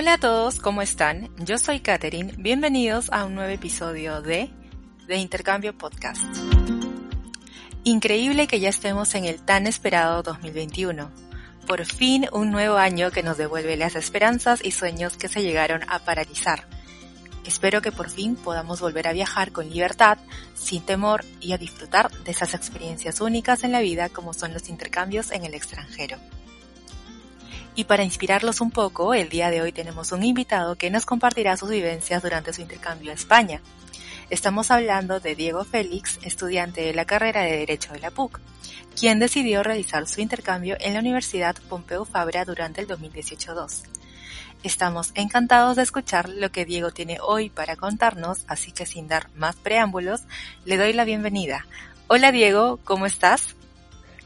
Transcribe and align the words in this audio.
Hola 0.00 0.14
a 0.14 0.18
todos, 0.18 0.60
¿cómo 0.60 0.80
están? 0.80 1.28
Yo 1.44 1.58
soy 1.58 1.80
Katherine, 1.80 2.32
bienvenidos 2.38 3.12
a 3.12 3.26
un 3.26 3.34
nuevo 3.34 3.50
episodio 3.50 4.22
de 4.22 4.48
De 5.06 5.16
Intercambio 5.18 5.76
Podcast. 5.76 6.22
Increíble 7.84 8.46
que 8.46 8.60
ya 8.60 8.70
estemos 8.70 9.14
en 9.14 9.26
el 9.26 9.42
tan 9.42 9.66
esperado 9.66 10.22
2021. 10.22 11.10
Por 11.66 11.84
fin 11.84 12.26
un 12.32 12.50
nuevo 12.50 12.78
año 12.78 13.10
que 13.10 13.22
nos 13.22 13.36
devuelve 13.36 13.76
las 13.76 13.94
esperanzas 13.94 14.64
y 14.64 14.70
sueños 14.70 15.18
que 15.18 15.28
se 15.28 15.42
llegaron 15.42 15.82
a 15.86 15.98
paralizar. 15.98 16.64
Espero 17.44 17.82
que 17.82 17.92
por 17.92 18.08
fin 18.08 18.36
podamos 18.36 18.80
volver 18.80 19.06
a 19.06 19.12
viajar 19.12 19.52
con 19.52 19.68
libertad, 19.68 20.16
sin 20.54 20.80
temor 20.80 21.26
y 21.42 21.52
a 21.52 21.58
disfrutar 21.58 22.10
de 22.10 22.30
esas 22.30 22.54
experiencias 22.54 23.20
únicas 23.20 23.64
en 23.64 23.72
la 23.72 23.80
vida 23.80 24.08
como 24.08 24.32
son 24.32 24.54
los 24.54 24.70
intercambios 24.70 25.30
en 25.30 25.44
el 25.44 25.52
extranjero. 25.52 26.16
Y 27.74 27.84
para 27.84 28.02
inspirarlos 28.02 28.60
un 28.60 28.70
poco, 28.70 29.14
el 29.14 29.28
día 29.28 29.50
de 29.50 29.62
hoy 29.62 29.72
tenemos 29.72 30.12
un 30.12 30.24
invitado 30.24 30.76
que 30.76 30.90
nos 30.90 31.06
compartirá 31.06 31.56
sus 31.56 31.70
vivencias 31.70 32.22
durante 32.22 32.52
su 32.52 32.60
intercambio 32.62 33.12
a 33.12 33.14
España. 33.14 33.62
Estamos 34.28 34.70
hablando 34.70 35.20
de 35.20 35.34
Diego 35.34 35.64
Félix, 35.64 36.18
estudiante 36.22 36.82
de 36.82 36.94
la 36.94 37.04
carrera 37.04 37.42
de 37.42 37.58
Derecho 37.58 37.92
de 37.92 38.00
la 38.00 38.10
PUC, 38.10 38.40
quien 38.98 39.18
decidió 39.18 39.62
realizar 39.62 40.06
su 40.08 40.20
intercambio 40.20 40.76
en 40.80 40.94
la 40.94 41.00
Universidad 41.00 41.56
Pompeu 41.68 42.04
Fabra 42.04 42.44
durante 42.44 42.80
el 42.80 42.88
2018-2. 42.88 43.82
Estamos 44.62 45.12
encantados 45.14 45.76
de 45.76 45.82
escuchar 45.82 46.28
lo 46.28 46.52
que 46.52 46.64
Diego 46.64 46.90
tiene 46.90 47.18
hoy 47.22 47.50
para 47.50 47.76
contarnos, 47.76 48.44
así 48.46 48.72
que 48.72 48.84
sin 48.84 49.08
dar 49.08 49.30
más 49.34 49.56
preámbulos, 49.56 50.22
le 50.64 50.76
doy 50.76 50.92
la 50.92 51.04
bienvenida. 51.04 51.66
Hola 52.08 52.30
Diego, 52.30 52.78
¿cómo 52.84 53.06
estás? 53.06 53.54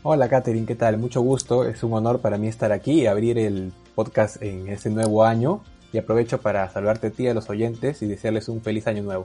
Hola 0.06 0.28
Katherine, 0.28 0.66
¿qué 0.66 0.74
tal? 0.74 0.98
Mucho 0.98 1.22
gusto, 1.22 1.66
es 1.66 1.82
un 1.82 1.94
honor 1.94 2.20
para 2.20 2.36
mí 2.36 2.46
estar 2.46 2.72
aquí 2.72 3.00
y 3.00 3.06
abrir 3.06 3.38
el 3.38 3.72
podcast 3.94 4.42
en 4.42 4.68
este 4.68 4.90
nuevo 4.90 5.24
año 5.24 5.64
y 5.94 5.98
aprovecho 5.98 6.42
para 6.42 6.70
saludarte 6.70 7.06
a 7.06 7.10
ti, 7.10 7.26
a 7.26 7.32
los 7.32 7.48
oyentes 7.48 8.02
y 8.02 8.06
desearles 8.06 8.50
un 8.50 8.60
feliz 8.60 8.86
año 8.86 9.02
nuevo. 9.02 9.24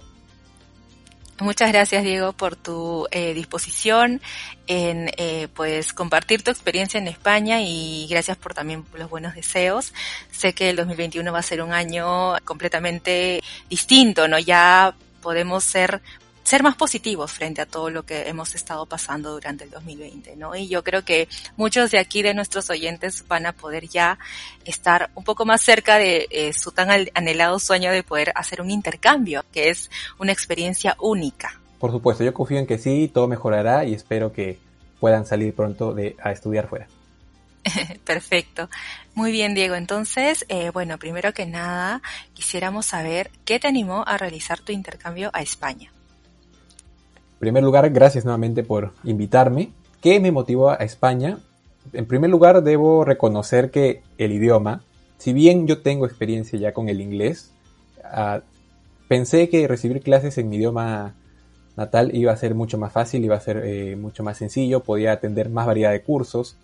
Muchas 1.42 1.74
gracias 1.74 2.06
Diego 2.06 2.32
por 2.32 2.56
tu 2.56 3.08
eh, 3.12 3.34
disposición 3.34 4.22
en 4.68 5.12
eh, 5.18 5.50
pues 5.54 5.92
compartir 5.92 6.44
tu 6.44 6.52
experiencia 6.52 6.98
en 6.98 7.10
España 7.10 7.60
y 7.62 8.08
gracias 8.10 8.38
por 8.38 8.54
también 8.54 8.86
los 8.98 9.10
buenos 9.10 9.36
deseos. 9.36 9.94
Sé 10.32 10.54
que 10.54 10.70
el 10.70 10.78
2021 10.78 11.30
va 11.30 11.40
a 11.40 11.44
ser 11.44 11.62
un 11.62 11.74
año 11.74 12.38
completamente 12.46 13.44
distinto, 13.70 14.30
¿no? 14.30 14.40
Ya 14.40 14.96
podemos 15.22 15.66
ser 15.66 16.02
ser 16.50 16.64
más 16.64 16.76
positivos 16.76 17.32
frente 17.32 17.62
a 17.62 17.68
todo 17.68 17.92
lo 17.92 18.08
que 18.08 18.28
hemos 18.28 18.56
estado 18.56 18.88
pasando 18.88 19.34
durante 19.34 19.66
el 19.66 19.70
2020, 19.70 20.36
¿no? 20.36 20.56
Y 20.56 20.68
yo 20.68 20.84
creo 20.84 21.06
que 21.06 21.28
muchos 21.58 21.92
de 21.92 22.00
aquí 22.00 22.24
de 22.24 22.34
nuestros 22.34 22.72
oyentes 22.72 23.24
van 23.28 23.46
a 23.46 23.52
poder 23.52 23.88
ya 23.88 24.18
estar 24.66 25.12
un 25.14 25.24
poco 25.24 25.46
más 25.46 25.62
cerca 25.62 26.00
de 26.00 26.28
eh, 26.32 26.52
su 26.54 26.72
tan 26.72 26.90
anhelado 27.14 27.60
sueño 27.60 27.92
de 27.92 28.02
poder 28.02 28.32
hacer 28.34 28.62
un 28.62 28.72
intercambio, 28.72 29.46
que 29.54 29.70
es 29.70 29.92
una 30.18 30.32
experiencia 30.32 30.98
única. 31.00 31.62
Por 31.78 31.92
supuesto, 31.92 32.24
yo 32.24 32.34
confío 32.34 32.58
en 32.58 32.66
que 32.66 32.80
sí, 32.80 33.12
todo 33.14 33.28
mejorará 33.28 33.86
y 33.86 33.94
espero 33.94 34.34
que 34.34 34.58
puedan 35.00 35.28
salir 35.28 35.54
pronto 35.54 35.94
de, 35.94 36.16
a 36.20 36.32
estudiar 36.32 36.68
fuera. 36.68 36.88
Perfecto. 38.06 38.72
Muy 39.14 39.32
bien, 39.32 39.54
Diego. 39.54 39.76
Entonces, 39.76 40.48
eh, 40.50 40.72
bueno, 40.72 40.98
primero 40.98 41.32
que 41.32 41.46
nada, 41.46 42.02
quisiéramos 42.34 42.88
saber 42.88 43.30
qué 43.46 43.60
te 43.60 43.68
animó 43.68 44.04
a 44.08 44.18
realizar 44.18 44.60
tu 44.62 44.72
intercambio 44.72 45.30
a 45.32 45.44
España. 45.44 45.92
En 47.40 47.48
primer 47.48 47.64
lugar, 47.64 47.90
gracias 47.92 48.26
nuevamente 48.26 48.64
por 48.64 48.92
invitarme. 49.06 49.70
¿Qué 50.02 50.20
me 50.20 50.30
motivó 50.30 50.72
a 50.72 50.76
España? 50.76 51.38
En 51.94 52.06
primer 52.06 52.30
lugar, 52.30 52.62
debo 52.64 53.06
reconocer 53.06 53.72
que 53.72 54.04
el 54.18 54.34
idioma, 54.34 54.84
si 55.18 55.32
bien 55.32 55.66
yo 55.66 55.82
tengo 55.82 56.06
experiencia 56.06 56.60
ya 56.60 56.74
con 56.74 56.90
el 56.90 57.00
inglés, 57.00 57.54
uh, 58.04 58.42
pensé 59.08 59.48
que 59.48 59.70
recibir 59.70 60.02
clases 60.02 60.38
en 60.38 60.50
mi 60.50 60.58
idioma 60.58 61.16
natal 61.78 62.14
iba 62.14 62.34
a 62.34 62.36
ser 62.36 62.56
mucho 62.56 62.78
más 62.78 62.92
fácil, 62.92 63.24
iba 63.24 63.38
a 63.38 63.40
ser 63.40 63.62
eh, 63.64 63.96
mucho 63.96 64.22
más 64.22 64.36
sencillo, 64.36 64.82
podía 64.82 65.14
atender 65.14 65.48
más 65.50 65.66
variedad 65.66 65.92
de 65.92 66.02
cursos. 66.02 66.58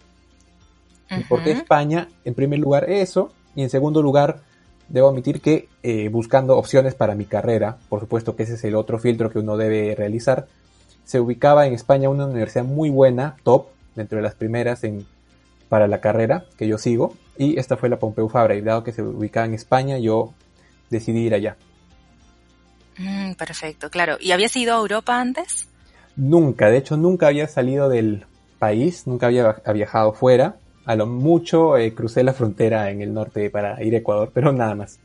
Uh 1.09 1.13
-huh. 1.13 1.21
¿Y 1.21 1.23
por 1.23 1.41
qué 1.41 1.51
España? 1.51 2.09
En 2.25 2.33
primer 2.33 2.59
lugar, 2.59 2.89
eso. 2.89 3.31
Y 3.55 3.63
en 3.63 3.69
segundo 3.69 4.01
lugar, 4.01 4.41
debo 4.89 5.07
admitir 5.07 5.39
que 5.39 5.69
eh, 5.83 6.09
buscando 6.09 6.57
opciones 6.57 6.95
para 6.95 7.15
mi 7.15 7.23
carrera, 7.23 7.77
por 7.87 8.01
supuesto 8.01 8.35
que 8.35 8.43
ese 8.43 8.55
es 8.55 8.63
el 8.65 8.75
otro 8.75 8.99
filtro 8.99 9.29
que 9.29 9.39
uno 9.39 9.55
debe 9.55 9.95
realizar, 9.95 10.47
se 11.05 11.19
ubicaba 11.19 11.65
en 11.67 11.73
España 11.73 12.09
una 12.09 12.25
universidad 12.25 12.65
muy 12.65 12.89
buena, 12.89 13.37
top, 13.43 13.67
dentro 13.95 14.17
de 14.17 14.23
las 14.23 14.35
primeras 14.35 14.83
en, 14.83 15.05
para 15.69 15.87
la 15.87 16.01
carrera 16.01 16.45
que 16.57 16.67
yo 16.67 16.77
sigo, 16.77 17.15
y 17.37 17.57
esta 17.59 17.77
fue 17.77 17.89
la 17.89 17.97
Pompeu 17.97 18.27
Fabra, 18.27 18.55
y 18.55 18.61
dado 18.61 18.83
que 18.83 18.91
se 18.91 19.01
ubicaba 19.01 19.45
en 19.45 19.53
España, 19.53 19.97
yo 19.97 20.33
decidí 20.89 21.21
ir 21.21 21.33
allá. 21.33 21.55
Mm, 22.97 23.33
perfecto, 23.33 23.89
claro. 23.89 24.17
¿Y 24.19 24.31
habías 24.31 24.55
ido 24.55 24.75
a 24.75 24.79
Europa 24.79 25.19
antes? 25.19 25.67
Nunca, 26.15 26.69
de 26.69 26.77
hecho 26.77 26.97
nunca 26.97 27.27
había 27.27 27.47
salido 27.47 27.89
del 27.89 28.25
país, 28.57 29.05
nunca 29.05 29.27
había 29.27 29.61
viajado 29.73 30.13
fuera, 30.13 30.55
a 30.85 30.95
lo 30.95 31.07
mucho 31.07 31.77
eh, 31.77 31.93
crucé 31.93 32.23
la 32.23 32.33
frontera 32.33 32.89
en 32.91 33.01
el 33.01 33.13
norte 33.13 33.49
para 33.49 33.81
ir 33.83 33.95
a 33.95 33.97
Ecuador, 33.97 34.31
pero 34.33 34.51
nada 34.53 34.75
más. 34.75 34.99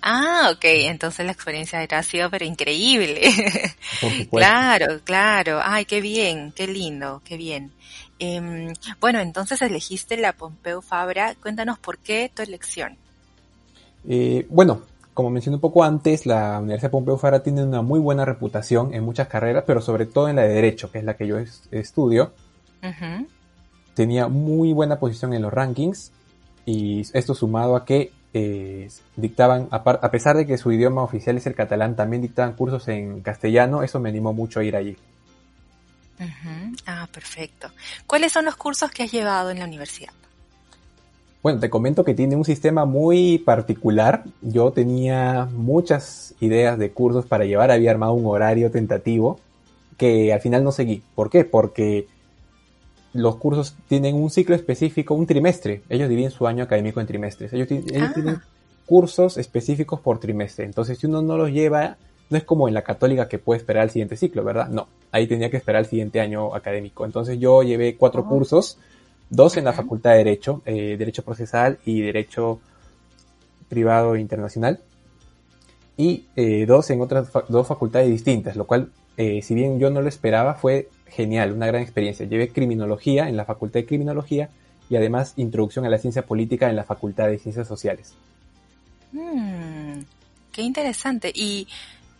Ah, 0.00 0.50
ok, 0.54 0.64
entonces 0.64 1.26
la 1.26 1.32
experiencia 1.32 1.80
ha 1.80 2.02
sido 2.02 2.30
pero 2.30 2.44
increíble. 2.44 3.32
claro, 4.30 5.00
claro. 5.04 5.60
Ay, 5.62 5.84
qué 5.84 6.00
bien, 6.00 6.52
qué 6.54 6.66
lindo, 6.66 7.20
qué 7.24 7.36
bien. 7.36 7.72
Eh, 8.18 8.72
bueno, 9.00 9.20
entonces 9.20 9.60
elegiste 9.62 10.16
la 10.16 10.32
Pompeu 10.32 10.82
Fabra. 10.82 11.34
Cuéntanos 11.40 11.78
por 11.78 11.98
qué 11.98 12.30
tu 12.32 12.42
elección. 12.42 12.96
Eh, 14.08 14.46
bueno, 14.50 14.82
como 15.14 15.30
mencioné 15.30 15.56
un 15.56 15.60
poco 15.60 15.82
antes, 15.82 16.26
la 16.26 16.60
Universidad 16.60 16.90
Pompeu 16.90 17.16
Fabra 17.16 17.42
tiene 17.42 17.64
una 17.64 17.82
muy 17.82 17.98
buena 17.98 18.24
reputación 18.24 18.94
en 18.94 19.04
muchas 19.04 19.28
carreras, 19.28 19.64
pero 19.66 19.80
sobre 19.80 20.06
todo 20.06 20.28
en 20.28 20.36
la 20.36 20.42
de 20.42 20.54
Derecho, 20.54 20.90
que 20.92 20.98
es 20.98 21.04
la 21.04 21.16
que 21.16 21.26
yo 21.26 21.38
es, 21.38 21.68
estudio. 21.72 22.32
Uh 22.82 22.86
-huh. 22.86 23.26
Tenía 23.94 24.28
muy 24.28 24.72
buena 24.72 25.00
posición 25.00 25.34
en 25.34 25.42
los 25.42 25.52
rankings 25.52 26.12
y 26.64 27.00
esto 27.12 27.34
sumado 27.34 27.74
a 27.74 27.84
que 27.84 28.12
eh, 28.34 28.88
dictaban, 29.16 29.68
a, 29.70 29.76
a, 29.76 30.10
pesar 30.10 30.36
de 30.36 30.46
que 30.46 30.58
su 30.58 30.70
idioma 30.72 31.02
oficial 31.02 31.36
es 31.36 31.46
el 31.46 31.54
catalán, 31.54 31.96
también 31.96 32.22
dictaban 32.22 32.54
cursos 32.54 32.88
en 32.88 33.20
castellano, 33.20 33.82
eso 33.82 34.00
me 34.00 34.08
animó 34.08 34.32
mucho 34.32 34.60
a 34.60 34.64
ir 34.64 34.76
allí. 34.76 34.96
Uh 36.20 36.24
-huh. 36.24 36.80
Ah, 36.86 37.08
perfecto. 37.12 37.70
¿Cuáles 38.06 38.32
son 38.32 38.44
los 38.44 38.56
cursos 38.56 38.90
que 38.90 39.04
has 39.04 39.12
llevado 39.12 39.50
en 39.50 39.60
la 39.60 39.64
universidad? 39.64 40.12
Bueno, 41.42 41.60
te 41.60 41.70
comento 41.70 42.04
que 42.04 42.14
tiene 42.14 42.34
un 42.34 42.44
sistema 42.44 42.84
muy 42.84 43.38
particular. 43.38 44.24
Yo 44.42 44.72
tenía 44.72 45.48
muchas 45.52 46.34
ideas 46.40 46.76
de 46.78 46.90
cursos 46.90 47.26
para 47.26 47.44
llevar, 47.44 47.70
había 47.70 47.92
armado 47.92 48.12
un 48.12 48.26
horario 48.26 48.70
tentativo 48.70 49.38
que 49.96 50.32
al 50.32 50.40
final 50.40 50.64
no 50.64 50.72
seguí. 50.72 51.02
¿Por 51.14 51.30
qué? 51.30 51.44
Porque 51.44 52.08
los 53.18 53.36
cursos 53.36 53.74
tienen 53.88 54.14
un 54.14 54.30
ciclo 54.30 54.54
específico, 54.54 55.14
un 55.14 55.26
trimestre. 55.26 55.82
Ellos 55.88 56.08
dividen 56.08 56.30
su 56.30 56.46
año 56.46 56.64
académico 56.64 57.00
en 57.00 57.06
trimestres. 57.06 57.52
Ellos, 57.52 57.70
ellos 57.70 58.08
ah. 58.08 58.12
tienen 58.14 58.40
cursos 58.86 59.36
específicos 59.36 60.00
por 60.00 60.18
trimestre. 60.18 60.64
Entonces, 60.64 60.98
si 60.98 61.06
uno 61.06 61.20
no 61.20 61.36
los 61.36 61.50
lleva, 61.50 61.96
no 62.30 62.38
es 62.38 62.44
como 62.44 62.68
en 62.68 62.74
la 62.74 62.82
católica 62.82 63.28
que 63.28 63.38
puede 63.38 63.58
esperar 63.58 63.84
el 63.84 63.90
siguiente 63.90 64.16
ciclo, 64.16 64.44
¿verdad? 64.44 64.68
No, 64.68 64.88
ahí 65.12 65.26
tenía 65.26 65.50
que 65.50 65.56
esperar 65.56 65.80
el 65.80 65.86
siguiente 65.86 66.20
año 66.20 66.54
académico. 66.54 67.04
Entonces, 67.04 67.38
yo 67.38 67.62
llevé 67.62 67.96
cuatro 67.96 68.22
oh. 68.22 68.28
cursos, 68.28 68.78
dos 69.30 69.56
en 69.56 69.64
la 69.64 69.72
Facultad 69.72 70.12
de 70.12 70.18
Derecho, 70.18 70.62
eh, 70.64 70.96
Derecho 70.98 71.22
Procesal 71.22 71.78
y 71.84 72.00
Derecho 72.00 72.60
Privado 73.68 74.16
Internacional, 74.16 74.80
y 75.96 76.24
eh, 76.36 76.64
dos 76.66 76.88
en 76.90 77.00
otras 77.00 77.28
fa 77.28 77.44
dos 77.48 77.66
facultades 77.66 78.08
distintas, 78.08 78.56
lo 78.56 78.66
cual, 78.66 78.90
eh, 79.16 79.42
si 79.42 79.54
bien 79.54 79.78
yo 79.78 79.90
no 79.90 80.00
lo 80.00 80.08
esperaba, 80.08 80.54
fue 80.54 80.88
genial, 81.10 81.52
una 81.52 81.66
gran 81.66 81.82
experiencia. 81.82 82.26
Llevé 82.26 82.50
criminología 82.50 83.28
en 83.28 83.36
la 83.36 83.44
Facultad 83.44 83.80
de 83.80 83.86
Criminología 83.86 84.50
y 84.90 84.96
además 84.96 85.34
introducción 85.36 85.84
a 85.84 85.88
la 85.88 85.98
ciencia 85.98 86.22
política 86.22 86.68
en 86.68 86.76
la 86.76 86.84
Facultad 86.84 87.28
de 87.28 87.38
Ciencias 87.38 87.68
Sociales. 87.68 88.14
Mm, 89.12 90.00
qué 90.52 90.62
interesante. 90.62 91.32
¿Y 91.34 91.68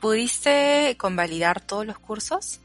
pudiste 0.01 0.97
convalidar 0.99 1.61
todos 1.61 1.87
los 1.87 1.99
cursos? 1.99 2.61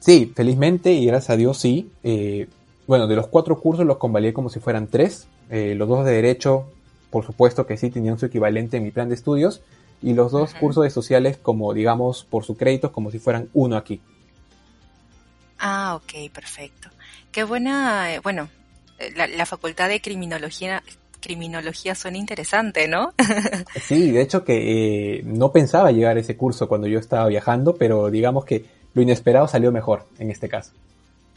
Sí, 0.00 0.32
felizmente 0.34 0.92
y 0.92 1.06
gracias 1.06 1.30
a 1.30 1.36
Dios 1.36 1.58
sí. 1.58 1.90
Eh, 2.02 2.48
bueno, 2.86 3.06
de 3.06 3.16
los 3.16 3.26
cuatro 3.26 3.60
cursos 3.60 3.84
los 3.84 3.98
convalidé 3.98 4.32
como 4.32 4.48
si 4.48 4.60
fueran 4.60 4.86
tres. 4.86 5.26
Eh, 5.50 5.74
los 5.74 5.88
dos 5.88 6.04
de 6.04 6.12
Derecho, 6.12 6.66
por 7.10 7.24
supuesto 7.24 7.66
que 7.66 7.76
sí, 7.76 7.90
tenían 7.90 8.18
su 8.18 8.26
equivalente 8.26 8.76
en 8.76 8.84
mi 8.84 8.90
plan 8.90 9.08
de 9.08 9.14
estudios. 9.14 9.60
Y 10.00 10.14
los 10.14 10.30
dos 10.30 10.52
uh 10.52 10.56
-huh. 10.56 10.60
cursos 10.60 10.84
de 10.84 10.90
sociales 10.90 11.36
como, 11.36 11.74
digamos, 11.74 12.24
por 12.24 12.44
su 12.44 12.56
crédito, 12.56 12.92
como 12.92 13.10
si 13.10 13.18
fueran 13.18 13.48
uno 13.52 13.76
aquí. 13.76 14.00
Ah, 15.58 15.94
ok, 15.96 16.30
perfecto. 16.32 16.88
Qué 17.32 17.44
buena, 17.44 18.14
eh, 18.14 18.20
bueno, 18.20 18.48
la, 19.16 19.26
la, 19.26 19.46
facultad 19.46 19.88
de 19.88 20.00
criminología, 20.00 20.82
criminología 21.20 21.94
suena 21.94 22.18
interesante, 22.18 22.88
¿no? 22.88 23.12
sí, 23.82 24.10
de 24.10 24.22
hecho 24.22 24.44
que 24.44 25.18
eh, 25.18 25.22
no 25.24 25.52
pensaba 25.52 25.92
llegar 25.92 26.16
a 26.16 26.20
ese 26.20 26.36
curso 26.36 26.68
cuando 26.68 26.86
yo 26.86 26.98
estaba 26.98 27.26
viajando, 27.28 27.76
pero 27.76 28.10
digamos 28.10 28.44
que 28.44 28.64
lo 28.94 29.02
inesperado 29.02 29.48
salió 29.48 29.72
mejor 29.72 30.06
en 30.18 30.30
este 30.30 30.48
caso. 30.48 30.72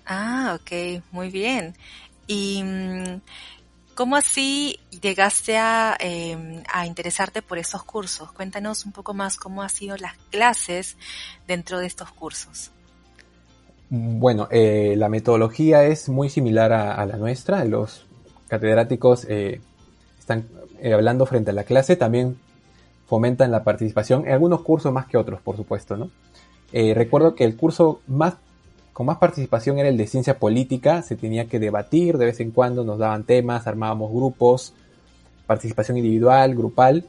Ah, 0.06 0.58
ok, 0.60 1.04
muy 1.12 1.30
bien. 1.30 1.76
Y 2.28 2.64
¿Cómo 4.02 4.16
así 4.16 4.80
llegaste 5.02 5.58
a, 5.58 5.98
em, 6.00 6.64
a 6.74 6.88
interesarte 6.88 7.42
por 7.42 7.58
esos 7.58 7.84
cursos? 7.84 8.32
Cuéntanos 8.32 8.86
un 8.86 8.94
poco 8.94 9.14
más 9.14 9.36
cómo 9.36 9.62
han 9.62 9.70
sido 9.70 9.98
las 9.98 10.16
clases 10.32 10.98
dentro 11.46 11.78
de 11.78 11.88
estos 11.88 12.12
cursos. 12.12 12.72
Bueno, 13.94 14.48
eh, 14.52 14.96
la 14.96 15.10
metodología 15.10 15.84
es 15.84 16.08
muy 16.08 16.30
similar 16.30 16.72
a, 16.72 17.06
la 17.06 17.18
nuestra. 17.18 17.66
Los 17.66 18.06
catedráticos 18.48 19.26
eh, 19.28 19.60
están 20.18 20.48
eh, 20.80 20.94
hablando 20.94 21.26
frente 21.26 21.52
a 21.52 21.54
la 21.54 21.66
clase, 21.66 21.98
también 21.98 22.38
fomentan 23.06 23.52
la 23.52 23.66
participación 23.66 24.26
en 24.26 24.32
algunos 24.32 24.62
cursos 24.62 24.94
más 24.94 25.08
que 25.08 25.18
otros, 25.18 25.42
por 25.42 25.58
supuesto, 25.58 25.98
¿no? 25.98 26.10
recuerdo 26.72 27.36
que 27.36 27.44
el 27.44 27.58
curso 27.58 28.00
más 28.08 28.36
con 28.94 29.06
más 29.06 29.18
participación 29.18 29.78
era 29.78 29.90
el 29.90 29.98
de 29.98 30.08
ciencia 30.08 30.40
política, 30.40 31.02
se 31.02 31.18
tenía 31.18 31.48
que 31.50 31.60
debatir, 31.60 32.18
de 32.18 32.28
vez 32.28 32.40
en 32.40 32.52
cuando 32.52 32.86
nos 32.86 32.98
daban 32.98 33.26
temas, 33.26 33.68
armábamos 33.68 34.10
grupos, 34.10 34.74
participación 35.48 35.98
individual, 35.98 36.56
grupal, 36.56 37.04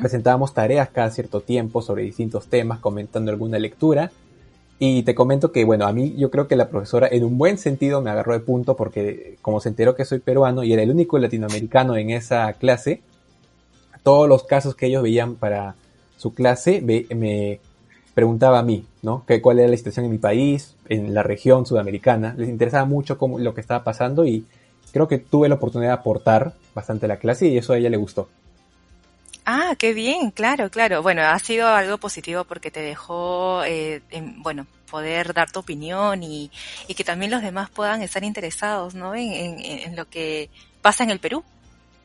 presentábamos 0.00 0.52
tareas 0.52 0.90
cada 0.90 1.10
cierto 1.10 1.40
tiempo 1.40 1.80
sobre 1.80 2.02
distintos 2.02 2.48
temas, 2.48 2.78
comentando 2.80 3.30
alguna 3.30 3.58
lectura 3.58 4.12
y 4.84 5.04
te 5.04 5.14
comento 5.14 5.52
que, 5.52 5.64
bueno, 5.64 5.86
a 5.86 5.92
mí 5.92 6.16
yo 6.18 6.28
creo 6.32 6.48
que 6.48 6.56
la 6.56 6.68
profesora 6.68 7.06
en 7.08 7.22
un 7.22 7.38
buen 7.38 7.56
sentido 7.56 8.02
me 8.02 8.10
agarró 8.10 8.32
de 8.32 8.40
punto 8.40 8.74
porque 8.74 9.38
como 9.40 9.60
se 9.60 9.68
enteró 9.68 9.94
que 9.94 10.04
soy 10.04 10.18
peruano 10.18 10.64
y 10.64 10.72
era 10.72 10.82
el 10.82 10.90
único 10.90 11.20
latinoamericano 11.20 11.96
en 11.96 12.10
esa 12.10 12.52
clase, 12.54 13.00
todos 14.02 14.28
los 14.28 14.42
casos 14.42 14.74
que 14.74 14.86
ellos 14.86 15.04
veían 15.04 15.36
para 15.36 15.76
su 16.16 16.34
clase 16.34 16.80
me 16.82 17.60
preguntaba 18.14 18.58
a 18.58 18.64
mí, 18.64 18.84
¿no? 19.02 19.24
Que, 19.24 19.40
¿Cuál 19.40 19.60
era 19.60 19.68
la 19.68 19.76
situación 19.76 20.06
en 20.06 20.10
mi 20.10 20.18
país, 20.18 20.74
en 20.88 21.14
la 21.14 21.22
región 21.22 21.64
sudamericana? 21.64 22.34
Les 22.36 22.48
interesaba 22.48 22.84
mucho 22.84 23.18
cómo, 23.18 23.38
lo 23.38 23.54
que 23.54 23.60
estaba 23.60 23.84
pasando 23.84 24.26
y 24.26 24.46
creo 24.92 25.06
que 25.06 25.18
tuve 25.18 25.48
la 25.48 25.54
oportunidad 25.54 25.90
de 25.90 26.00
aportar 26.00 26.54
bastante 26.74 27.06
a 27.06 27.08
la 27.08 27.18
clase 27.18 27.46
y 27.46 27.56
eso 27.56 27.72
a 27.72 27.78
ella 27.78 27.88
le 27.88 27.98
gustó. 27.98 28.26
Ah, 29.44 29.74
qué 29.76 29.92
bien, 29.92 30.30
claro, 30.30 30.70
claro. 30.70 31.02
Bueno, 31.02 31.22
ha 31.22 31.38
sido 31.38 31.66
algo 31.68 31.98
positivo 31.98 32.44
porque 32.44 32.70
te 32.70 32.80
dejó, 32.80 33.64
eh, 33.64 34.00
bueno, 34.38 34.66
poder 34.90 35.34
dar 35.34 35.50
tu 35.50 35.60
opinión 35.60 36.22
y, 36.22 36.50
y, 36.86 36.94
que 36.94 37.02
también 37.02 37.30
los 37.30 37.42
demás 37.42 37.70
puedan 37.70 38.02
estar 38.02 38.22
interesados, 38.22 38.94
¿no? 38.94 39.14
En, 39.14 39.58
en, 39.58 39.96
lo 39.96 40.08
que 40.08 40.48
pasa 40.80 41.02
en 41.02 41.10
el 41.10 41.18
Perú. 41.18 41.42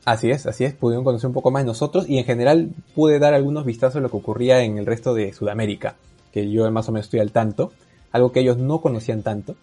Así 0.05 0.31
es, 0.31 0.47
así 0.47 0.63
es, 0.63 0.73
pudieron 0.73 1.03
conocer 1.03 1.27
un 1.27 1.33
poco 1.33 1.51
más 1.51 1.63
de 1.63 1.67
nosotros 1.67 2.07
y 2.07 2.17
en 2.17 2.25
general 2.25 2.69
pude 2.95 3.19
dar 3.19 3.33
algunos 3.33 3.65
vistazos 3.65 3.95
de 3.95 4.01
lo 4.01 4.09
que 4.09 4.17
ocurría 4.17 4.63
en 4.63 4.77
el 4.77 4.85
resto 4.85 5.13
de 5.13 5.33
Sudamérica, 5.33 5.95
que 6.31 6.49
yo 6.49 6.71
más 6.71 6.87
o 6.87 6.93
menos 6.93 7.07
estoy 7.07 7.19
al 7.19 7.33
tanto, 7.33 7.73
algo 8.13 8.31
que 8.31 8.39
ellos 8.39 8.57
no 8.57 8.79
conocían 8.79 9.21
tanto 9.21 9.57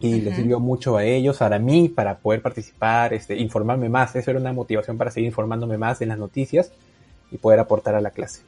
y 0.00 0.20
les 0.20 0.36
sirvió 0.36 0.60
mucho 0.60 0.96
a 0.96 1.04
ellos, 1.04 1.42
a 1.42 1.58
mí, 1.58 1.88
para 1.88 2.18
poder 2.18 2.40
participar, 2.40 3.12
este, 3.14 3.36
informarme 3.36 3.88
más. 3.88 4.14
Eso 4.14 4.30
era 4.30 4.40
una 4.40 4.52
motivación 4.52 4.96
para 4.96 5.10
seguir 5.10 5.26
informándome 5.26 5.76
más 5.76 6.00
en 6.00 6.08
las 6.08 6.18
noticias 6.18 6.70
y 7.30 7.38
poder 7.38 7.58
aportar 7.58 7.94
a 7.94 8.00
la 8.00 8.10
clase. 8.10 8.42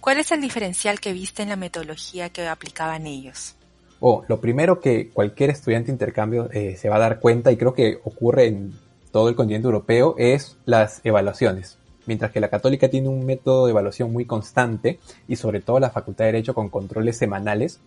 ¿Cuál 0.00 0.18
es 0.18 0.30
el 0.32 0.40
diferencial 0.40 1.00
que 1.00 1.12
viste 1.12 1.42
en 1.42 1.50
la 1.50 1.56
metodología 1.56 2.28
que 2.30 2.46
aplicaban 2.46 3.06
ellos? 3.06 3.54
Oh, 4.00 4.24
lo 4.28 4.40
primero 4.40 4.80
que 4.80 5.08
cualquier 5.10 5.50
estudiante 5.50 5.86
de 5.86 5.92
intercambio 5.92 6.50
eh, 6.52 6.76
se 6.76 6.88
va 6.88 6.96
a 6.96 7.00
dar 7.00 7.20
cuenta, 7.20 7.50
y 7.50 7.56
creo 7.56 7.72
que 7.72 7.98
ocurre 8.04 8.46
en 8.46 8.74
todo 9.10 9.28
el 9.28 9.36
continente 9.36 9.66
europeo, 9.66 10.14
es 10.18 10.58
las 10.66 11.00
evaluaciones. 11.04 11.78
Mientras 12.04 12.30
que 12.30 12.40
la 12.40 12.50
católica 12.50 12.88
tiene 12.88 13.08
un 13.08 13.24
método 13.24 13.66
de 13.66 13.70
evaluación 13.70 14.12
muy 14.12 14.26
constante, 14.26 15.00
y 15.28 15.36
sobre 15.36 15.60
todo 15.60 15.80
la 15.80 15.90
Facultad 15.90 16.24
de 16.24 16.32
Derecho 16.32 16.54
con 16.54 16.68
controles 16.68 17.16
semanales, 17.16 17.80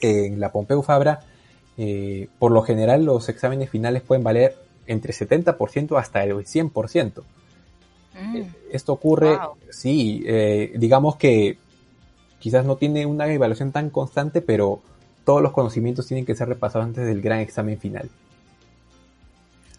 en 0.00 0.40
la 0.40 0.52
Pompeu 0.52 0.82
Fabra, 0.82 1.20
eh, 1.78 2.28
por 2.38 2.52
lo 2.52 2.62
general 2.62 3.04
los 3.04 3.28
exámenes 3.28 3.70
finales 3.70 4.02
pueden 4.02 4.24
valer 4.24 4.56
entre 4.86 5.12
70% 5.12 5.98
hasta 5.98 6.24
el 6.24 6.32
100%. 6.32 7.22
Mm. 8.14 8.36
Eh, 8.36 8.50
esto 8.72 8.92
ocurre, 8.92 9.38
sí, 9.70 10.22
eh, 10.26 10.72
digamos 10.76 11.16
que 11.16 11.58
quizás 12.38 12.64
no 12.64 12.76
tiene 12.76 13.06
una 13.06 13.26
evaluación 13.26 13.72
tan 13.72 13.90
constante, 13.90 14.40
pero 14.40 14.80
todos 15.24 15.42
los 15.42 15.52
conocimientos 15.52 16.06
tienen 16.06 16.24
que 16.24 16.34
ser 16.34 16.48
repasados 16.48 16.86
antes 16.86 17.04
del 17.06 17.20
gran 17.20 17.40
examen 17.40 17.78
final. 17.78 18.08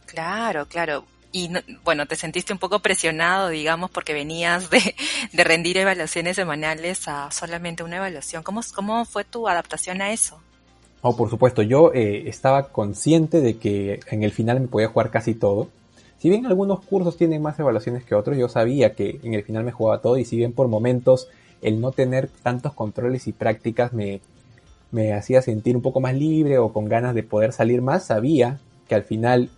Claro, 0.06 0.66
claro. 0.66 1.04
Y 1.32 1.50
bueno, 1.84 2.06
te 2.06 2.16
sentiste 2.16 2.54
un 2.54 2.60
poco 2.60 2.80
presionado, 2.80 3.50
digamos, 3.50 3.92
porque 3.92 4.14
venías 4.14 4.70
de, 4.70 4.96
de 5.34 5.44
rendir 5.44 5.78
evaluaciones 5.78 6.36
semanales 6.36 7.08
a 7.08 7.32
solamente 7.32 7.84
una 7.84 7.98
evaluación. 7.98 8.44
¿Cómo, 8.44 8.62
cómo 8.74 9.06
fue 9.06 9.24
tu 9.24 9.48
adaptación 9.48 10.02
a 10.02 10.12
eso? 10.12 10.40
Oh, 11.02 11.16
por 11.16 11.30
supuesto, 11.30 11.62
yo 11.62 11.94
eh, 11.94 12.28
estaba 12.28 12.70
consciente 12.70 13.40
de 13.40 13.58
que 13.58 14.00
en 14.10 14.24
el 14.24 14.32
final 14.32 14.60
me 14.60 14.68
podía 14.68 14.88
jugar 14.88 15.12
casi 15.12 15.36
todo. 15.36 15.70
Si 16.18 16.30
bien 16.30 16.48
algunos 16.48 16.84
cursos 16.84 17.18
tienen 17.18 17.42
más 17.42 17.60
evaluaciones 17.60 18.04
que 18.04 18.16
otros, 18.16 18.38
yo 18.38 18.50
sabía 18.50 18.94
que 18.94 19.20
en 19.24 19.36
el 19.36 19.44
final 19.44 19.64
me 19.64 19.72
jugaba 19.72 20.02
todo 20.02 20.18
y 20.18 20.26
si 20.26 20.36
bien 20.36 20.54
por 20.54 20.68
momentos 20.68 21.30
el 21.62 21.80
no 21.80 21.92
tener 21.92 22.28
tantos 22.28 22.74
controles 22.74 23.28
y 23.28 23.32
prácticas 23.34 23.94
me, 23.94 24.22
me 24.92 25.14
hacía 25.14 25.42
sentir 25.42 25.76
un 25.76 25.84
poco 25.84 26.00
más 26.00 26.16
libre 26.16 26.58
o 26.58 26.74
con 26.74 26.86
ganas 26.86 27.14
de 27.14 27.24
poder 27.24 27.54
salir 27.54 27.82
más, 27.82 28.06
sabía 28.06 28.60
que 28.88 28.96
al 28.96 29.04
final 29.04 29.50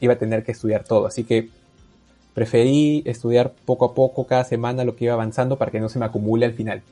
iba 0.00 0.14
a 0.14 0.18
tener 0.18 0.44
que 0.44 0.52
estudiar 0.52 0.84
todo. 0.84 1.06
Así 1.06 1.24
que 1.24 1.48
preferí 2.34 3.02
estudiar 3.04 3.52
poco 3.52 3.86
a 3.86 3.94
poco 3.94 4.26
cada 4.26 4.44
semana 4.44 4.84
lo 4.84 4.94
que 4.94 5.06
iba 5.06 5.14
avanzando 5.14 5.58
para 5.58 5.70
que 5.70 5.80
no 5.80 5.88
se 5.88 5.98
me 5.98 6.04
acumule 6.04 6.46
al 6.46 6.54
final. 6.54 6.82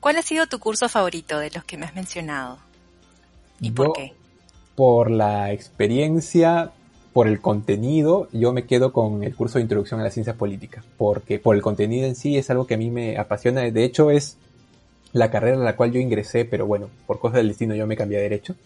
¿Cuál 0.00 0.16
ha 0.16 0.22
sido 0.22 0.46
tu 0.46 0.58
curso 0.58 0.88
favorito 0.88 1.38
de 1.38 1.50
los 1.50 1.64
que 1.64 1.76
me 1.76 1.86
has 1.86 1.94
mencionado? 1.94 2.58
¿Y 3.60 3.70
por 3.70 3.92
qué? 3.92 4.12
Por 4.74 5.10
la 5.10 5.52
experiencia, 5.52 6.72
por 7.12 7.28
el 7.28 7.40
contenido, 7.40 8.28
yo 8.32 8.52
me 8.52 8.66
quedo 8.66 8.92
con 8.92 9.22
el 9.22 9.34
curso 9.36 9.58
de 9.58 9.62
Introducción 9.62 10.00
a 10.00 10.02
la 10.02 10.10
Ciencia 10.10 10.34
Política, 10.34 10.82
porque 10.98 11.38
por 11.38 11.54
el 11.54 11.62
contenido 11.62 12.06
en 12.06 12.16
sí 12.16 12.36
es 12.36 12.50
algo 12.50 12.66
que 12.66 12.74
a 12.74 12.78
mí 12.78 12.90
me 12.90 13.16
apasiona. 13.16 13.62
De 13.62 13.84
hecho, 13.84 14.10
es 14.10 14.36
la 15.12 15.30
carrera 15.30 15.56
a 15.56 15.60
la 15.60 15.76
cual 15.76 15.92
yo 15.92 16.00
ingresé, 16.00 16.44
pero 16.44 16.66
bueno, 16.66 16.90
por 17.06 17.20
cosas 17.20 17.36
del 17.36 17.48
destino 17.48 17.76
yo 17.76 17.86
me 17.86 17.96
cambié 17.96 18.18
de 18.18 18.24
derecho 18.24 18.56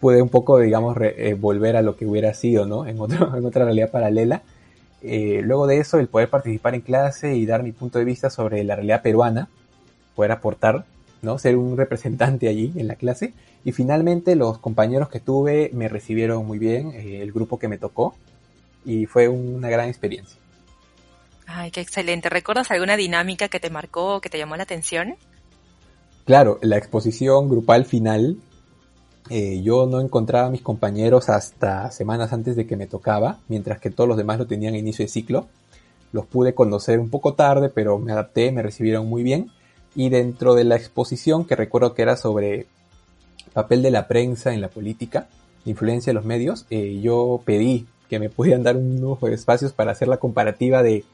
pude 0.00 0.22
un 0.22 0.28
poco, 0.28 0.58
digamos, 0.58 0.96
eh, 1.00 1.34
volver 1.38 1.76
a 1.76 1.82
lo 1.82 1.96
que 1.96 2.06
hubiera 2.06 2.32
sido, 2.34 2.66
¿no? 2.66 2.86
En, 2.86 3.00
otro, 3.00 3.36
en 3.36 3.44
otra 3.44 3.64
realidad 3.64 3.90
paralela. 3.90 4.42
Eh, 5.02 5.40
luego 5.44 5.66
de 5.66 5.78
eso, 5.78 5.98
el 5.98 6.08
poder 6.08 6.28
participar 6.28 6.74
en 6.74 6.80
clase 6.80 7.36
y 7.36 7.46
dar 7.46 7.62
mi 7.62 7.72
punto 7.72 7.98
de 7.98 8.04
vista 8.04 8.30
sobre 8.30 8.64
la 8.64 8.76
realidad 8.76 9.02
peruana, 9.02 9.48
poder 10.14 10.32
aportar, 10.32 10.84
¿no? 11.22 11.38
Ser 11.38 11.56
un 11.56 11.76
representante 11.76 12.48
allí 12.48 12.72
en 12.76 12.88
la 12.88 12.96
clase. 12.96 13.32
Y 13.64 13.72
finalmente 13.72 14.34
los 14.36 14.58
compañeros 14.58 15.08
que 15.08 15.20
tuve 15.20 15.70
me 15.72 15.88
recibieron 15.88 16.46
muy 16.46 16.58
bien, 16.58 16.92
eh, 16.92 17.22
el 17.22 17.32
grupo 17.32 17.58
que 17.58 17.68
me 17.68 17.78
tocó, 17.78 18.14
y 18.84 19.06
fue 19.06 19.28
una 19.28 19.68
gran 19.68 19.88
experiencia. 19.88 20.38
Ay, 21.46 21.70
qué 21.70 21.80
excelente. 21.80 22.28
¿Recuerdas 22.28 22.70
alguna 22.70 22.96
dinámica 22.96 23.48
que 23.48 23.58
te 23.58 23.70
marcó, 23.70 24.20
que 24.20 24.28
te 24.28 24.38
llamó 24.38 24.56
la 24.56 24.64
atención? 24.64 25.16
Claro, 26.24 26.58
la 26.60 26.76
exposición 26.76 27.48
grupal 27.48 27.86
final 27.86 28.36
eh, 29.30 29.60
yo 29.62 29.86
no 29.86 30.00
encontraba 30.00 30.46
a 30.46 30.50
mis 30.50 30.62
compañeros 30.62 31.28
hasta 31.28 31.90
semanas 31.90 32.32
antes 32.32 32.56
de 32.56 32.66
que 32.66 32.76
me 32.76 32.86
tocaba, 32.86 33.38
mientras 33.48 33.78
que 33.78 33.90
todos 33.90 34.08
los 34.08 34.16
demás 34.16 34.38
lo 34.38 34.46
tenían 34.46 34.74
a 34.74 34.78
inicio 34.78 35.04
de 35.04 35.08
ciclo. 35.08 35.46
Los 36.12 36.26
pude 36.26 36.54
conocer 36.54 36.98
un 36.98 37.10
poco 37.10 37.34
tarde, 37.34 37.68
pero 37.68 37.98
me 37.98 38.12
adapté, 38.12 38.50
me 38.52 38.62
recibieron 38.62 39.06
muy 39.06 39.22
bien. 39.22 39.50
Y 39.94 40.08
dentro 40.08 40.54
de 40.54 40.64
la 40.64 40.76
exposición, 40.76 41.44
que 41.44 41.56
recuerdo 41.56 41.94
que 41.94 42.02
era 42.02 42.16
sobre 42.16 42.66
papel 43.52 43.82
de 43.82 43.90
la 43.90 44.08
prensa 44.08 44.54
en 44.54 44.60
la 44.60 44.68
política, 44.68 45.28
influencia 45.66 46.10
de 46.10 46.14
los 46.14 46.24
medios, 46.24 46.66
eh, 46.70 47.00
yo 47.02 47.42
pedí 47.44 47.86
que 48.08 48.18
me 48.18 48.30
pudieran 48.30 48.62
dar 48.62 48.76
unos 48.76 49.22
espacios 49.24 49.72
para 49.72 49.92
hacer 49.92 50.08
la 50.08 50.16
comparativa 50.16 50.82
de, 50.82 51.04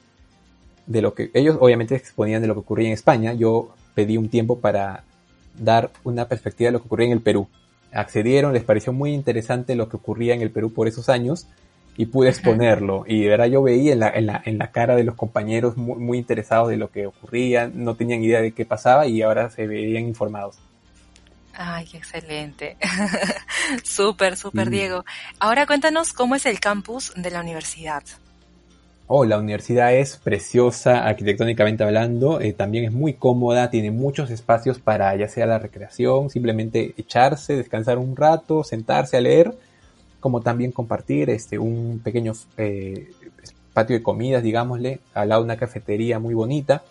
de 0.87 1.03
lo 1.03 1.15
que 1.15 1.31
ellos 1.35 1.57
obviamente 1.59 1.97
exponían 1.97 2.41
de 2.41 2.47
lo 2.47 2.55
que 2.55 2.61
ocurría 2.61 2.87
en 2.87 2.95
España. 2.95 3.33
Yo 3.33 3.71
pedí 3.95 4.17
un 4.17 4.29
tiempo 4.29 4.61
para 4.61 5.03
dar 5.59 5.91
una 6.05 6.29
perspectiva 6.29 6.69
de 6.69 6.73
lo 6.73 6.81
que 6.81 6.87
ocurría 6.87 7.07
en 7.07 7.13
el 7.13 7.21
Perú 7.21 7.49
accedieron, 7.95 8.53
les 8.53 8.65
pareció 8.65 8.93
muy 8.93 9.13
interesante 9.13 9.77
lo 9.77 9.89
que 9.89 9.97
ocurría 9.97 10.35
en 10.35 10.43
el 10.43 10.51
Perú 10.51 10.73
por 10.73 10.89
esos 10.89 11.09
años 11.09 11.47
y 11.97 12.07
pude 12.07 12.29
exponerlo. 12.29 13.05
Y 13.07 13.23
de 13.23 13.29
verdad 13.29 13.47
yo 13.47 13.63
veía 13.63 13.93
en 13.93 14.01
la, 14.01 14.11
en 14.11 14.27
la, 14.27 14.43
en 14.45 14.59
la 14.59 14.71
cara 14.71 14.97
de 14.97 15.05
los 15.05 15.15
compañeros 15.15 15.77
muy, 15.77 15.99
muy, 15.99 16.19
interesados 16.19 16.69
de 16.69 16.77
lo 16.77 16.91
que 16.91 17.07
ocurría, 17.07 17.71
no 17.73 17.95
tenían 17.95 18.23
idea 18.23 18.41
de 18.41 18.53
qué 18.53 18.65
pasaba 18.65 19.07
y 19.07 19.23
ahora 19.23 19.51
se 19.51 19.67
veían 19.67 20.05
informados. 20.05 20.59
Ay, 21.57 21.89
excelente. 21.93 22.77
súper, 23.85 24.37
súper, 24.37 24.71
Diego. 24.71 25.05
Ahora 25.39 25.67
cuéntanos 25.67 26.13
cómo 26.13 26.35
es 26.35 26.47
el 26.47 26.59
campus 26.59 27.13
de 27.15 27.31
la 27.31 27.41
universidad. 27.41 28.03
Oh, 29.07 29.27
la 29.27 29.39
universidad 29.39 29.95
es 29.95 30.17
preciosa 30.17 31.05
arquitectónicamente 31.05 31.85
hablando, 31.85 32.41
eh, 32.41 32.55
también 32.55 32.87
es 32.87 32.93
muy 32.93 33.13
cómoda, 33.13 33.69
tiene 33.69 33.91
muchos 33.91 34.31
espacios 34.31 34.79
para 34.79 35.15
ya 35.15 35.29
sea 35.29 35.45
la 35.45 35.59
recreación, 35.59 36.31
simplemente 36.31 36.95
echarse, 36.97 37.55
descansar 37.55 37.99
un 37.99 38.17
rato, 38.17 38.65
sentarse 38.65 39.19
a 39.19 39.21
leer, 39.21 39.55
como 40.21 40.41
también 40.41 40.73
compartir 40.73 41.29
este 41.29 41.59
un 41.59 42.01
pequeño 42.03 42.33
eh, 42.57 43.11
patio 43.75 43.95
de 43.95 44.03
comidas, 44.03 44.43
digámosle, 44.43 45.01
al 45.13 45.29
lado 45.29 45.43
de 45.43 45.47
una 45.47 45.59
cafetería 45.59 46.19
muy 46.19 46.33
bonita. 46.33 46.83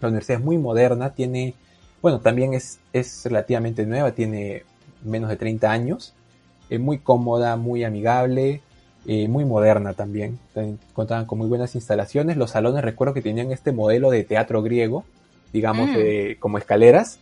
La 0.00 0.08
universidad 0.08 0.38
es 0.38 0.44
muy 0.46 0.56
moderna, 0.56 1.10
tiene, 1.10 1.52
bueno, 2.00 2.20
también 2.20 2.54
es, 2.54 2.80
es 2.94 3.22
relativamente 3.26 3.84
nueva, 3.84 4.12
tiene 4.12 4.64
menos 5.02 5.28
de 5.28 5.36
30 5.36 5.70
años 5.70 6.14
eh, 6.70 6.78
muy 6.78 6.98
cómoda, 7.00 7.56
muy 7.56 7.84
amigable, 7.84 8.62
eh, 9.06 9.28
muy 9.28 9.44
moderna 9.44 9.94
también. 9.94 10.38
Contaban 10.92 11.26
con 11.26 11.38
muy 11.38 11.48
buenas 11.48 11.74
instalaciones. 11.74 12.36
Los 12.36 12.50
salones 12.50 12.82
recuerdo 12.82 13.14
que 13.14 13.22
tenían 13.22 13.52
este 13.52 13.72
modelo 13.72 14.10
de 14.10 14.24
teatro 14.24 14.62
griego, 14.62 15.04
digamos, 15.52 15.90
mm. 15.90 16.38
como 16.38 16.58
escaleras. 16.58 17.18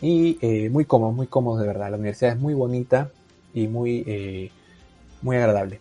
Y 0.00 0.38
eh, 0.40 0.68
muy 0.70 0.84
cómodos, 0.84 1.14
muy 1.14 1.26
cómodos 1.26 1.60
de 1.60 1.66
verdad. 1.66 1.90
La 1.90 1.96
universidad 1.96 2.32
es 2.32 2.40
muy 2.40 2.54
bonita 2.54 3.10
y 3.54 3.68
muy, 3.68 4.50
muy 5.22 5.36
agradable. 5.36 5.80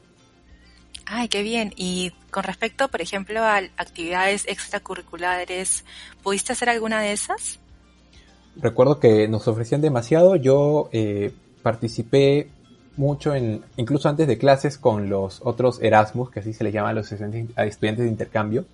Ay, 1.14 1.28
qué 1.28 1.44
bien. 1.44 1.74
Y 1.76 2.14
con 2.30 2.44
respecto, 2.44 2.88
por 2.88 3.02
ejemplo, 3.02 3.42
a 3.42 3.58
actividades 3.76 4.48
extracurriculares, 4.48 5.84
¿pudiste 6.24 6.54
hacer 6.54 6.70
alguna 6.70 7.02
de 7.02 7.12
esas? 7.12 7.60
Recuerdo 8.56 9.00
que 9.00 9.28
nos 9.28 9.46
ofrecían 9.48 9.82
demasiado. 9.82 10.38
Yo 10.38 10.90
eh, 10.94 11.34
participé 11.64 12.50
mucho 12.98 13.34
en, 13.34 13.62
incluso 13.78 14.10
antes 14.10 14.28
de 14.28 14.38
clases 14.38 14.78
con 14.78 15.10
los 15.10 15.42
otros 15.44 15.82
Erasmus, 15.82 16.30
que 16.30 16.42
así 16.42 16.54
se 16.54 16.64
les 16.64 16.74
llama 16.74 16.90
a 16.90 16.94
los 16.94 17.12
estudiantes, 17.12 18.06
de 18.06 18.08
intercambio. 18.08 18.66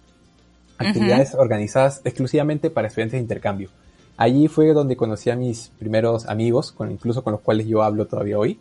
Actividades 0.78 1.34
organizadas 1.34 2.02
exclusivamente 2.04 2.70
para 2.70 2.88
estudiantes 2.88 3.14
de 3.14 3.22
intercambio. 3.22 3.70
Allí 4.16 4.48
fue 4.48 4.74
donde 4.74 4.96
conocí 4.96 5.30
a 5.30 5.36
mis 5.36 5.70
primeros 5.80 6.28
amigos, 6.28 6.72
con, 6.72 6.92
incluso 6.92 7.24
con 7.24 7.34
los 7.34 7.42
cuales 7.42 7.68
yo 7.68 7.84
hablo 7.84 8.06
todavía 8.06 8.38
hoy. 8.38 8.60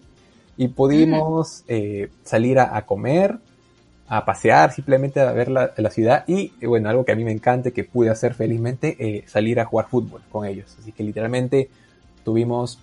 Y 0.59 0.69
pudimos 0.69 1.65
eh, 1.69 2.09
salir 2.25 2.59
a, 2.59 2.81
comer, 2.87 3.39
a 4.09 4.25
pasear, 4.25 4.73
simplemente 4.73 5.21
a 5.21 5.33
ver 5.33 5.51
la, 5.51 5.91
ciudad 5.91 6.25
y, 6.27 6.53
bueno, 6.65 6.89
algo 6.89 7.05
que 7.05 7.13
a 7.13 7.17
mí 7.17 7.25
me 7.25 7.33
encanta, 7.33 7.71
que 7.71 7.85
pude 7.85 8.09
hacer 8.09 8.33
felizmente, 8.33 8.97
eh, 8.99 9.25
salir 9.27 9.61
a 9.61 9.67
jugar 9.67 9.89
fútbol 9.89 10.23
con 10.31 10.47
ellos. 10.47 10.75
Así 10.79 10.93
que 10.93 11.03
literalmente 11.03 11.69
tuvimos 12.25 12.79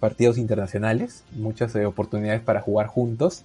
partidos 0.00 0.38
internacionales, 0.38 1.24
muchas 1.32 1.74
eh, 1.76 1.86
oportunidades 1.86 2.42
para 2.42 2.60
jugar 2.60 2.86
juntos. 2.86 3.44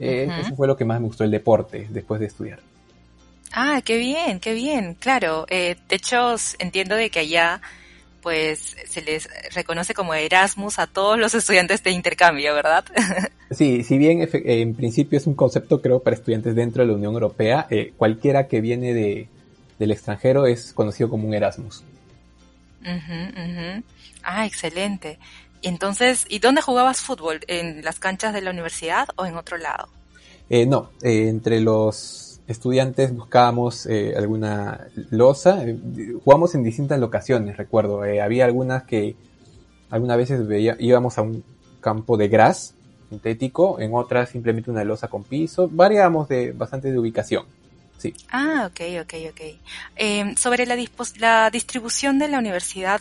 Eh, 0.00 0.28
eso 0.40 0.54
fue 0.54 0.68
lo 0.68 0.76
que 0.76 0.84
más 0.84 1.00
me 1.00 1.06
gustó 1.06 1.24
el 1.24 1.30
deporte 1.30 1.88
después 1.90 2.20
de 2.20 2.26
estudiar. 2.26 2.60
Ah, 3.52 3.80
qué 3.84 3.96
bien, 3.98 4.38
qué 4.38 4.52
bien, 4.52 4.94
claro. 4.94 5.46
de 5.48 5.76
hecho, 5.88 6.36
entiendo 6.58 6.94
de 6.94 7.10
que 7.10 7.20
allá 7.20 7.60
pues 8.22 8.76
se 8.86 9.02
les 9.02 9.28
reconoce 9.54 9.94
como 9.94 10.12
Erasmus 10.14 10.78
a 10.78 10.86
todos 10.86 11.18
los 11.18 11.34
estudiantes 11.40 11.82
de 11.82 11.90
intercambio, 11.92 12.54
¿verdad? 12.54 12.84
Sí, 13.50 13.82
si 13.82 13.96
bien 13.96 14.28
en 14.30 14.74
principio 14.74 15.16
es 15.16 15.26
un 15.26 15.32
concepto 15.32 15.80
creo 15.80 16.02
para 16.02 16.14
estudiantes 16.14 16.54
dentro 16.54 16.82
de 16.82 16.88
la 16.88 16.94
Unión 16.94 17.14
Europea, 17.14 17.66
eh, 17.70 17.94
cualquiera 17.96 18.46
que 18.46 18.60
viene 18.60 18.92
de, 18.92 19.26
del 19.78 19.90
extranjero 19.90 20.44
es 20.44 20.74
conocido 20.74 21.08
como 21.08 21.26
un 21.26 21.32
Erasmus. 21.32 21.82
Ah, 24.22 24.44
excelente. 24.44 25.18
Entonces, 25.62 26.26
¿y 26.28 26.38
dónde 26.38 26.62
jugabas 26.62 27.00
fútbol? 27.00 27.40
¿En 27.46 27.84
las 27.84 27.98
canchas 27.98 28.32
de 28.32 28.40
la 28.40 28.50
universidad 28.50 29.08
o 29.16 29.26
en 29.26 29.36
otro 29.36 29.56
lado? 29.56 29.88
Eh, 30.50 30.66
no, 30.66 30.90
eh, 31.02 31.28
entre 31.28 31.60
los 31.60 32.28
estudiantes 32.48 33.14
buscábamos 33.14 33.84
eh, 33.86 34.14
alguna 34.16 34.88
losa, 35.10 35.62
eh, 35.64 35.78
jugamos 36.24 36.54
en 36.54 36.64
distintas 36.64 36.98
locaciones, 36.98 37.58
recuerdo, 37.58 38.04
eh, 38.04 38.22
había 38.22 38.46
algunas 38.46 38.84
que 38.84 39.14
algunas 39.90 40.16
veces 40.16 40.46
veía, 40.46 40.74
íbamos 40.80 41.18
a 41.18 41.22
un 41.22 41.44
campo 41.80 42.16
de 42.16 42.28
gras 42.28 42.74
sintético, 43.10 43.78
en 43.80 43.94
otras 43.94 44.30
simplemente 44.30 44.70
una 44.70 44.82
losa 44.82 45.08
con 45.08 45.24
piso, 45.24 45.68
variábamos 45.70 46.28
de 46.28 46.52
bastante 46.52 46.90
de 46.90 46.98
ubicación. 46.98 47.44
Sí. 47.98 48.14
Ah, 48.30 48.68
ok, 48.70 48.80
ok, 49.02 49.14
ok. 49.30 50.36
Sobre 50.38 50.66
la, 50.66 50.76
la 51.18 51.50
distribución 51.50 52.18
de 52.18 52.28
la 52.28 52.38
universidad, 52.38 53.00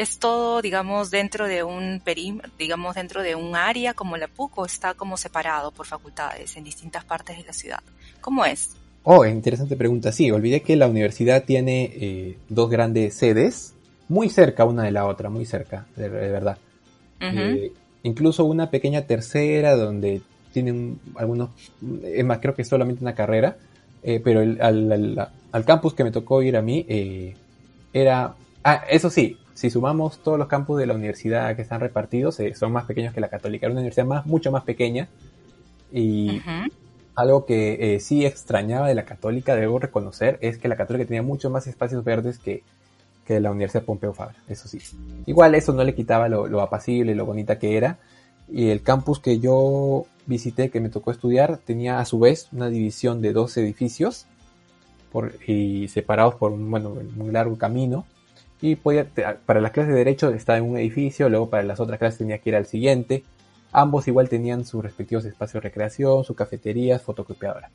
¿es 0.00 0.18
todo, 0.18 0.62
digamos, 0.62 1.10
dentro 1.10 1.46
de 1.46 1.62
un 1.62 2.00
perímetro, 2.02 2.50
digamos, 2.58 2.94
dentro 2.94 3.22
de 3.22 3.34
un 3.34 3.54
área 3.54 3.92
como 3.92 4.16
la 4.16 4.28
PUC 4.28 4.58
o 4.58 4.64
está 4.64 4.94
como 4.94 5.18
separado 5.18 5.72
por 5.72 5.86
facultades 5.86 6.56
en 6.56 6.64
distintas 6.64 7.04
partes 7.04 7.36
de 7.36 7.44
la 7.44 7.52
ciudad? 7.52 7.80
¿Cómo 8.22 8.46
es? 8.46 8.70
Oh, 9.02 9.26
interesante 9.26 9.76
pregunta. 9.76 10.10
Sí, 10.10 10.30
olvidé 10.30 10.62
que 10.62 10.74
la 10.76 10.88
universidad 10.88 11.44
tiene 11.44 11.90
eh, 11.92 12.38
dos 12.48 12.70
grandes 12.70 13.12
sedes, 13.12 13.74
muy 14.08 14.30
cerca 14.30 14.64
una 14.64 14.84
de 14.84 14.90
la 14.90 15.04
otra, 15.04 15.28
muy 15.28 15.44
cerca, 15.44 15.84
de, 15.96 16.08
verdad. 16.08 16.56
Eh, 17.20 17.70
incluso 18.02 18.46
una 18.46 18.70
pequeña 18.70 19.02
tercera 19.02 19.76
donde 19.76 20.22
tienen 20.54 20.98
algunos, 21.16 21.50
es 22.02 22.24
más, 22.24 22.38
creo 22.38 22.54
que 22.54 22.62
es 22.62 22.68
solamente 22.68 23.04
una 23.04 23.14
carrera, 23.14 23.58
eh, 24.02 24.18
pero 24.24 24.40
al, 24.40 25.64
campus 25.66 25.92
que 25.92 26.04
me 26.04 26.10
tocó 26.10 26.40
ir 26.42 26.56
a 26.56 26.62
mí 26.62 26.86
era... 27.92 28.34
Ah, 28.62 28.84
eso 28.90 29.08
sí, 29.08 29.38
si 29.60 29.68
sumamos 29.68 30.22
todos 30.22 30.38
los 30.38 30.48
campus 30.48 30.78
de 30.78 30.86
la 30.86 30.94
universidad 30.94 31.54
que 31.54 31.60
están 31.60 31.80
repartidos, 31.82 32.38
son 32.54 32.72
más 32.72 32.86
pequeños 32.86 33.12
que 33.12 33.20
la 33.20 33.28
católica. 33.28 33.66
Era 33.66 33.74
una 33.74 33.80
universidad 33.82 34.06
más, 34.06 34.24
mucho 34.24 34.50
más 34.50 34.64
pequeña 34.64 35.10
y 35.92 36.40
algo 37.14 37.44
que 37.44 37.94
eh, 37.94 38.00
sí 38.00 38.24
extrañaba 38.24 38.88
de 38.88 38.94
la 38.94 39.04
católica, 39.04 39.54
debo 39.56 39.78
reconocer, 39.78 40.38
es 40.40 40.56
que 40.56 40.66
la 40.66 40.76
católica 40.76 41.04
tenía 41.04 41.22
muchos 41.22 41.52
más 41.52 41.66
espacios 41.66 42.02
verdes 42.04 42.38
que, 42.38 42.62
que 43.26 43.38
la 43.38 43.50
Universidad 43.50 43.84
Pompeu 43.84 44.14
Fabra, 44.14 44.36
eso 44.48 44.66
sí. 44.66 44.78
Igual 45.26 45.54
eso 45.54 45.74
no 45.74 45.84
le 45.84 45.94
quitaba 45.94 46.30
lo, 46.30 46.62
apacible 46.62 47.12
y 47.12 47.14
lo 47.14 47.26
bonita 47.26 47.58
que 47.58 47.76
era. 47.76 47.98
Y 48.48 48.70
el 48.70 48.80
campus 48.80 49.20
que 49.20 49.40
yo 49.40 50.06
visité, 50.24 50.70
que 50.70 50.80
me 50.80 50.88
tocó 50.88 51.10
estudiar, 51.10 51.58
tenía 51.58 51.98
a 51.98 52.06
su 52.06 52.18
vez 52.18 52.48
una 52.50 52.70
división 52.70 53.20
de 53.20 53.34
dos 53.34 53.58
edificios 53.58 54.24
por, 55.12 55.34
y 55.46 55.88
separados 55.88 56.36
por 56.36 56.50
un, 56.50 56.70
bueno, 56.70 56.96
un 57.18 57.30
largo 57.30 57.58
camino. 57.58 58.06
Y 58.62 58.76
podía, 58.76 59.06
para 59.46 59.60
las 59.60 59.72
clases 59.72 59.92
de 59.92 59.98
derecho 59.98 60.30
estaba 60.30 60.58
en 60.58 60.64
un 60.64 60.78
edificio, 60.78 61.28
luego 61.28 61.48
para 61.48 61.62
las 61.62 61.80
otras 61.80 61.98
clases 61.98 62.18
tenía 62.18 62.38
que 62.38 62.50
ir 62.50 62.56
al 62.56 62.66
siguiente. 62.66 63.24
Ambos 63.72 64.08
igual 64.08 64.28
tenían 64.28 64.64
sus 64.64 64.82
respectivos 64.82 65.24
espacios 65.24 65.62
de 65.62 65.68
recreación, 65.68 66.24
su 66.24 66.34
cafetería, 66.34 66.98
fotocopiadora. 66.98 67.70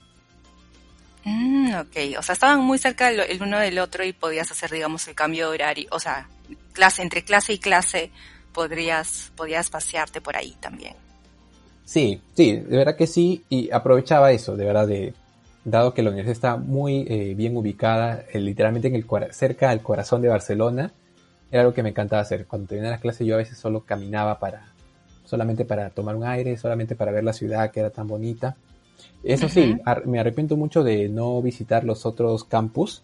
Mm, 1.23 1.73
ok, 1.73 2.19
o 2.19 2.21
sea, 2.21 2.33
estaban 2.33 2.59
muy 2.61 2.77
cerca 2.77 3.09
el 3.09 3.41
uno 3.41 3.57
del 3.57 3.79
otro 3.79 4.03
y 4.03 4.13
podías 4.13 4.51
hacer, 4.51 4.69
digamos, 4.69 5.07
el 5.07 5.15
cambio 5.15 5.49
de 5.49 5.55
horario, 5.55 5.87
o 5.91 5.99
sea, 5.99 6.29
clase 6.73 7.01
entre 7.01 7.23
clase 7.23 7.53
y 7.53 7.57
clase 7.57 8.11
podrías, 8.53 9.31
podías 9.35 9.69
pasearte 9.71 10.21
por 10.21 10.37
ahí 10.37 10.55
también. 10.59 10.93
Sí, 11.83 12.21
sí, 12.35 12.57
de 12.57 12.77
verdad 12.77 12.95
que 12.95 13.07
sí, 13.07 13.43
y 13.49 13.71
aprovechaba 13.71 14.31
eso, 14.31 14.55
de 14.55 14.65
verdad, 14.65 14.87
de, 14.87 15.13
dado 15.65 15.93
que 15.93 16.03
la 16.03 16.11
universidad 16.11 16.31
está 16.31 16.57
muy 16.57 17.05
eh, 17.09 17.33
bien 17.35 17.57
ubicada, 17.57 18.23
eh, 18.31 18.39
literalmente 18.39 18.87
en 18.87 18.95
el, 18.95 19.05
cerca 19.33 19.71
al 19.71 19.81
corazón 19.81 20.21
de 20.21 20.29
Barcelona, 20.29 20.93
era 21.51 21.61
algo 21.61 21.73
que 21.73 21.83
me 21.83 21.89
encantaba 21.89 22.21
hacer. 22.21 22.45
Cuando 22.45 22.67
terminaba 22.67 22.95
la 22.95 23.01
clase 23.01 23.25
yo 23.25 23.35
a 23.35 23.39
veces 23.39 23.57
solo 23.57 23.81
caminaba 23.81 24.39
para, 24.39 24.67
solamente 25.25 25.65
para 25.65 25.89
tomar 25.89 26.15
un 26.15 26.23
aire, 26.23 26.55
solamente 26.57 26.95
para 26.95 27.11
ver 27.11 27.23
la 27.23 27.33
ciudad 27.33 27.71
que 27.71 27.79
era 27.79 27.89
tan 27.89 28.07
bonita. 28.07 28.55
Eso 29.23 29.49
sí, 29.49 29.75
me 30.05 30.19
arrepiento 30.19 30.55
mucho 30.55 30.83
de 30.83 31.09
no 31.09 31.41
visitar 31.41 31.83
los 31.83 32.05
otros 32.05 32.43
campus 32.43 33.01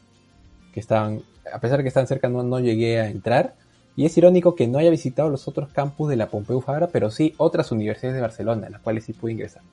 que 0.73 0.79
estaban, 0.79 1.21
a 1.51 1.59
pesar 1.59 1.77
de 1.77 1.83
que 1.83 1.89
están 1.89 2.07
cerca, 2.07 2.29
no, 2.29 2.43
no 2.43 2.59
llegué 2.59 3.01
a 3.01 3.09
entrar. 3.09 3.55
Y 3.95 4.05
es 4.05 4.17
irónico 4.17 4.55
que 4.55 4.67
no 4.67 4.77
haya 4.77 4.89
visitado 4.89 5.29
los 5.29 5.47
otros 5.47 5.69
campus 5.69 6.09
de 6.09 6.15
la 6.15 6.27
Pompeu 6.27 6.61
Fabra, 6.61 6.87
pero 6.87 7.11
sí 7.11 7.33
otras 7.37 7.71
universidades 7.71 8.15
de 8.15 8.21
Barcelona, 8.21 8.67
en 8.67 8.73
las 8.73 8.81
cuales 8.81 9.03
sí 9.03 9.13
pude 9.13 9.33
ingresar. 9.33 9.63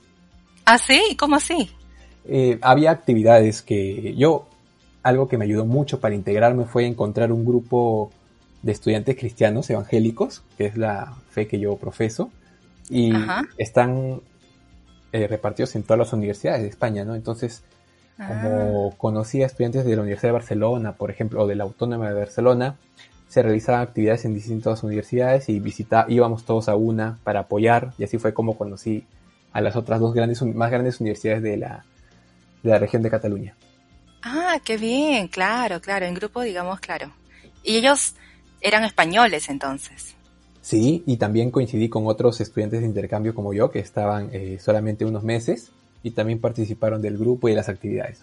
¿Ah, 0.64 0.78
sí? 0.78 1.16
¿Cómo 1.18 1.36
así? 1.36 1.70
Eh, 2.28 2.58
había 2.60 2.90
actividades 2.90 3.62
que 3.62 4.14
yo, 4.14 4.46
algo 5.02 5.28
que 5.28 5.38
me 5.38 5.46
ayudó 5.46 5.64
mucho 5.64 5.98
para 5.98 6.14
integrarme 6.14 6.66
fue 6.66 6.86
encontrar 6.86 7.32
un 7.32 7.46
grupo 7.46 8.10
de 8.62 8.72
estudiantes 8.72 9.16
cristianos 9.16 9.70
evangélicos, 9.70 10.42
que 10.58 10.66
es 10.66 10.76
la 10.76 11.14
fe 11.30 11.46
que 11.46 11.58
yo 11.58 11.76
profeso, 11.76 12.30
y 12.90 13.12
están 13.56 14.20
eh, 15.12 15.26
repartidos 15.26 15.74
en 15.76 15.84
todas 15.84 15.98
las 15.98 16.12
universidades 16.12 16.62
de 16.62 16.68
España, 16.68 17.04
¿no? 17.04 17.14
Entonces, 17.14 17.62
como 18.18 18.90
ah. 18.90 18.94
conocía 18.98 19.46
estudiantes 19.46 19.86
de 19.86 19.96
la 19.96 20.02
Universidad 20.02 20.30
de 20.30 20.38
Barcelona, 20.38 20.92
por 20.92 21.10
ejemplo, 21.10 21.42
o 21.42 21.46
de 21.46 21.54
la 21.54 21.64
Autónoma 21.64 22.08
de 22.08 22.14
Barcelona, 22.14 22.76
se 23.28 23.42
realizaban 23.42 23.80
actividades 23.80 24.26
en 24.26 24.34
distintas 24.34 24.82
universidades 24.82 25.48
y 25.48 25.60
visita, 25.60 26.04
íbamos 26.08 26.44
todos 26.44 26.68
a 26.68 26.76
una 26.76 27.18
para 27.24 27.40
apoyar, 27.40 27.94
y 27.96 28.04
así 28.04 28.18
fue 28.18 28.34
como 28.34 28.58
conocí 28.58 29.06
a 29.52 29.62
las 29.62 29.76
otras 29.76 30.00
dos 30.00 30.12
grandes, 30.12 30.42
más 30.42 30.70
grandes 30.70 31.00
universidades 31.00 31.42
de 31.42 31.56
la, 31.56 31.84
de 32.62 32.70
la 32.70 32.78
región 32.78 33.02
de 33.02 33.10
Cataluña. 33.10 33.54
Ah, 34.22 34.60
qué 34.64 34.76
bien, 34.76 35.28
claro, 35.28 35.80
claro, 35.80 36.06
en 36.06 36.14
grupo, 36.14 36.42
digamos, 36.42 36.80
claro. 36.80 37.12
Y 37.62 37.76
ellos 37.76 38.14
eran 38.60 38.84
españoles 38.84 39.48
entonces. 39.48 40.14
Sí, 40.60 41.02
y 41.06 41.16
también 41.16 41.50
coincidí 41.50 41.88
con 41.88 42.06
otros 42.06 42.40
estudiantes 42.40 42.80
de 42.80 42.86
intercambio 42.86 43.34
como 43.34 43.54
yo, 43.54 43.70
que 43.70 43.78
estaban 43.78 44.30
eh, 44.32 44.58
solamente 44.60 45.04
unos 45.04 45.22
meses 45.22 45.70
y 46.02 46.10
también 46.10 46.40
participaron 46.40 47.00
del 47.00 47.16
grupo 47.16 47.48
y 47.48 47.52
de 47.52 47.56
las 47.56 47.68
actividades. 47.68 48.20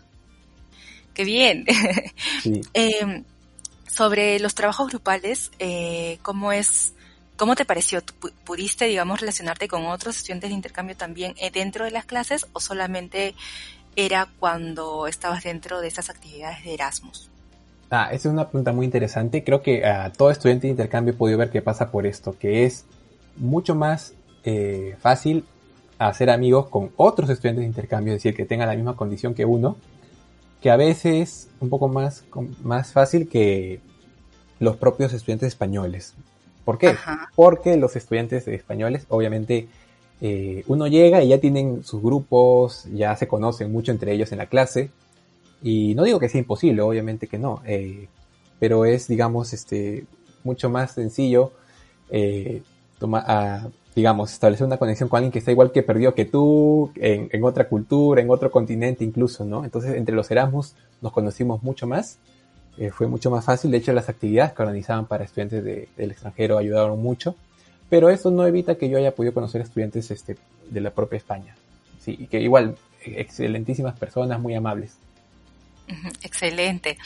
¡Qué 1.13 1.23
bien! 1.23 1.65
Em, 2.73 3.23
sobre 3.87 4.39
los 4.39 4.53
trabajos 4.53 4.89
grupales, 4.89 5.51
eh, 5.57 6.19
¿cómo 6.21 6.51
es, 6.51 6.93
cómo 7.37 7.55
te 7.55 7.65
pareció? 7.65 8.03
¿Pudiste, 8.43 8.85
digamos, 8.85 9.21
relacionarte 9.21 9.67
con 9.67 9.85
otros 9.85 10.17
estudiantes 10.17 10.49
de 10.49 10.55
intercambio 10.55 10.95
también 10.97 11.33
eh, 11.37 11.49
dentro 11.49 11.85
de 11.85 11.91
las 11.91 12.05
clases 12.05 12.45
o 12.53 12.59
solamente 12.59 13.33
era 13.95 14.27
cuando 14.39 15.07
estabas 15.07 15.43
dentro 15.43 15.81
de 15.81 15.87
esas 15.87 16.09
actividades 16.09 16.63
de 16.63 16.73
Erasmus? 16.73 17.29
Ah, 17.89 18.09
esa 18.11 18.29
es 18.29 18.33
una 18.33 18.49
pregunta 18.49 18.71
muy 18.71 18.85
interesante. 18.85 19.43
Creo 19.43 19.61
que 19.61 19.85
a 19.85 20.11
todo 20.11 20.31
estudiante 20.31 20.67
de 20.67 20.71
intercambio 20.71 21.13
he 21.13 21.17
podido 21.17 21.37
ver 21.37 21.51
que 21.51 21.61
pasa 21.61 21.91
por 21.91 22.05
esto, 22.05 22.37
que 22.37 22.65
es 22.65 22.85
mucho 23.37 23.75
más 23.75 24.13
eh, 24.43 24.95
fácil 24.99 25.45
hacer 25.97 26.29
amigos 26.29 26.67
con 26.69 26.91
otros 26.97 27.29
estudiantes 27.29 27.61
de 27.61 27.67
intercambio, 27.67 28.13
es 28.13 28.17
decir, 28.17 28.35
que 28.35 28.45
tengan 28.45 28.67
la 28.67 28.75
misma 28.75 28.95
condición 28.95 29.33
que 29.33 29.45
uno, 29.45 29.77
que 30.61 30.71
a 30.71 30.75
veces 30.75 31.49
un 31.59 31.69
poco 31.69 31.87
más, 31.87 32.25
más 32.63 32.91
fácil 32.91 33.29
que 33.29 33.79
los 34.59 34.77
propios 34.77 35.13
estudiantes 35.13 35.49
españoles. 35.49 36.15
¿Por 36.65 36.79
qué? 36.79 36.95
Porque 37.35 37.77
los 37.77 37.95
estudiantes 37.95 38.47
españoles, 38.47 39.05
obviamente, 39.09 39.67
eh, 40.21 40.63
uno 40.67 40.87
llega 40.87 41.23
y 41.23 41.29
ya 41.29 41.39
tienen 41.39 41.83
sus 41.83 42.01
grupos, 42.01 42.85
ya 42.93 43.15
se 43.15 43.27
conocen 43.27 43.71
mucho 43.71 43.91
entre 43.91 44.13
ellos 44.13 44.31
en 44.31 44.39
la 44.39 44.47
clase. 44.47 44.89
Y 45.61 45.95
no 45.95 46.03
digo 46.03 46.19
que 46.19 46.29
sea 46.29 46.39
imposible, 46.39 46.81
obviamente 46.81 47.27
que 47.27 47.39
no. 47.39 47.61
Eh, 47.65 48.07
pero 48.59 48.85
es, 48.85 49.07
digamos, 49.07 49.53
este, 49.53 50.05
mucho 50.43 50.69
más 50.69 50.91
sencillo 50.93 51.51
eh, 52.09 52.61
digamos, 53.95 54.33
establecer 54.33 54.65
una 54.65 54.77
conexión 54.77 55.09
con 55.09 55.17
alguien 55.17 55.31
que 55.31 55.39
está 55.39 55.51
igual 55.51 55.71
que 55.71 55.83
perdió 55.83 56.13
que 56.13 56.25
tú, 56.25 56.91
en, 56.95 57.29
en, 57.31 57.43
otra 57.43 57.67
cultura, 57.69 58.21
en 58.21 58.29
otro 58.29 58.51
continente 58.51 59.03
incluso, 59.03 59.45
¿no? 59.45 59.63
Entonces, 59.63 59.95
entre 59.95 60.15
los 60.15 60.29
Erasmus 60.31 60.75
nos 61.01 61.11
conocimos 61.13 61.63
mucho 61.63 61.87
más 61.87 62.19
eh, 62.77 62.91
fue 62.91 63.07
mucho 63.07 63.31
más 63.31 63.45
fácil. 63.45 63.71
De 63.71 63.77
hecho, 63.77 63.93
las 63.93 64.09
actividades 64.09 64.53
que 64.53 64.61
organizaban 64.61 65.05
para 65.05 65.23
estudiantes 65.23 65.63
del 65.63 66.11
extranjero 66.11 66.57
ayudaron 66.57 67.01
mucho. 67.01 67.35
Pero 67.89 68.09
eso 68.09 68.31
no 68.31 68.45
evita 68.45 68.75
que 68.75 68.89
yo 68.89 68.97
haya 68.97 69.13
podido 69.13 69.33
conocer 69.33 69.61
estudiantes 69.61 70.09
este, 70.11 70.37
de 70.69 70.81
la 70.81 70.91
propia 70.91 71.17
España. 71.17 71.55
Sí, 71.99 72.17
y 72.19 72.27
que 72.27 72.41
igual, 72.41 72.77
excelentísimas 73.03 73.97
personas, 73.97 74.39
muy 74.39 74.55
amables. 74.55 74.97
Excelente. 76.23 76.97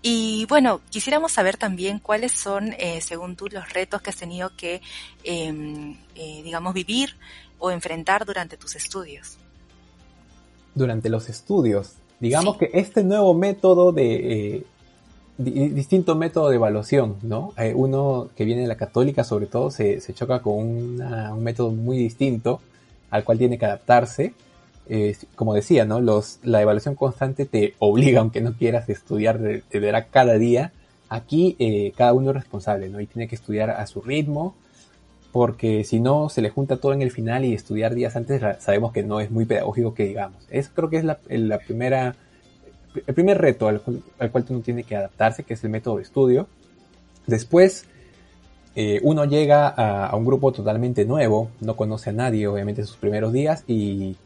Y 0.00 0.46
bueno, 0.48 0.80
quisiéramos 0.90 1.32
saber 1.32 1.56
también 1.56 1.98
cuáles 1.98 2.32
son, 2.32 2.74
eh, 2.78 3.00
según 3.00 3.36
tú, 3.36 3.48
los 3.50 3.72
retos 3.72 4.00
que 4.00 4.10
has 4.10 4.16
tenido 4.16 4.50
que, 4.56 4.80
em, 5.24 5.96
eh, 6.14 6.42
digamos, 6.44 6.74
vivir 6.74 7.16
o 7.58 7.70
enfrentar 7.70 8.24
durante 8.24 8.56
tus 8.56 8.76
estudios. 8.76 9.38
Durante 10.74 11.08
los 11.08 11.28
estudios. 11.28 11.94
Digamos 12.20 12.56
que 12.56 12.70
este 12.72 13.02
nuevo 13.02 13.34
método 13.34 13.92
de, 13.92 14.64
distinto 15.38 16.16
método 16.16 16.48
de 16.48 16.56
evaluación, 16.56 17.16
¿no? 17.22 17.52
Eh, 17.56 17.72
uno 17.74 18.28
que 18.36 18.44
viene 18.44 18.62
de 18.62 18.68
la 18.68 18.76
católica, 18.76 19.22
sobre 19.22 19.46
todo, 19.46 19.70
se, 19.70 20.00
choca 20.12 20.40
con 20.40 20.54
un 20.56 21.42
método 21.44 21.70
muy 21.70 21.96
distinto 21.96 22.60
al 23.10 23.24
cual 23.24 23.38
tiene 23.38 23.56
que 23.56 23.64
adaptarse. 23.64 24.34
Como 25.36 25.54
decía, 25.54 25.84
¿no? 25.84 26.00
Los, 26.00 26.40
la 26.42 26.60
evaluación 26.60 26.94
constante 26.96 27.46
te 27.46 27.74
obliga, 27.78 28.20
aunque 28.20 28.40
no 28.40 28.54
quieras 28.54 28.88
estudiar, 28.88 29.38
te 29.68 29.80
verá 29.80 30.06
cada 30.06 30.34
día. 30.38 30.72
Aquí 31.08 31.56
eh, 31.58 31.92
cada 31.96 32.12
uno 32.14 32.30
es 32.30 32.36
responsable, 32.36 32.88
¿no? 32.88 33.00
Y 33.00 33.06
tiene 33.06 33.28
que 33.28 33.34
estudiar 33.36 33.70
a 33.70 33.86
su 33.86 34.00
ritmo, 34.02 34.54
porque 35.30 35.84
si 35.84 36.00
no 36.00 36.28
se 36.30 36.42
le 36.42 36.50
junta 36.50 36.78
todo 36.78 36.92
en 36.92 37.02
el 37.02 37.12
final 37.12 37.44
y 37.44 37.54
estudiar 37.54 37.94
días 37.94 38.16
antes 38.16 38.42
sabemos 38.60 38.92
que 38.92 39.02
no 39.02 39.20
es 39.20 39.30
muy 39.30 39.44
pedagógico 39.44 39.94
que 39.94 40.04
digamos. 40.04 40.46
Eso 40.50 40.70
creo 40.74 40.90
que 40.90 40.96
es 40.96 41.04
la 41.04 41.58
primera 41.58 42.16
el 43.06 43.14
primer 43.14 43.38
reto 43.38 43.68
al, 43.68 43.80
cual 43.80 44.44
uno 44.48 44.60
tiene 44.60 44.84
que 44.84 44.96
adaptarse, 44.96 45.44
que 45.44 45.54
es 45.54 45.64
el 45.64 45.70
método 45.70 45.96
de 45.96 46.02
estudio. 46.02 46.46
Después, 47.26 47.86
eh, 48.74 49.00
uno 49.02 49.24
llega 49.24 49.68
a, 49.68 50.14
un 50.16 50.24
grupo 50.24 50.52
totalmente 50.52 51.04
nuevo, 51.04 51.50
no 51.60 51.76
conoce 51.76 52.10
a 52.10 52.12
nadie, 52.12 52.46
obviamente, 52.46 52.82
en 52.82 52.86
sus 52.86 52.96
primeros 52.96 53.32
días 53.32 53.64
y 53.66 54.16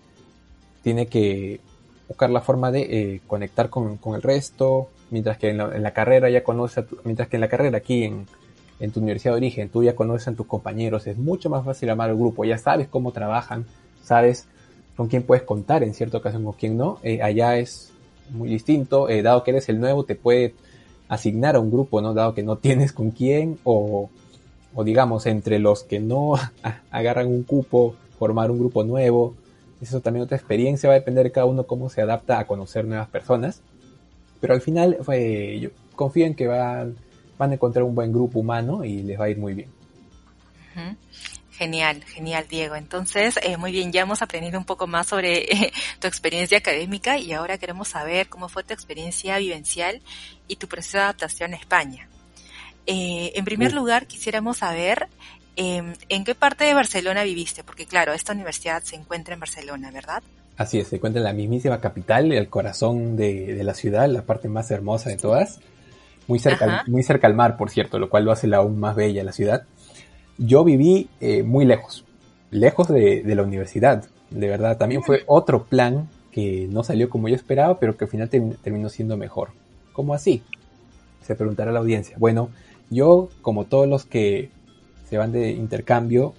tiene 0.83 1.07
que 1.07 1.61
buscar 2.09 2.31
la 2.31 2.41
forma 2.41 2.71
de 2.71 2.81
eh, 2.83 3.21
conectar 3.27 3.71
con, 3.71 3.99
el 4.15 4.23
resto, 4.23 4.89
mientras 5.11 5.39
que 5.39 5.51
en 5.51 5.83
la, 5.83 5.93
carrera 5.93 6.29
ya 6.29 6.45
conoce, 6.45 6.85
mientras 7.05 7.29
que 7.29 7.37
en 7.37 7.41
la 7.41 7.49
carrera 7.49 7.79
aquí 7.79 8.05
en, 8.05 8.27
tu 8.93 8.99
universidad 9.01 9.35
de 9.35 9.37
origen, 9.37 9.69
tú 9.69 9.85
ya 9.85 9.95
conoces 9.95 10.27
a 10.27 10.35
tus 10.35 10.47
compañeros, 10.47 11.07
es 11.07 11.17
mucho 11.17 11.49
más 11.49 11.65
fácil 11.65 11.89
amar 11.91 12.11
al 12.11 12.17
grupo, 12.17 12.45
ya 12.45 12.59
sabes 12.59 12.89
cómo 12.89 13.13
trabajan, 13.13 13.65
sabes 14.03 14.49
con 14.97 15.07
quién 15.07 15.23
puedes 15.23 15.45
contar 15.45 15.85
en 15.85 15.95
cierta 15.95 16.19
ocasión 16.19 16.45
con 16.45 16.55
quién 16.55 16.77
no. 16.77 16.99
Eh, 17.05 17.23
allá 17.23 17.57
es 17.59 17.92
muy 18.33 18.49
distinto. 18.49 19.09
Eh, 19.09 19.23
dado 19.23 19.45
que 19.45 19.53
eres 19.53 19.69
el 19.69 19.81
nuevo, 19.81 20.05
te 20.05 20.15
puede 20.15 20.55
asignar 21.09 21.57
a 21.57 21.61
un 21.61 21.71
grupo, 21.71 22.01
¿no? 22.01 22.15
Dado 22.15 22.35
que 22.35 22.43
no 22.43 22.57
tienes 22.59 22.93
con 22.93 23.11
quién 23.11 23.59
o, 23.65 24.11
o 24.75 24.85
digamos, 24.85 25.27
entre 25.27 25.59
los 25.59 25.85
que 25.85 26.01
no 26.01 26.35
agarran 26.91 27.29
un 27.29 27.43
cupo, 27.43 27.95
formar 28.19 28.51
un 28.51 28.59
grupo 28.59 28.85
nuevo. 28.85 29.35
Eso 29.81 30.01
también 30.01 30.25
otra 30.25 30.37
experiencia, 30.37 30.89
va 30.89 30.95
a 30.95 30.99
depender 30.99 31.25
de 31.25 31.33
cada 31.33 31.47
uno 31.47 31.65
cómo 31.65 31.91
se 31.91 32.03
adapta 32.03 32.39
a 32.39 32.47
conocer 32.47 32.85
nuevas 32.85 33.09
personas. 33.09 33.63
Pero 34.41 34.55
al 34.55 34.61
final, 34.61 34.99
yo 35.61 35.71
confío 35.97 36.27
en 36.27 36.35
que 36.35 36.47
van, 36.47 36.97
van 37.39 37.51
a 37.51 37.55
encontrar 37.55 37.85
un 37.85 37.95
buen 37.95 38.13
grupo 38.13 38.39
humano 38.39 38.85
y 38.85 39.03
les 39.03 39.19
va 39.19 39.25
a 39.25 39.31
ir 39.31 39.39
muy 39.39 39.55
bien. 39.55 39.69
Genial, 41.63 42.03
genial, 42.03 42.45
Diego. 42.51 42.75
Entonces, 42.75 43.39
eh, 43.41 43.57
muy 43.57 43.71
bien, 43.71 43.93
ya 43.93 44.01
hemos 44.01 44.21
aprendido 44.21 44.59
un 44.59 44.65
poco 44.65 44.89
más 44.89 45.07
sobre 45.07 45.45
eh, 45.45 45.73
tu 46.01 46.09
experiencia 46.09 46.59
académica 46.59 47.19
y 47.19 47.33
ahora 47.33 47.57
queremos 47.57 47.87
saber 47.87 48.29
cómo 48.29 48.49
fue 48.49 48.65
tu 48.65 48.75
experiencia 48.75 49.39
vivencial 49.39 50.03
y 50.49 50.57
tu 50.57 50.67
proceso 50.67 50.99
de 50.99 51.05
adaptación 51.05 51.55
a 51.55 51.57
España. 51.57 52.09
Eh, 52.89 53.31
en 53.37 53.45
primer 53.45 53.73
lugar, 53.75 54.09
quisiéramos 54.09 54.57
saber 54.57 55.07
em, 55.55 55.95
en 56.09 56.25
qué 56.25 56.35
parte 56.35 56.65
de 56.65 56.75
Barcelona 56.75 57.23
viviste, 57.23 57.63
porque 57.63 57.87
claro, 57.87 58.13
esta 58.13 58.33
universidad 58.33 58.83
se 58.83 58.97
encuentra 58.97 59.35
en 59.35 59.39
Barcelona, 59.39 59.93
¿verdad? 59.93 60.21
Así 60.57 60.81
es, 60.81 60.89
se 60.89 60.97
encuentra 60.97 61.21
en 61.21 61.27
la 61.27 61.33
mismísima 61.33 61.81
capital, 61.81 62.33
el 62.33 62.49
corazón 62.49 63.17
de, 63.17 63.63
la 63.63 63.75
ciudad, 63.75 64.09
la 64.09 64.23
parte 64.23 64.49
más 64.49 64.69
hermosa 64.73 65.11
de 65.11 65.17
todas. 65.17 65.61
Muy 66.27 66.41
cerca, 66.41 66.83
muy 66.89 67.05
cerca 67.05 67.29
al 67.29 67.35
mar, 67.35 67.57
por 67.57 67.71
cierto, 67.71 68.01
lo 68.01 68.11
cual 68.11 68.25
lo 68.25 68.33
hace 68.33 68.53
aún 68.53 68.81
más 68.81 68.97
bella 68.97 69.23
la 69.23 69.33
ciudad 69.33 69.65
yo 70.45 70.65
viví 70.65 71.09
eh, 71.21 71.43
muy 71.43 71.65
lejos, 71.65 72.05
lejos 72.51 72.89
de, 72.89 73.23
la 73.25 73.43
universidad. 73.43 74.05
De 74.31 74.49
verdad, 74.49 74.77
también 74.77 75.03
fue 75.03 75.23
otro 75.27 75.65
plan 75.65 76.09
que 76.31 76.67
no 76.71 76.83
salió 76.83 77.09
como 77.09 77.29
yo 77.29 77.37
esperaba, 77.37 77.79
pero 77.79 77.97
que 77.97 78.05
al 78.05 78.11
final 78.11 78.29
terminó 78.29 78.89
siendo 78.89 79.17
mejor. 79.17 79.51
¿Cómo 79.93 80.15
así? 80.15 80.43
Se 81.23 81.35
preguntará 81.35 81.71
la 81.71 81.81
audiencia. 81.81 82.17
Bueno, 82.19 82.51
yo, 82.91 83.29
como 83.43 83.65
todos 83.65 83.87
los 83.87 84.05
que 84.05 84.51
se 85.09 85.19
van 85.19 85.33
de 85.33 85.51
intercambio, 85.51 86.35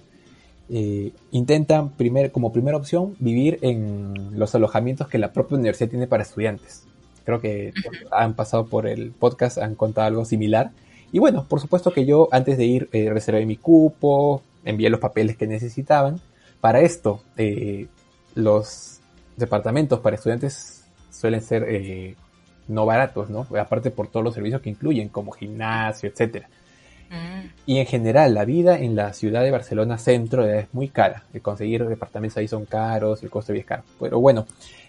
eh, 0.68 1.12
intentan 1.30 1.90
primer, 1.90 2.32
como 2.32 2.52
primera 2.52 2.76
opción 2.76 3.14
vivir 3.20 3.58
en 3.62 4.38
los 4.38 4.54
alojamientos 4.54 5.08
que 5.08 5.18
la 5.18 5.32
propia 5.32 5.56
universidad 5.56 5.90
tiene 5.90 6.06
para 6.06 6.24
estudiantes. 6.24 6.84
Creo 7.24 7.40
que 7.40 7.72
han 8.10 8.34
pasado 8.34 8.66
por 8.66 8.86
el 8.86 9.12
podcast, 9.12 9.58
han 9.58 9.76
contado 9.76 10.08
algo 10.08 10.24
similar. 10.24 10.72
Y 11.14 11.20
bueno, 11.20 11.46
por 11.48 11.60
supuesto 11.60 11.92
que 11.92 12.04
yo 12.04 12.26
antes 12.32 12.58
de 12.58 12.64
ir 12.64 12.88
eh, 12.90 13.08
reservé 13.08 13.46
mi 13.46 13.56
cupo, 13.56 14.42
envié 14.64 14.90
los 14.90 14.98
papeles 14.98 15.36
que 15.36 15.46
necesitaban. 15.46 16.20
Para 16.60 16.80
esto, 16.80 17.22
eh, 17.36 17.86
los 18.34 18.98
departamentos 19.36 20.00
para 20.00 20.16
estudiantes 20.16 20.82
suelen 21.12 21.40
ser 21.40 21.66
eh, 21.68 22.16
no 22.66 22.84
baratos, 22.84 23.30
¿no? 23.30 23.46
Aparte 23.56 23.92
por 23.92 24.08
todos 24.08 24.24
los 24.24 24.34
servicios 24.34 24.60
que 24.60 24.70
incluyen, 24.70 25.08
como 25.08 25.30
gimnasio, 25.30 26.08
etcétera. 26.08 26.48
Mm. 27.10 27.46
Y 27.64 27.78
en 27.78 27.86
general, 27.86 28.34
la 28.34 28.44
vida 28.44 28.76
en 28.76 28.96
la 28.96 29.12
ciudad 29.12 29.44
de 29.44 29.52
Barcelona 29.52 29.98
centro 29.98 30.44
es 30.44 30.66
muy 30.72 30.88
cara. 30.88 31.22
El 31.32 31.42
conseguir 31.42 31.86
departamentos 31.86 32.38
ahí 32.38 32.48
son 32.48 32.64
caros, 32.64 33.22
el 33.22 33.30
costo 33.30 33.52
es 33.52 33.64
caro. 33.64 33.84
Pero 34.00 34.18
bueno, 34.18 34.48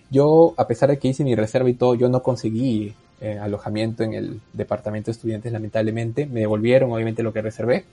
yo, 0.09 0.55
a 0.57 0.65
pesar 0.65 0.89
de 0.89 0.97
que 0.97 1.07
hice 1.07 1.23
mi 1.23 1.35
reserva 1.35 1.69
y 1.69 1.75
todo, 1.75 1.93
yo 1.93 2.09
no 2.09 2.23
conseguí 2.23 2.95
eh, 3.21 3.39
alojamiento 3.39 4.03
en 4.03 4.13
el 4.13 4.41
departamento 4.53 5.07
de 5.07 5.13
estudiantes, 5.13 5.51
lamentablemente. 5.51 6.25
Me 6.25 6.41
devolvieron, 6.41 6.91
obviamente, 6.91 7.23
lo 7.23 7.33
que 7.33 7.41
reservé. 7.41 7.85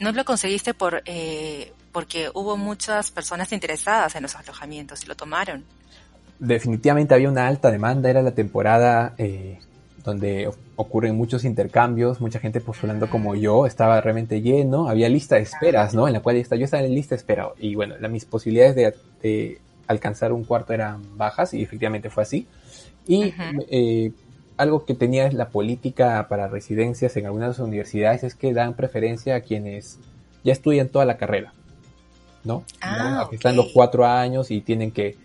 ¿No 0.00 0.12
lo 0.12 0.24
conseguiste 0.24 0.74
por 0.74 1.02
eh, 1.06 1.72
porque 1.92 2.28
hubo 2.34 2.56
muchas 2.56 3.10
personas 3.10 3.52
interesadas 3.52 4.14
en 4.16 4.22
los 4.22 4.34
alojamientos 4.34 5.02
y 5.04 5.06
lo 5.06 5.14
tomaron? 5.14 5.64
Definitivamente 6.38 7.14
había 7.14 7.30
una 7.30 7.46
alta 7.46 7.70
demanda, 7.70 8.10
era 8.10 8.20
la 8.20 8.32
temporada 8.32 9.14
eh, 9.16 9.58
donde 10.04 10.50
ocurren 10.76 11.16
muchos 11.16 11.44
intercambios, 11.44 12.20
mucha 12.20 12.38
gente 12.38 12.60
postulando 12.60 13.08
como 13.08 13.34
yo, 13.34 13.64
estaba 13.64 13.98
realmente 14.02 14.42
lleno, 14.42 14.88
había 14.88 15.08
lista 15.08 15.36
de 15.36 15.42
esperas, 15.42 15.94
¿no? 15.94 16.06
En 16.06 16.12
la 16.12 16.20
cual 16.20 16.36
yo 16.36 16.64
estaba 16.64 16.82
en 16.82 16.94
lista 16.94 17.14
de 17.14 17.20
espera 17.20 17.48
y 17.58 17.74
bueno, 17.74 17.94
mis 18.10 18.26
posibilidades 18.26 18.76
de, 18.76 18.94
de 19.22 19.60
alcanzar 19.86 20.32
un 20.32 20.44
cuarto 20.44 20.74
eran 20.74 21.16
bajas 21.16 21.54
y 21.54 21.62
efectivamente 21.62 22.10
fue 22.10 22.24
así. 22.24 22.46
Y 23.06 23.32
eh, 23.70 24.12
algo 24.56 24.84
que 24.84 24.94
tenía 24.94 25.30
la 25.32 25.48
política 25.50 26.26
para 26.28 26.48
residencias 26.48 27.16
en 27.16 27.26
algunas 27.26 27.58
universidades 27.58 28.24
es 28.24 28.34
que 28.34 28.52
dan 28.52 28.74
preferencia 28.74 29.36
a 29.36 29.40
quienes 29.40 29.98
ya 30.44 30.52
estudian 30.52 30.88
toda 30.88 31.04
la 31.04 31.16
carrera, 31.16 31.52
¿no? 32.44 32.64
Ah, 32.80 33.28
están 33.32 33.56
los 33.56 33.70
cuatro 33.72 34.06
años 34.06 34.50
y 34.50 34.60
tienen 34.60 34.90
que 34.90 35.16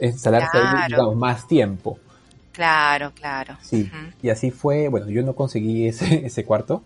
instalarse 0.00 0.58
más 1.14 1.46
tiempo. 1.46 1.98
Claro, 2.52 3.12
claro. 3.14 3.56
Sí, 3.62 3.90
y 4.22 4.28
así 4.28 4.50
fue, 4.50 4.88
bueno, 4.88 5.08
yo 5.08 5.22
no 5.22 5.34
conseguí 5.34 5.86
ese, 5.86 6.26
ese 6.26 6.44
cuarto, 6.44 6.82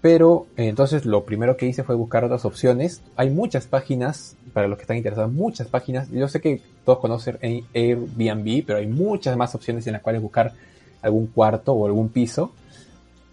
pero 0.00 0.46
eh, 0.56 0.68
entonces 0.68 1.04
lo 1.04 1.24
primero 1.24 1.56
que 1.56 1.66
hice 1.66 1.82
fue 1.82 1.94
buscar 1.94 2.24
otras 2.24 2.44
opciones. 2.44 3.02
Hay 3.16 3.30
muchas 3.30 3.66
páginas, 3.66 4.36
para 4.52 4.66
los 4.66 4.78
que 4.78 4.82
están 4.82 4.96
interesados, 4.96 5.32
muchas 5.32 5.68
páginas. 5.68 6.10
Yo 6.10 6.26
sé 6.28 6.40
que 6.40 6.62
todos 6.84 7.00
conocen 7.00 7.38
Airbnb, 7.74 8.64
pero 8.66 8.78
hay 8.78 8.86
muchas 8.86 9.36
más 9.36 9.54
opciones 9.54 9.86
en 9.86 9.94
las 9.94 10.02
cuales 10.02 10.22
buscar 10.22 10.52
algún 11.02 11.26
cuarto 11.26 11.72
o 11.74 11.86
algún 11.86 12.08
piso. 12.08 12.52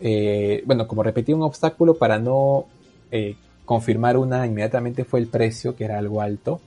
Eh, 0.01 0.61
bueno, 0.65 0.87
como 0.87 1.03
repetí, 1.03 1.33
un 1.33 1.43
obstáculo 1.43 1.97
para 1.97 2.19
no 2.19 2.65
eh, 3.11 3.35
confirmar 3.65 4.17
una 4.17 4.45
inmediatamente 4.45 5.05
fue 5.05 5.21
el 5.21 5.27
precio, 5.27 5.75
que 5.75 5.85
era 5.85 5.97
algo 5.97 6.21
alto 6.21 6.59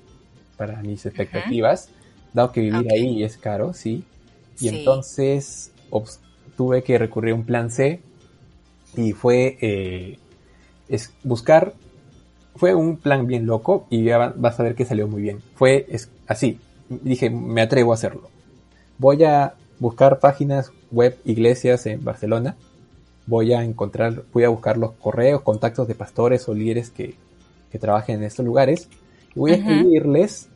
para 0.57 0.83
mis 0.83 1.07
expectativas, 1.07 1.89
dado 2.35 2.53
que 2.53 2.61
vivir 2.61 2.87
ahí 2.93 3.23
es 3.23 3.37
caro, 3.37 3.73
sí. 3.73 4.05
Y 4.61 4.69
entonces 4.69 5.73
tuve 6.57 6.83
que 6.83 6.99
recurrir 6.99 7.33
a 7.33 7.37
un 7.37 7.45
plan 7.45 7.71
C 7.71 8.01
y 8.97 9.13
fue 9.13 9.57
eh, 9.61 10.19
es 10.89 11.13
buscar, 11.23 11.75
fue 12.57 12.75
un 12.75 12.97
plan 12.97 13.27
bien 13.27 13.47
loco 13.47 13.87
y 13.91 14.05
ya 14.05 14.35
vas 14.37 14.61
a 14.61 14.63
ver 14.63 14.75
que 14.75 14.85
salió 14.85 15.07
muy 15.09 15.23
bien. 15.23 15.41
Fue 15.55 15.87
es, 15.89 16.11
así, 16.27 16.59
dije, 16.89 17.31
me 17.31 17.63
atrevo 17.63 17.93
a 17.93 17.95
hacerlo. 17.95 18.29
Voy 18.99 19.25
a 19.25 19.55
buscar 19.79 20.19
páginas 20.19 20.73
web, 20.91 21.17
iglesias 21.25 21.87
en 21.87 22.05
Barcelona. 22.05 22.57
Voy 23.27 23.53
a 23.53 23.63
encontrar, 23.63 24.25
voy 24.33 24.45
a 24.45 24.49
buscar 24.49 24.77
los 24.77 24.93
correos, 24.93 25.43
contactos 25.43 25.87
de 25.87 25.95
pastores 25.95 26.49
o 26.49 26.55
líderes 26.55 26.91
que, 26.91 27.15
que 27.71 27.79
trabajen 27.79 28.17
en 28.17 28.25
estos 28.25 28.45
lugares. 28.45 28.89
Y 29.35 29.39
voy 29.39 29.53
a 29.53 29.55
escribirles 29.55 30.49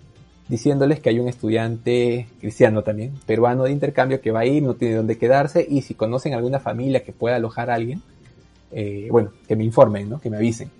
diciéndoles 0.48 1.00
que 1.00 1.08
hay 1.08 1.20
un 1.20 1.28
estudiante 1.28 2.26
cristiano 2.40 2.82
también, 2.82 3.14
peruano 3.24 3.64
de 3.64 3.70
intercambio 3.70 4.20
que 4.20 4.30
va 4.30 4.40
a 4.40 4.46
ir, 4.46 4.62
no 4.62 4.74
tiene 4.74 4.96
dónde 4.96 5.16
quedarse 5.16 5.66
y 5.66 5.82
si 5.82 5.94
conocen 5.94 6.34
alguna 6.34 6.60
familia 6.60 7.02
que 7.02 7.12
pueda 7.12 7.36
alojar 7.36 7.70
a 7.70 7.74
alguien, 7.74 8.02
eh, 8.72 9.08
bueno, 9.10 9.32
que 9.46 9.56
me 9.56 9.64
informen, 9.64 10.08
¿no? 10.08 10.20
Que 10.20 10.30
me 10.30 10.36
avisen. 10.36 10.70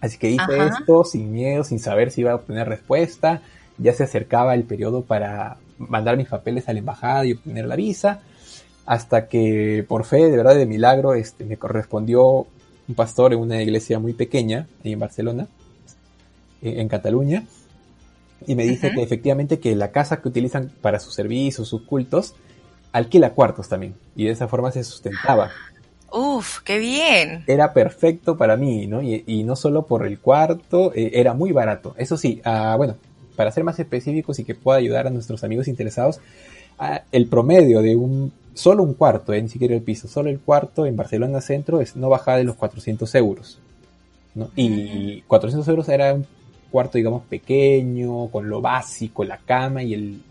Así 0.00 0.18
que 0.18 0.30
hice 0.30 0.66
esto 0.66 1.04
sin 1.04 1.32
miedo, 1.32 1.64
sin 1.64 1.80
saber 1.80 2.10
si 2.10 2.20
iba 2.20 2.32
a 2.32 2.36
obtener 2.36 2.68
respuesta. 2.68 3.42
Ya 3.78 3.92
se 3.92 4.04
acercaba 4.04 4.54
el 4.54 4.64
periodo 4.64 5.02
para 5.02 5.56
mandar 5.78 6.16
mis 6.16 6.28
papeles 6.28 6.68
a 6.68 6.72
la 6.72 6.78
embajada 6.80 7.24
y 7.26 7.32
obtener 7.32 7.66
la 7.66 7.76
visa. 7.76 8.20
Hasta 8.86 9.28
que, 9.28 9.84
por 9.86 10.04
fe, 10.04 10.30
de 10.30 10.36
verdad, 10.36 10.54
de 10.54 10.66
milagro, 10.66 11.14
este, 11.14 11.44
me 11.44 11.56
correspondió 11.56 12.46
un 12.88 12.94
pastor 12.94 13.32
en 13.32 13.40
una 13.40 13.60
iglesia 13.62 13.98
muy 13.98 14.14
pequeña, 14.14 14.66
ahí 14.84 14.92
en 14.92 14.98
Barcelona, 14.98 15.46
en 16.62 16.88
Cataluña, 16.88 17.44
y 18.46 18.54
me 18.54 18.64
dice 18.64 18.90
que 18.92 19.02
efectivamente 19.02 19.58
que 19.58 19.76
la 19.76 19.90
casa 19.90 20.22
que 20.22 20.28
utilizan 20.28 20.72
para 20.80 20.98
sus 20.98 21.14
servicios, 21.14 21.68
sus 21.68 21.82
cultos, 21.82 22.34
alquila 22.92 23.30
cuartos 23.34 23.68
también, 23.68 23.94
y 24.16 24.24
de 24.24 24.30
esa 24.30 24.48
forma 24.48 24.72
se 24.72 24.82
sustentaba. 24.84 25.50
Uf, 26.10 26.60
qué 26.60 26.78
bien. 26.78 27.44
Era 27.46 27.72
perfecto 27.72 28.36
para 28.36 28.56
mí, 28.56 28.86
¿no? 28.86 29.02
Y, 29.02 29.42
no 29.44 29.56
solo 29.56 29.86
por 29.86 30.06
el 30.06 30.18
cuarto, 30.18 30.92
eh, 30.94 31.12
era 31.14 31.34
muy 31.34 31.52
barato. 31.52 31.94
Eso 31.98 32.16
sí, 32.16 32.40
ah, 32.44 32.74
bueno, 32.76 32.96
para 33.36 33.50
ser 33.50 33.64
más 33.64 33.78
específicos 33.78 34.38
y 34.38 34.44
que 34.44 34.54
pueda 34.54 34.78
ayudar 34.78 35.06
a 35.06 35.10
nuestros 35.10 35.44
amigos 35.44 35.68
interesados, 35.68 36.20
ah, 36.78 37.02
el 37.12 37.26
promedio 37.26 37.82
de 37.82 37.96
un 37.96 38.32
solo 38.54 38.82
un 38.82 38.94
cuarto, 38.94 39.32
eh, 39.32 39.40
ni 39.40 39.48
siquiera 39.48 39.74
el 39.74 39.82
piso, 39.82 40.08
solo 40.08 40.30
el 40.30 40.40
cuarto 40.40 40.86
en 40.86 40.96
Barcelona 40.96 41.40
Centro 41.40 41.80
es 41.80 41.94
no 41.94 42.08
baja 42.08 42.36
de 42.36 42.44
los 42.44 42.56
400 42.56 43.14
euros. 43.14 43.60
¿no? 44.34 44.50
Y 44.56 45.22
400 45.22 45.66
euros 45.68 45.88
era 45.88 46.14
un 46.14 46.26
cuarto, 46.70 46.98
digamos, 46.98 47.22
pequeño, 47.24 48.28
con 48.28 48.48
lo 48.48 48.60
básico, 48.60 49.24
la 49.24 49.38
cama 49.38 49.82
y 49.82 49.94
el, 49.94 50.22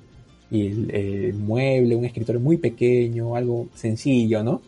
y 0.52 0.68
el, 0.68 1.34
mueble, 1.36 1.96
un 1.96 2.06
escritorio 2.06 2.40
muy 2.42 2.58
pequeño, 2.58 3.36
algo 3.36 3.68
sencillo, 3.76 4.44
¿no? 4.44 4.62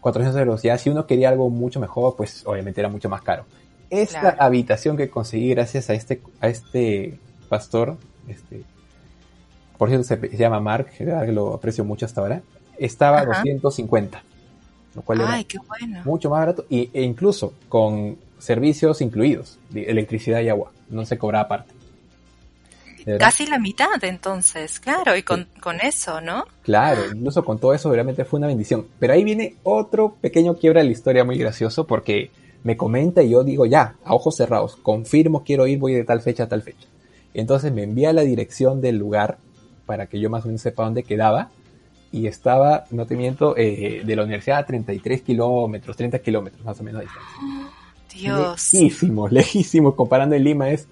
400 0.00 0.40
euros. 0.40 0.62
Ya 0.62 0.78
si 0.78 0.90
uno 0.90 1.06
quería 1.06 1.28
algo 1.28 1.50
mucho 1.50 1.80
mejor, 1.80 2.16
pues 2.16 2.42
obviamente 2.46 2.80
era 2.80 2.88
mucho 2.88 3.08
más 3.08 3.22
caro. 3.22 3.44
Esta 3.90 4.36
habitación 4.38 4.96
que 4.96 5.08
conseguí 5.08 5.50
gracias 5.50 5.90
a 5.90 5.94
este, 5.94 6.20
a 6.40 6.48
este 6.48 7.18
pastor, 7.48 7.96
este, 8.28 8.62
por 9.78 9.88
cierto 9.88 10.04
se, 10.04 10.36
llama 10.36 10.60
Mark, 10.60 10.88
lo 11.28 11.54
aprecio 11.54 11.84
mucho 11.84 12.06
hasta 12.06 12.20
ahora, 12.20 12.42
estaba 12.78 13.20
a 13.20 13.24
250. 13.24 14.22
Lo 14.94 15.02
cual 15.02 15.20
era 15.20 15.44
mucho 16.04 16.30
más 16.30 16.40
barato 16.40 16.64
e 16.70 17.02
incluso 17.02 17.52
con 17.68 18.16
servicios 18.38 19.00
incluidos, 19.02 19.58
electricidad 19.74 20.40
y 20.40 20.48
agua, 20.48 20.72
no 20.88 21.04
se 21.04 21.18
cobra 21.18 21.40
aparte. 21.40 21.75
Casi 23.18 23.46
la 23.46 23.60
mitad 23.60 24.02
entonces, 24.02 24.80
claro, 24.80 25.16
y 25.16 25.22
con, 25.22 25.46
con, 25.60 25.80
eso, 25.80 26.20
¿no? 26.20 26.44
Claro, 26.62 27.02
incluso 27.14 27.44
con 27.44 27.58
todo 27.60 27.72
eso 27.72 27.92
realmente 27.92 28.24
fue 28.24 28.38
una 28.38 28.48
bendición. 28.48 28.86
Pero 28.98 29.12
ahí 29.12 29.22
viene 29.22 29.54
otro 29.62 30.16
pequeño 30.20 30.56
quiebra 30.56 30.80
de 30.80 30.86
la 30.86 30.92
historia 30.92 31.24
muy 31.24 31.38
gracioso 31.38 31.86
porque 31.86 32.30
me 32.64 32.76
comenta 32.76 33.22
y 33.22 33.30
yo 33.30 33.44
digo 33.44 33.64
ya, 33.64 33.94
a 34.04 34.12
ojos 34.12 34.36
cerrados, 34.36 34.74
confirmo, 34.74 35.44
quiero 35.44 35.68
ir, 35.68 35.78
voy 35.78 35.94
de 35.94 36.02
tal 36.02 36.20
fecha 36.20 36.44
a 36.44 36.48
tal 36.48 36.62
fecha. 36.62 36.88
Entonces 37.32 37.72
me 37.72 37.84
envía 37.84 38.12
la 38.12 38.22
dirección 38.22 38.80
del 38.80 38.96
lugar 38.96 39.38
para 39.86 40.06
que 40.06 40.18
yo 40.18 40.28
más 40.28 40.42
o 40.44 40.48
menos 40.48 40.62
sepa 40.62 40.82
dónde 40.82 41.04
quedaba 41.04 41.50
y 42.10 42.26
estaba, 42.26 42.86
no 42.90 43.06
te 43.06 43.14
miento, 43.14 43.56
eh, 43.56 44.02
de 44.04 44.16
la 44.16 44.24
universidad 44.24 44.58
a 44.58 44.66
33 44.66 45.22
kilómetros, 45.22 45.96
30 45.96 46.18
kilómetros 46.18 46.64
más 46.64 46.80
o 46.80 46.82
menos 46.82 47.02
de 47.02 47.06
distancia. 47.06 47.72
Dios. 48.12 48.72
Lejísimo, 48.72 49.28
lejísimo, 49.28 49.94
comparando 49.94 50.34
en 50.34 50.42
Lima 50.42 50.70
es 50.70 50.88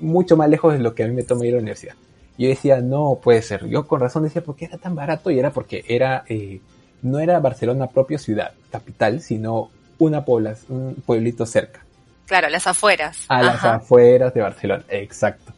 mucho 0.00 0.36
más 0.36 0.48
lejos 0.48 0.72
de 0.72 0.80
lo 0.80 0.94
que 0.94 1.04
a 1.04 1.08
mí 1.08 1.14
me 1.14 1.22
toma 1.22 1.46
ir 1.46 1.54
a 1.54 1.56
la 1.56 1.62
universidad. 1.62 1.94
Yo 2.38 2.48
decía, 2.48 2.80
no 2.80 3.20
puede 3.22 3.42
ser. 3.42 3.66
Yo 3.68 3.86
con 3.86 4.00
razón 4.00 4.22
decía, 4.22 4.42
¿por 4.42 4.56
qué 4.56 4.64
era 4.64 4.78
tan 4.78 4.94
barato? 4.94 5.30
Y 5.30 5.38
era 5.38 5.50
porque 5.50 5.84
era, 5.88 6.24
eh, 6.28 6.60
no 7.02 7.18
era 7.18 7.38
Barcelona 7.38 7.88
propia 7.88 8.18
ciudad, 8.18 8.52
capital, 8.70 9.20
sino 9.20 9.70
una 9.98 10.24
población, 10.24 10.78
un 10.78 10.94
pueblito 10.94 11.44
cerca. 11.46 11.80
Claro, 12.26 12.48
las 12.48 12.66
afueras. 12.66 13.24
A 13.28 13.42
las 13.42 13.62
afueras 13.64 14.32
de 14.32 14.40
Barcelona, 14.40 14.84
exacto. 14.88 15.52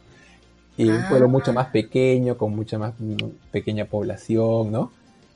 Y 0.75 0.89
un 0.89 1.07
pueblo 1.07 1.29
mucho 1.29 1.51
ah. 1.51 1.53
más 1.53 1.67
pequeño, 1.67 2.35
con 2.35 2.55
mucha 2.55 2.77
más 2.77 2.93
mm, 2.97 3.15
pequeña 3.51 3.85
población, 3.85 4.71
¿no? 4.71 4.91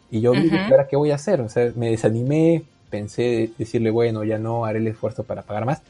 Y 0.09 0.21
yo 0.21 0.31
dije, 0.31 0.57
¿ahora 0.59 0.87
qué 0.87 0.95
voy 0.95 1.11
a 1.11 1.15
hacer? 1.15 1.41
O 1.41 1.49
sea, 1.49 1.71
me 1.75 1.91
desanimé, 1.91 2.63
pensé 2.89 3.51
decirle, 3.57 3.91
bueno, 3.91 4.23
ya 4.23 4.37
no 4.37 4.65
haré 4.65 4.79
el 4.79 4.87
esfuerzo 4.87 5.23
para 5.23 5.43
pagar 5.43 5.65
más, 5.65 5.81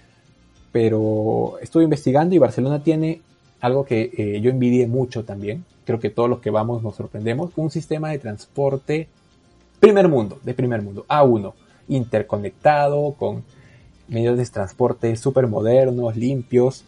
pero 0.71 1.57
estuve 1.61 1.83
investigando 1.83 2.35
y 2.35 2.39
Barcelona 2.39 2.83
tiene 2.83 3.21
algo 3.61 3.85
que 3.85 4.11
eh, 4.17 4.39
yo 4.41 4.51
envidié 4.51 4.87
mucho 4.87 5.23
también, 5.23 5.65
creo 5.85 5.99
que 5.99 6.09
todos 6.09 6.29
los 6.29 6.39
que 6.39 6.49
vamos 6.49 6.83
nos 6.83 6.95
sorprendemos, 6.95 7.51
un 7.55 7.71
sistema 7.71 8.09
de 8.09 8.19
transporte 8.19 9.07
primer 9.79 10.07
mundo, 10.07 10.39
de 10.43 10.53
primer 10.53 10.81
mundo, 10.81 11.05
A1, 11.07 11.53
interconectado, 11.87 13.13
con 13.13 13.43
medios 14.07 14.37
de 14.37 14.45
transporte 14.45 15.15
súper 15.15 15.47
modernos, 15.47 16.15
limpios, 16.15 16.83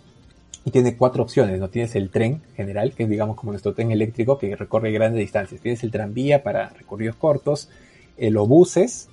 y 0.65 0.71
tiene 0.71 0.97
cuatro 0.97 1.23
opciones, 1.23 1.59
¿no? 1.59 1.69
Tienes 1.69 1.95
el 1.95 2.09
tren 2.09 2.41
general, 2.55 2.93
que 2.93 3.03
es 3.03 3.09
digamos 3.09 3.37
como 3.37 3.51
nuestro 3.51 3.73
tren 3.73 3.91
eléctrico 3.91 4.37
que 4.37 4.55
recorre 4.55 4.91
grandes 4.91 5.21
distancias, 5.21 5.61
tienes 5.61 5.83
el 5.83 5.91
tranvía 5.91 6.43
para 6.43 6.69
recorridos 6.69 7.15
cortos, 7.15 7.69
los 8.17 8.47
buses, 8.47 9.09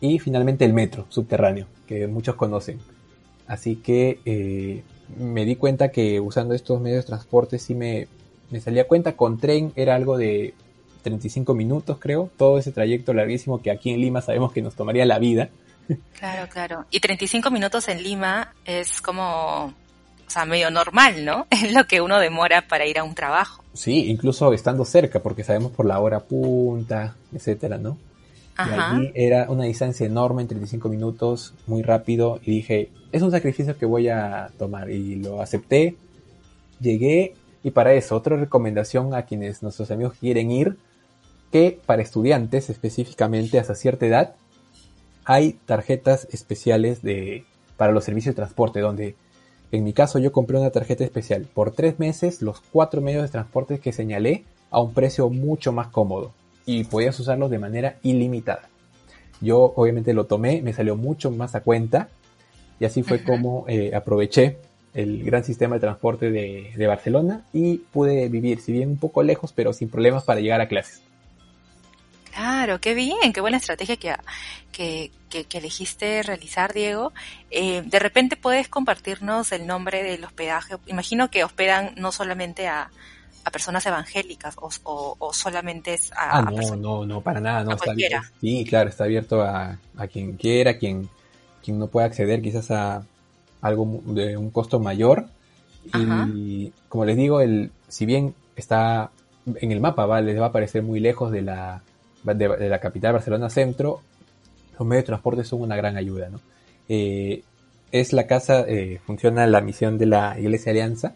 y 0.00 0.18
finalmente 0.18 0.64
el 0.64 0.72
metro 0.72 1.06
subterráneo, 1.08 1.66
que 1.86 2.06
muchos 2.06 2.36
conocen. 2.36 2.78
Así 3.46 3.76
que 3.76 4.20
eh, 4.24 4.82
me 5.16 5.44
di 5.44 5.56
cuenta 5.56 5.90
que 5.90 6.20
usando 6.20 6.54
estos 6.54 6.80
medios 6.80 7.04
de 7.04 7.08
transporte 7.08 7.58
sí 7.58 7.74
me, 7.74 8.08
me 8.50 8.60
salía 8.60 8.86
cuenta. 8.86 9.16
Con 9.16 9.38
tren 9.38 9.72
era 9.76 9.94
algo 9.94 10.16
de 10.16 10.54
35 11.02 11.54
minutos, 11.54 11.98
creo. 12.00 12.30
Todo 12.36 12.58
ese 12.58 12.72
trayecto 12.72 13.14
larguísimo 13.14 13.62
que 13.62 13.70
aquí 13.70 13.90
en 13.90 14.00
Lima 14.00 14.22
sabemos 14.22 14.52
que 14.52 14.62
nos 14.62 14.74
tomaría 14.74 15.06
la 15.06 15.18
vida. 15.18 15.50
Claro, 16.18 16.48
claro. 16.48 16.84
Y 16.90 17.00
35 17.00 17.50
minutos 17.50 17.88
en 17.88 18.02
Lima 18.02 18.52
es 18.64 19.00
como, 19.00 19.66
o 19.66 20.30
sea, 20.30 20.44
medio 20.44 20.70
normal, 20.70 21.24
¿no? 21.24 21.46
Es 21.50 21.72
lo 21.72 21.86
que 21.86 22.00
uno 22.00 22.18
demora 22.18 22.66
para 22.66 22.86
ir 22.86 22.98
a 22.98 23.04
un 23.04 23.14
trabajo. 23.14 23.62
Sí, 23.72 24.10
incluso 24.10 24.52
estando 24.52 24.84
cerca, 24.84 25.20
porque 25.20 25.44
sabemos 25.44 25.72
por 25.72 25.86
la 25.86 26.00
hora 26.00 26.20
punta, 26.20 27.14
etcétera, 27.32 27.78
¿no? 27.78 27.98
Y 28.58 29.12
era 29.14 29.50
una 29.50 29.64
distancia 29.64 30.06
enorme 30.06 30.42
en 30.42 30.48
35 30.48 30.88
minutos, 30.88 31.54
muy 31.66 31.82
rápido, 31.82 32.40
y 32.42 32.52
dije, 32.52 32.90
es 33.12 33.22
un 33.22 33.30
sacrificio 33.30 33.76
que 33.76 33.86
voy 33.86 34.08
a 34.08 34.50
tomar, 34.58 34.90
y 34.90 35.16
lo 35.16 35.42
acepté, 35.42 35.96
llegué, 36.80 37.34
y 37.62 37.70
para 37.70 37.92
eso, 37.92 38.16
otra 38.16 38.36
recomendación 38.36 39.14
a 39.14 39.22
quienes 39.22 39.62
nuestros 39.62 39.90
amigos 39.90 40.14
quieren 40.18 40.50
ir, 40.50 40.76
que 41.52 41.78
para 41.84 42.02
estudiantes 42.02 42.70
específicamente 42.70 43.58
hasta 43.58 43.74
cierta 43.74 44.06
edad, 44.06 44.34
hay 45.24 45.54
tarjetas 45.66 46.28
especiales 46.30 47.02
de, 47.02 47.44
para 47.76 47.92
los 47.92 48.04
servicios 48.04 48.34
de 48.34 48.42
transporte, 48.42 48.80
donde 48.80 49.16
en 49.72 49.84
mi 49.84 49.92
caso 49.92 50.18
yo 50.18 50.32
compré 50.32 50.58
una 50.58 50.70
tarjeta 50.70 51.04
especial. 51.04 51.46
Por 51.52 51.72
tres 51.72 51.98
meses, 51.98 52.40
los 52.40 52.60
cuatro 52.60 53.00
medios 53.00 53.22
de 53.22 53.28
transporte 53.28 53.80
que 53.80 53.92
señalé 53.92 54.44
a 54.70 54.80
un 54.80 54.94
precio 54.94 55.28
mucho 55.28 55.72
más 55.72 55.88
cómodo 55.88 56.32
y 56.66 56.84
podías 56.84 57.18
usarlos 57.18 57.50
de 57.50 57.58
manera 57.58 57.96
ilimitada. 58.02 58.68
Yo 59.40 59.72
obviamente 59.76 60.12
lo 60.12 60.26
tomé, 60.26 60.60
me 60.60 60.72
salió 60.72 60.96
mucho 60.96 61.30
más 61.30 61.54
a 61.54 61.60
cuenta 61.60 62.08
y 62.78 62.84
así 62.84 63.02
fue 63.02 63.22
como 63.22 63.64
eh, 63.68 63.94
aproveché 63.94 64.58
el 64.92 65.24
gran 65.24 65.44
sistema 65.44 65.76
de 65.76 65.80
transporte 65.80 66.30
de, 66.30 66.86
Barcelona 66.86 67.44
y 67.52 67.78
pude 67.78 68.28
vivir, 68.28 68.60
si 68.60 68.72
bien 68.72 68.90
un 68.90 68.98
poco 68.98 69.22
lejos, 69.22 69.52
pero 69.52 69.72
sin 69.72 69.90
problemas 69.90 70.24
para 70.24 70.40
llegar 70.40 70.60
a 70.60 70.68
clases. 70.68 71.02
Claro, 72.32 72.80
qué 72.80 72.94
bien, 72.94 73.32
qué 73.34 73.40
buena 73.40 73.58
estrategia 73.58 73.96
que, 73.96 74.14
que, 74.72 75.46
elegiste 75.52 76.22
realizar, 76.22 76.72
Diego. 76.72 77.12
Eh, 77.50 77.82
de 77.84 77.98
repente 77.98 78.36
puedes 78.36 78.68
compartirnos 78.68 79.52
el 79.52 79.66
nombre 79.66 80.02
del 80.02 80.24
hospedaje. 80.24 80.76
Imagino 80.86 81.30
que 81.30 81.44
hospedan 81.44 81.92
no 81.96 82.10
solamente 82.10 82.68
a, 82.68 82.90
a 83.46 83.50
personas 83.52 83.86
evangélicas 83.86 84.56
o, 84.58 85.32
solamente 85.32 85.94
es 85.94 86.12
a, 86.12 86.38
ah, 86.38 86.42
no, 86.42 86.74
no, 86.76 87.06
no, 87.06 87.20
para 87.20 87.40
nada, 87.40 87.62
no, 87.62 87.76
está 87.76 87.92
abierto. 87.92 88.18
Sí, 88.40 88.64
claro, 88.64 88.88
está 88.88 89.04
abierto 89.04 89.40
a, 89.40 89.78
quien 90.12 90.36
quiera, 90.36 90.76
quien, 90.78 91.08
quien 91.62 91.78
no 91.78 91.86
pueda 91.86 92.06
acceder 92.06 92.42
quizás 92.42 92.72
a 92.72 93.04
algo 93.62 94.02
de 94.06 94.36
un 94.36 94.50
costo 94.50 94.80
mayor. 94.80 95.26
Y 95.94 96.72
como 96.88 97.04
les 97.04 97.16
digo, 97.16 97.40
el, 97.40 97.70
si 97.86 98.04
bien 98.04 98.34
está 98.56 99.12
en 99.46 99.70
el 99.70 99.80
mapa, 99.80 100.06
¿vale? 100.06 100.32
les 100.32 100.40
va 100.40 100.46
a 100.46 100.52
parecer 100.52 100.82
muy 100.82 100.98
lejos 100.98 101.30
de 101.30 101.42
la, 101.42 101.82
de, 102.24 102.68
la 102.68 102.80
capital 102.80 103.12
Barcelona 103.12 103.48
Centro, 103.48 104.00
los 104.76 104.88
medios 104.88 105.04
de 105.04 105.06
transporte 105.06 105.44
son 105.44 105.62
una 105.62 105.76
gran 105.76 105.96
ayuda. 105.96 106.30
¿no? 106.30 106.40
Eh, 106.88 107.44
es 107.92 108.12
la 108.12 108.26
casa, 108.26 108.64
eh, 108.66 109.00
funciona 109.06 109.46
la 109.46 109.60
misión 109.60 109.98
de 109.98 110.06
la 110.06 110.36
Iglesia 110.36 110.72
Alianza. 110.72 111.14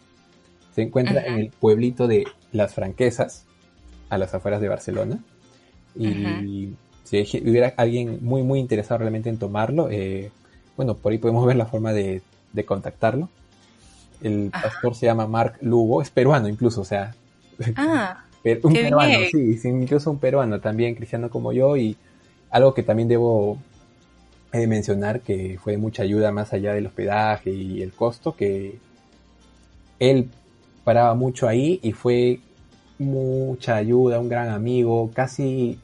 Se 0.75 0.81
encuentra 0.81 1.25
en 1.25 1.39
el 1.39 1.49
pueblito 1.49 2.07
de 2.07 2.25
Las 2.51 2.73
Franquesas, 2.73 3.45
a 4.09 4.17
las 4.17 4.33
afueras 4.33 4.61
de 4.61 4.69
Barcelona. 4.69 5.19
Y 5.95 6.73
si 7.03 7.41
hubiera 7.45 7.73
alguien 7.77 8.19
muy, 8.21 8.43
muy 8.43 8.59
interesado 8.59 8.99
realmente 8.99 9.29
en 9.29 9.37
tomarlo, 9.37 9.89
eh, 9.91 10.31
bueno, 10.77 10.95
por 10.95 11.11
ahí 11.11 11.17
podemos 11.17 11.45
ver 11.45 11.57
la 11.57 11.65
forma 11.65 11.93
de, 11.93 12.21
contactarlo. 12.65 13.29
El 14.21 14.51
pastor 14.51 14.95
se 14.95 15.07
llama 15.07 15.27
Mark 15.27 15.57
Lugo, 15.61 16.01
es 16.01 16.09
peruano 16.09 16.47
incluso, 16.47 16.81
o 16.81 16.85
sea. 16.85 17.15
Ah, 17.75 18.25
un 18.63 18.73
peruano, 18.73 19.13
sí, 19.31 19.59
incluso 19.63 20.11
un 20.11 20.19
peruano 20.19 20.59
también, 20.61 20.95
cristiano 20.95 21.29
como 21.29 21.51
yo, 21.53 21.75
y 21.75 21.97
algo 22.49 22.73
que 22.73 22.83
también 22.83 23.07
debo 23.07 23.57
eh, 24.53 24.67
mencionar 24.67 25.21
que 25.21 25.57
fue 25.61 25.73
de 25.73 25.77
mucha 25.77 26.03
ayuda 26.03 26.31
más 26.31 26.53
allá 26.53 26.73
del 26.73 26.85
hospedaje 26.85 27.51
y 27.51 27.81
el 27.81 27.93
costo, 27.93 28.35
que 28.35 28.77
él 29.99 30.29
paraba 30.83 31.13
mucho 31.15 31.47
ahí 31.47 31.79
y 31.83 31.91
fue 31.91 32.39
mucha 32.99 33.75
ayuda, 33.75 34.19
un 34.19 34.29
gran 34.29 34.49
amigo, 34.49 35.11
casi 35.13 35.79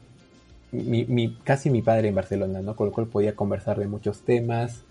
mi, 0.72 1.36
casi 1.44 1.70
mi 1.70 1.82
padre 1.82 2.08
en 2.08 2.14
Barcelona, 2.14 2.60
¿no? 2.60 2.76
Con 2.76 2.88
lo 2.88 2.92
cual 2.92 3.06
podía 3.06 3.34
conversar 3.34 3.78
de 3.78 3.86
muchos 3.86 4.20
temas, 4.22 4.82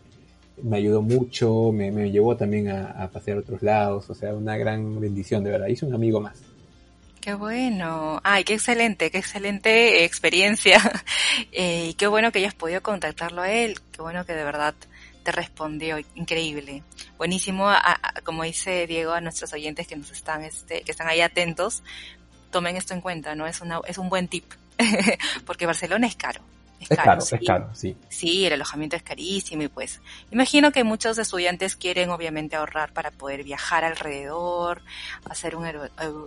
me 0.62 0.78
ayudó 0.78 1.02
mucho, 1.02 1.72
me, 1.72 1.92
llevó 2.12 2.36
también 2.36 2.70
a, 2.70 3.10
pasear 3.12 3.38
a 3.38 3.40
otros 3.42 3.62
lados, 3.62 4.10
o 4.10 4.16
sea, 4.16 4.34
una 4.34 4.58
gran 4.58 5.00
bendición, 5.00 5.44
de 5.44 5.52
verdad, 5.52 5.68
hice 5.68 5.86
un 5.86 5.94
amigo 5.94 6.20
más. 6.20 6.42
Qué 7.22 7.34
bueno, 7.34 8.22
ay, 8.24 8.44
qué 8.44 8.54
excelente, 8.54 9.12
qué 9.12 9.18
excelente 9.18 10.06
experiencia, 10.06 10.80
eh, 11.52 11.90
y 11.90 11.94
qué 11.94 12.08
bueno 12.08 12.32
que 12.32 12.40
hayas 12.40 12.56
podido 12.56 12.82
contactarlo 12.82 13.42
a 13.42 13.52
él, 13.52 13.80
qué 13.92 14.02
bueno 14.02 14.26
que 14.26 14.34
de 14.34 14.44
verdad 14.44 14.74
te 15.28 15.34
respondió, 15.34 15.98
increíble, 16.16 16.84
buenísimo, 17.18 17.70
como 18.24 18.44
dice 18.44 18.88
Diego 18.88 19.12
a 19.12 19.20
nuestros 19.20 19.52
oyentes 19.52 19.86
que 19.86 19.98
nos 19.98 20.10
están, 20.10 20.42
este, 20.42 20.84
que 20.84 20.92
están 20.92 21.10
ahí 21.10 21.20
atentos, 21.20 21.84
tomen 22.50 22.78
esto 22.78 22.94
en 22.94 23.02
cuenta, 23.02 23.36
¿no? 23.36 23.46
Es 23.46 23.60
una, 23.60 23.82
es 23.90 23.98
un 23.98 24.08
buen 24.08 24.30
tip 24.30 24.46
porque 25.46 25.66
Barcelona 25.66 26.08
es 26.08 26.16
caro. 26.16 26.40
Es, 26.80 26.90
caro, 26.90 27.24
es 27.24 27.40
caro, 27.46 27.70
sí. 27.74 27.98
Sí, 28.08 28.46
el 28.46 28.54
alojamiento 28.54 28.96
es 28.96 29.02
carísimo 29.02 29.64
y 29.64 29.68
pues 29.68 30.00
imagino 30.32 30.72
que 30.72 30.84
muchos 30.84 31.18
estudiantes 31.18 31.76
quieren 31.76 32.12
obviamente 32.12 32.56
ahorrar 32.56 32.94
para 32.94 33.10
poder 33.10 33.44
viajar 33.44 33.84
alrededor, 33.84 34.82
hacer 35.28 35.56
un 35.56 35.66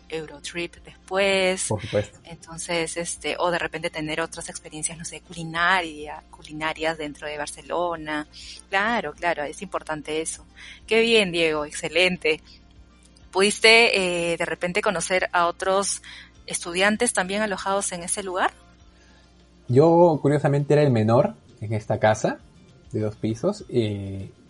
Euro, 0.09 0.41
trip 0.41 0.75
después. 0.85 1.67
Por 1.69 1.81
supuesto. 1.81 2.19
Entonces, 2.25 2.97
este, 2.97 3.37
o 3.39 3.51
de 3.51 3.59
repente 3.59 3.91
tener 3.91 4.21
otras 4.21 4.49
experiencias, 4.49 4.99
no 4.99 5.05
sé, 5.05 5.21
culinaria, 5.21 6.23
culinarias 6.31 6.99
dentro 6.99 7.29
de 7.29 7.39
Barcelona. 7.39 8.27
Claro, 8.69 9.13
claro, 9.13 9.45
es 9.45 9.63
importante 9.63 10.21
eso. 10.21 10.45
Qué 10.87 11.01
bien, 11.01 11.31
Diego, 11.31 11.65
excelente. 11.65 12.41
¿Pudiste 13.31 14.33
eh, 14.33 14.37
de 14.37 14.45
repente 14.45 14.83
conocer 14.83 15.29
a 15.33 15.47
otros 15.47 16.03
estudiantes 16.47 17.13
también 17.13 17.43
alojados 17.43 17.93
en 17.93 18.03
ese 18.03 18.25
lugar? 18.25 18.53
Yo, 19.71 20.19
curiosamente, 20.21 20.75
era 20.75 20.83
el 20.83 20.91
menor 20.91 21.35
en 21.63 21.73
esta 21.73 21.99
casa 21.99 22.39
de 22.93 23.01
dos 23.01 23.17
pisos 23.17 23.65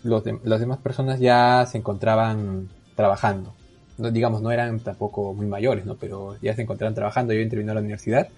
las 0.03 0.61
demás 0.61 0.79
personas 0.79 1.21
ya 1.21 1.67
se 1.67 1.79
encontraban 1.79 2.69
trabajando. 2.95 3.55
No, 3.99 4.11
digamos, 4.11 4.41
no 4.41 4.51
eran 4.51 4.81
tampoco 4.81 5.35
muy 5.35 5.47
mayores, 5.47 5.85
¿no? 5.85 5.97
Pero 5.97 6.37
ya 6.41 6.55
se 6.57 6.63
encontraban 6.63 6.95
trabajando, 6.95 7.35
yo 7.35 7.47
terminó 7.49 7.75
la 7.75 7.81
universidad. 7.81 8.29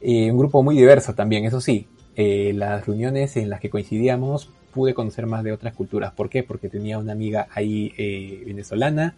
Y 0.00 0.30
un 0.30 0.38
grupo 0.38 0.62
muy 0.62 0.76
diverso 0.76 1.14
también, 1.14 1.44
eso 1.44 1.60
sí. 1.60 1.86
Eh, 2.16 2.52
las 2.54 2.86
reuniones 2.86 3.36
en 3.36 3.48
las 3.48 3.60
que 3.60 3.70
coincidíamos 3.70 4.50
pude 4.74 4.94
conocer 4.94 5.26
más 5.26 5.44
de 5.44 5.52
otras 5.52 5.74
culturas. 5.74 6.12
¿Por 6.12 6.28
qué? 6.28 6.42
Porque 6.42 6.68
tenía 6.68 6.98
una 6.98 7.12
amiga 7.12 7.46
ahí 7.54 7.92
eh, 7.96 8.42
venezolana, 8.46 9.14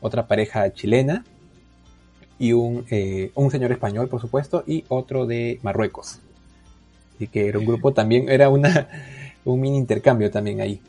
otra 0.00 0.26
pareja 0.26 0.70
chilena 0.72 1.24
y 2.38 2.52
un, 2.52 2.84
eh, 2.90 3.30
un 3.34 3.50
señor 3.50 3.72
español, 3.72 4.08
por 4.08 4.20
supuesto, 4.20 4.64
y 4.66 4.84
otro 4.88 5.26
de 5.26 5.58
Marruecos. 5.62 6.20
Así 7.16 7.28
que 7.28 7.48
era 7.48 7.58
un 7.58 7.64
grupo 7.64 7.92
también, 7.92 8.28
era 8.28 8.48
una, 8.50 8.88
un 9.44 9.60
mini 9.60 9.78
intercambio 9.78 10.30
también 10.30 10.60
ahí. 10.60 10.80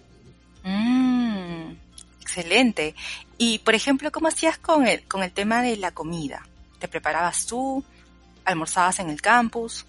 Mm, 0.63 1.71
excelente. 2.21 2.93
Y, 3.37 3.59
por 3.59 3.75
ejemplo, 3.75 4.11
¿cómo 4.11 4.27
hacías 4.27 4.57
con 4.57 4.87
el, 4.87 5.03
con 5.03 5.23
el 5.23 5.31
tema 5.31 5.61
de 5.61 5.77
la 5.77 5.91
comida? 5.91 6.45
¿Te 6.79 6.87
preparabas 6.87 7.45
tú? 7.45 7.83
¿Almorzabas 8.45 8.99
en 8.99 9.09
el 9.09 9.21
campus? 9.21 9.85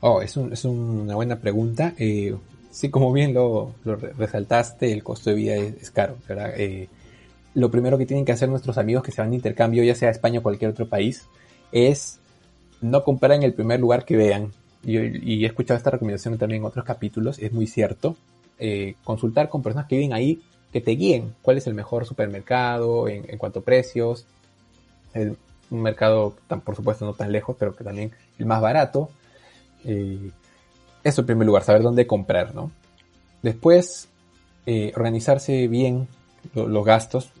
Oh, 0.00 0.22
es, 0.22 0.36
un, 0.36 0.52
es 0.52 0.64
una 0.64 1.14
buena 1.14 1.36
pregunta. 1.36 1.94
Eh, 1.98 2.34
sí, 2.70 2.88
como 2.88 3.12
bien 3.12 3.34
lo, 3.34 3.74
lo, 3.84 3.96
resaltaste, 3.96 4.92
el 4.92 5.02
costo 5.02 5.30
de 5.30 5.36
vida 5.36 5.56
es, 5.56 5.90
caro, 5.90 6.16
¿verdad? 6.28 6.52
Eh, 6.56 6.88
lo 7.54 7.70
primero 7.70 7.98
que 7.98 8.06
tienen 8.06 8.24
que 8.24 8.32
hacer 8.32 8.48
nuestros 8.48 8.78
amigos 8.78 9.02
que 9.02 9.12
se 9.12 9.20
van 9.20 9.30
de 9.30 9.36
intercambio, 9.36 9.82
ya 9.82 9.94
sea 9.94 10.08
a 10.08 10.12
España 10.12 10.38
o 10.38 10.42
cualquier 10.42 10.70
otro 10.70 10.88
país, 10.88 11.26
es 11.72 12.20
no 12.80 13.04
comprar 13.04 13.32
en 13.32 13.42
el 13.42 13.54
primer 13.54 13.80
lugar 13.80 14.04
que 14.04 14.16
vean. 14.16 14.52
Y, 14.82 15.44
he 15.44 15.46
escuchado 15.46 15.76
esta 15.76 15.90
recomendación 15.90 16.38
también 16.38 16.62
en 16.62 16.66
otros 16.66 16.84
capítulos, 16.84 17.38
es 17.38 17.52
muy 17.52 17.66
cierto. 17.66 18.16
Eh, 18.58 18.94
consultar 19.04 19.48
con 19.48 19.62
personas 19.62 19.86
que 19.86 19.96
viven 19.96 20.12
ahí, 20.12 20.42
que 20.72 20.80
te 20.80 20.92
guíen 20.92 21.34
cuál 21.42 21.58
es 21.58 21.66
el 21.66 21.74
mejor 21.74 22.06
supermercado, 22.06 23.08
en, 23.08 23.38
cuanto 23.38 23.60
a 23.60 23.64
precios, 23.64 24.26
un 25.14 25.82
mercado, 25.82 26.36
tan, 26.46 26.60
por 26.60 26.76
supuesto, 26.76 27.04
no 27.04 27.14
tan 27.14 27.32
lejos, 27.32 27.56
pero 27.58 27.74
que 27.74 27.84
también 27.84 28.12
el 28.38 28.46
más 28.46 28.60
barato. 28.60 29.10
Eh, 29.84 30.30
eso 31.02 31.22
en 31.22 31.26
primer 31.26 31.46
lugar, 31.46 31.64
saber 31.64 31.82
dónde 31.82 32.06
comprar, 32.06 32.54
¿no? 32.54 32.70
Después, 33.42 34.08
eh, 34.66 34.92
organizarse 34.94 35.66
bien 35.68 36.08
los 36.54 36.84
gastos, 36.84 37.32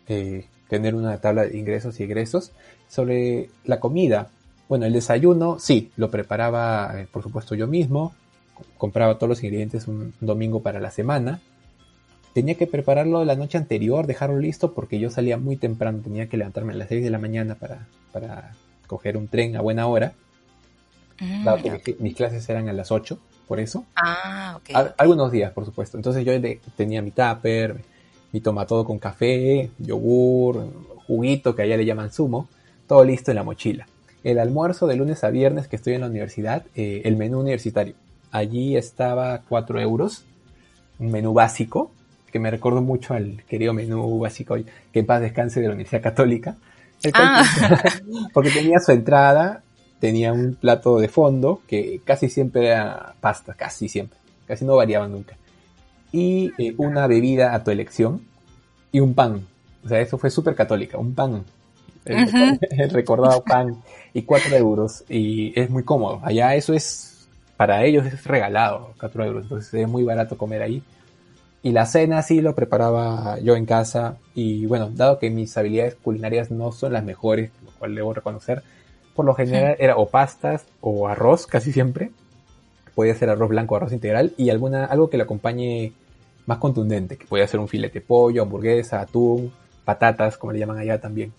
tener 0.68 0.94
una 0.94 1.18
tabla 1.18 1.42
de 1.44 1.58
ingresos 1.58 2.00
y 2.00 2.04
egresos. 2.04 2.52
Sobre 2.88 3.50
la 3.64 3.80
comida, 3.80 4.30
bueno, 4.70 4.86
el 4.86 4.92
desayuno, 4.92 5.58
sí, 5.58 5.90
lo 5.96 6.12
preparaba, 6.12 6.94
eh, 6.94 7.08
por 7.10 7.24
supuesto, 7.24 7.56
yo 7.56 7.66
mismo. 7.66 8.14
Compraba 8.78 9.16
todos 9.16 9.28
los 9.28 9.42
ingredientes 9.42 9.88
un 9.88 10.14
domingo 10.20 10.62
para 10.62 10.78
la 10.78 10.92
semana. 10.92 11.40
Tenía 12.34 12.54
que 12.54 12.68
prepararlo 12.68 13.24
la 13.24 13.34
noche 13.34 13.58
anterior, 13.58 14.06
dejarlo 14.06 14.38
listo, 14.38 14.72
porque 14.72 15.00
yo 15.00 15.10
salía 15.10 15.38
muy 15.38 15.56
temprano. 15.56 15.98
Tenía 16.04 16.28
que 16.28 16.36
levantarme 16.36 16.72
a 16.72 16.76
las 16.76 16.88
6 16.88 17.02
de 17.02 17.10
la 17.10 17.18
mañana 17.18 17.56
para, 17.56 17.88
para 18.12 18.52
coger 18.86 19.16
un 19.16 19.26
tren 19.26 19.56
a 19.56 19.60
buena 19.60 19.88
hora. 19.88 20.12
Mm, 21.18 21.48
mis 21.98 22.14
clases 22.14 22.48
eran 22.48 22.68
a 22.68 22.72
las 22.72 22.92
8, 22.92 23.18
por 23.48 23.58
eso. 23.58 23.84
Ah, 23.96 24.56
ok. 24.56 24.94
algunos 24.96 25.32
días, 25.32 25.50
por 25.50 25.64
supuesto. 25.64 25.96
Entonces 25.96 26.24
yo 26.24 26.32
tenía 26.76 27.02
mi 27.02 27.10
tupper, 27.10 27.82
mi 28.30 28.40
todo 28.40 28.84
con 28.84 29.00
café, 29.00 29.68
yogur, 29.78 30.64
juguito 31.08 31.56
que 31.56 31.62
allá 31.62 31.76
le 31.76 31.84
llaman 31.84 32.12
zumo, 32.12 32.48
todo 32.86 33.02
listo 33.02 33.32
en 33.32 33.34
la 33.34 33.42
mochila. 33.42 33.88
El 34.22 34.38
almuerzo 34.38 34.86
de 34.86 34.96
lunes 34.96 35.24
a 35.24 35.30
viernes 35.30 35.68
que 35.68 35.76
estoy 35.76 35.94
en 35.94 36.02
la 36.02 36.08
universidad, 36.08 36.64
eh, 36.74 37.02
el 37.04 37.16
menú 37.16 37.40
universitario. 37.40 37.94
Allí 38.30 38.76
estaba 38.76 39.42
4 39.48 39.80
euros, 39.80 40.24
un 40.98 41.10
menú 41.10 41.32
básico, 41.32 41.90
que 42.30 42.38
me 42.38 42.50
recuerdo 42.50 42.82
mucho 42.82 43.14
al 43.14 43.42
querido 43.48 43.72
menú 43.72 44.18
básico 44.18 44.56
que 44.92 45.00
en 45.00 45.06
paz 45.06 45.20
descanse 45.20 45.60
de 45.60 45.66
la 45.66 45.74
Universidad 45.74 46.02
Católica. 46.02 46.56
Ah. 47.14 47.44
porque 48.34 48.50
tenía 48.50 48.78
su 48.78 48.92
entrada, 48.92 49.62
tenía 49.98 50.32
un 50.32 50.54
plato 50.54 50.98
de 50.98 51.08
fondo 51.08 51.62
que 51.66 52.00
casi 52.04 52.28
siempre 52.28 52.68
era 52.68 53.14
pasta, 53.20 53.54
casi 53.54 53.88
siempre, 53.88 54.18
casi 54.46 54.64
no 54.64 54.76
variaba 54.76 55.08
nunca 55.08 55.36
y 56.12 56.52
eh, 56.58 56.74
una 56.76 57.06
bebida 57.06 57.54
a 57.54 57.62
tu 57.62 57.70
elección 57.70 58.22
y 58.92 59.00
un 59.00 59.14
pan. 59.14 59.46
O 59.84 59.88
sea, 59.88 60.00
eso 60.00 60.18
fue 60.18 60.30
súper 60.30 60.54
católica, 60.54 60.98
un 60.98 61.14
pan. 61.14 61.44
El, 62.04 62.90
recordado 62.90 63.42
pan 63.44 63.82
y 64.14 64.22
cuatro 64.22 64.56
euros 64.56 65.04
y 65.08 65.58
es 65.58 65.70
muy 65.70 65.84
cómodo. 65.84 66.20
Allá 66.22 66.54
eso 66.54 66.72
es, 66.72 67.28
para 67.56 67.84
ellos 67.84 68.06
es 68.06 68.24
regalado, 68.24 68.94
cuatro 68.98 69.24
euros. 69.24 69.44
Entonces 69.44 69.74
es 69.74 69.88
muy 69.88 70.02
barato 70.02 70.38
comer 70.38 70.62
ahí. 70.62 70.82
Y 71.62 71.72
la 71.72 71.84
cena 71.84 72.22
sí 72.22 72.40
lo 72.40 72.54
preparaba 72.54 73.38
yo 73.40 73.54
en 73.54 73.66
casa 73.66 74.16
y 74.34 74.64
bueno, 74.64 74.90
dado 74.90 75.18
que 75.18 75.28
mis 75.28 75.56
habilidades 75.58 75.94
culinarias 75.94 76.50
no 76.50 76.72
son 76.72 76.94
las 76.94 77.04
mejores, 77.04 77.50
lo 77.62 77.70
cual 77.72 77.94
debo 77.94 78.14
reconocer, 78.14 78.62
por 79.14 79.26
lo 79.26 79.34
general 79.34 79.76
era 79.78 79.96
o 79.96 80.08
pastas 80.08 80.64
o 80.80 81.06
arroz 81.06 81.46
casi 81.46 81.72
siempre. 81.72 82.12
Podía 82.94 83.14
ser 83.14 83.28
arroz 83.28 83.50
blanco, 83.50 83.76
arroz 83.76 83.92
integral 83.92 84.32
y 84.38 84.48
alguna, 84.48 84.86
algo 84.86 85.10
que 85.10 85.18
le 85.18 85.24
acompañe 85.24 85.92
más 86.46 86.58
contundente, 86.58 87.16
que 87.18 87.26
puede 87.26 87.46
ser 87.46 87.60
un 87.60 87.68
filete 87.68 88.00
de 88.00 88.06
pollo, 88.06 88.42
hamburguesa, 88.42 89.00
atún, 89.00 89.52
patatas, 89.84 90.38
como 90.38 90.52
le 90.52 90.58
llaman 90.58 90.78
allá 90.78 90.98
también. 90.98 91.32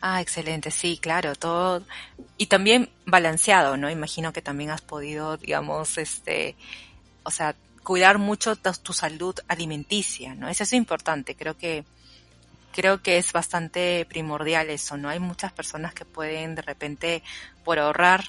Ah, 0.00 0.20
excelente, 0.20 0.70
sí, 0.70 0.98
claro, 0.98 1.34
todo 1.34 1.82
y 2.38 2.46
también 2.46 2.88
balanceado, 3.04 3.76
¿no? 3.76 3.90
Imagino 3.90 4.32
que 4.32 4.40
también 4.40 4.70
has 4.70 4.80
podido, 4.80 5.36
digamos, 5.36 5.98
este, 5.98 6.56
o 7.22 7.30
sea, 7.30 7.54
cuidar 7.82 8.18
mucho 8.18 8.56
tu, 8.56 8.92
salud 8.94 9.34
alimenticia, 9.48 10.34
¿no? 10.34 10.48
Eso 10.48 10.62
es 10.62 10.72
importante, 10.72 11.34
creo 11.34 11.58
que 11.58 11.84
creo 12.72 13.02
que 13.02 13.18
es 13.18 13.32
bastante 13.32 14.06
primordial 14.08 14.70
eso, 14.70 14.96
¿no? 14.96 15.08
Hay 15.08 15.18
muchas 15.18 15.52
personas 15.52 15.92
que 15.92 16.04
pueden 16.04 16.54
de 16.54 16.62
repente 16.62 17.22
por 17.64 17.78
ahorrar 17.78 18.24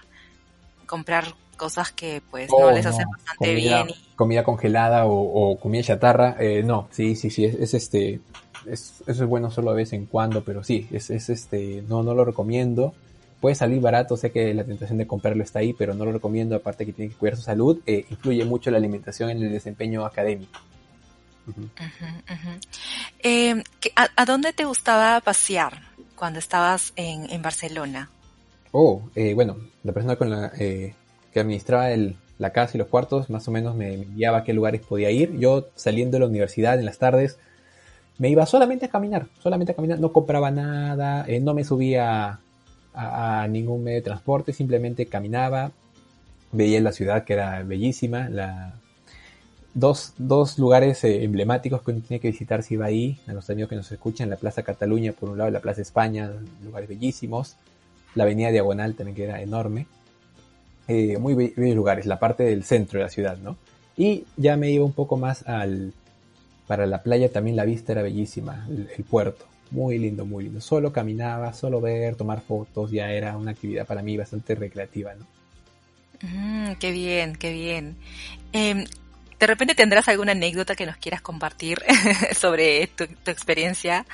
comprar 0.87 1.35
cosas 1.55 1.91
que 1.91 2.21
pues 2.29 2.49
no 2.49 2.65
oh, 2.65 2.71
les 2.71 2.85
hacen 2.85 3.05
bastante 3.09 3.53
bien. 3.53 3.87
Comida 4.15 4.43
congelada 4.43 5.05
o, 5.05 5.57
comida 5.59 5.83
chatarra, 5.83 6.35
eh, 6.39 6.63
no, 6.63 6.89
sí, 6.91 7.15
sí, 7.15 7.29
sí, 7.29 7.45
es, 7.45 7.73
este, 7.73 8.19
es, 8.65 9.01
eso 9.07 9.23
es 9.23 9.29
bueno 9.29 9.51
solo 9.51 9.71
de 9.71 9.77
vez 9.77 9.93
en 9.93 10.05
cuando, 10.05 10.43
pero 10.43 10.63
sí, 10.63 10.87
es, 10.91 11.09
es 11.09 11.29
este, 11.29 11.83
no, 11.87 12.03
no 12.03 12.13
lo 12.13 12.25
recomiendo. 12.25 12.93
Puede 13.39 13.55
salir 13.55 13.81
barato, 13.81 14.17
sé 14.17 14.31
que 14.31 14.53
la 14.53 14.63
tentación 14.63 14.99
de 14.99 15.07
comprarlo 15.07 15.43
está 15.43 15.59
ahí, 15.59 15.73
pero 15.73 15.93
no 15.93 16.05
lo 16.05 16.11
recomiendo, 16.11 16.55
aparte 16.55 16.85
que 16.85 16.93
tiene 16.93 17.11
que 17.11 17.17
cuidar 17.17 17.37
su 17.37 17.41
salud, 17.41 17.79
eh, 17.87 18.05
influye 18.09 18.45
mucho 18.45 18.69
la 18.69 18.77
alimentación 18.77 19.31
en 19.31 19.41
el 19.41 19.51
desempeño 19.51 20.05
académico. 20.05 20.59
Em, 23.19 23.63
¿a, 23.95 24.25
dónde 24.25 24.53
te 24.53 24.63
gustaba 24.65 25.19
pasear 25.21 25.81
cuando 26.15 26.37
estabas 26.37 26.93
en, 26.95 27.29
en 27.31 27.41
Barcelona? 27.41 28.09
Oh, 28.71 29.09
eh, 29.15 29.33
bueno, 29.33 29.57
la 29.83 29.91
persona 29.91 30.15
con 30.15 30.29
la 30.29 30.51
eh, 30.59 30.93
que 31.33 31.39
administraba 31.39 31.91
el, 31.91 32.15
la 32.37 32.51
casa 32.51 32.71
y 32.75 32.79
los 32.79 32.87
cuartos 32.87 33.29
más 33.29 33.47
o 33.47 33.51
menos 33.51 33.75
me, 33.75 33.97
guiaba 33.97 34.39
a 34.39 34.43
qué 34.43 34.53
lugares 34.53 34.81
podía 34.81 35.11
ir. 35.11 35.37
Yo 35.37 35.69
saliendo 35.75 36.15
de 36.15 36.21
la 36.21 36.27
universidad 36.27 36.79
en 36.79 36.85
las 36.85 36.97
tardes 36.97 37.37
me 38.17 38.29
iba 38.29 38.45
solamente 38.45 38.85
a 38.85 38.89
caminar, 38.89 39.27
solamente 39.41 39.71
a 39.71 39.75
caminar, 39.75 39.99
no 39.99 40.11
compraba 40.11 40.51
nada, 40.51 41.25
no 41.41 41.53
me 41.53 41.63
subía 41.63 42.39
a, 42.93 43.47
ningún 43.49 43.83
medio 43.83 43.97
de 43.97 44.03
transporte, 44.03 44.53
simplemente 44.53 45.05
caminaba, 45.05 45.71
veía 46.51 46.81
la 46.81 46.91
ciudad 46.91 47.23
que 47.23 47.33
era 47.33 47.63
bellísima, 47.63 48.29
dos, 49.73 50.13
dos 50.17 50.59
lugares 50.59 51.03
eh, 51.03 51.23
emblemáticos 51.23 51.81
que 51.81 51.91
uno 51.91 52.01
tiene 52.01 52.19
que 52.19 52.29
visitar 52.29 52.63
si 52.63 52.75
va 52.75 52.87
ahí, 52.87 53.17
a 53.27 53.33
los 53.33 53.49
amigos 53.49 53.69
que 53.69 53.75
nos 53.75 53.91
escuchan, 53.91 54.29
la 54.29 54.35
Plaza 54.35 54.63
Cataluña 54.63 55.13
por 55.13 55.29
un 55.29 55.37
lado, 55.37 55.49
la 55.49 55.61
Plaza 55.61 55.81
España, 55.81 56.31
lugares 56.63 56.89
bellísimos, 56.89 57.55
la 58.15 58.23
Avenida 58.23 58.51
Diagonal 58.51 58.95
también 58.95 59.15
que 59.15 59.23
era 59.23 59.41
enorme, 59.41 59.87
eh, 60.87 61.17
muy 61.17 61.33
bellos 61.33 61.75
lugares, 61.75 62.05
la 62.05 62.19
parte 62.19 62.43
del 62.43 62.63
centro 62.63 62.99
de 62.99 63.05
la 63.05 63.09
ciudad, 63.09 63.37
¿no? 63.37 63.55
Y 63.95 64.25
ya 64.35 64.57
me 64.57 64.71
iba 64.71 64.83
un 64.83 64.93
poco 64.93 65.15
más 65.15 65.47
al, 65.47 65.93
para 66.71 66.85
la 66.85 67.03
playa 67.03 67.29
también 67.29 67.57
la 67.57 67.65
vista 67.65 67.91
era 67.91 68.01
bellísima, 68.01 68.65
el 68.69 69.03
puerto. 69.03 69.43
Muy 69.71 69.97
lindo, 69.97 70.25
muy 70.25 70.45
lindo. 70.45 70.61
Solo 70.61 70.93
caminaba, 70.93 71.51
solo 71.53 71.81
ver, 71.81 72.15
tomar 72.15 72.39
fotos, 72.39 72.91
ya 72.91 73.11
era 73.11 73.35
una 73.35 73.51
actividad 73.51 73.85
para 73.85 74.01
mí 74.01 74.15
bastante 74.15 74.55
recreativa, 74.55 75.11
¿no? 75.13 75.27
Mm, 76.21 76.75
qué 76.75 76.91
bien, 76.91 77.35
qué 77.35 77.51
bien. 77.51 77.97
Em, 78.53 78.85
¿De 79.37 79.47
repente 79.47 79.75
tendrás 79.75 80.07
alguna 80.07 80.31
anécdota 80.31 80.73
que 80.73 80.85
nos 80.85 80.95
quieras 80.95 81.19
compartir 81.19 81.83
sobre 82.37 82.87
tu, 82.87 83.03
experiencia 83.29 84.05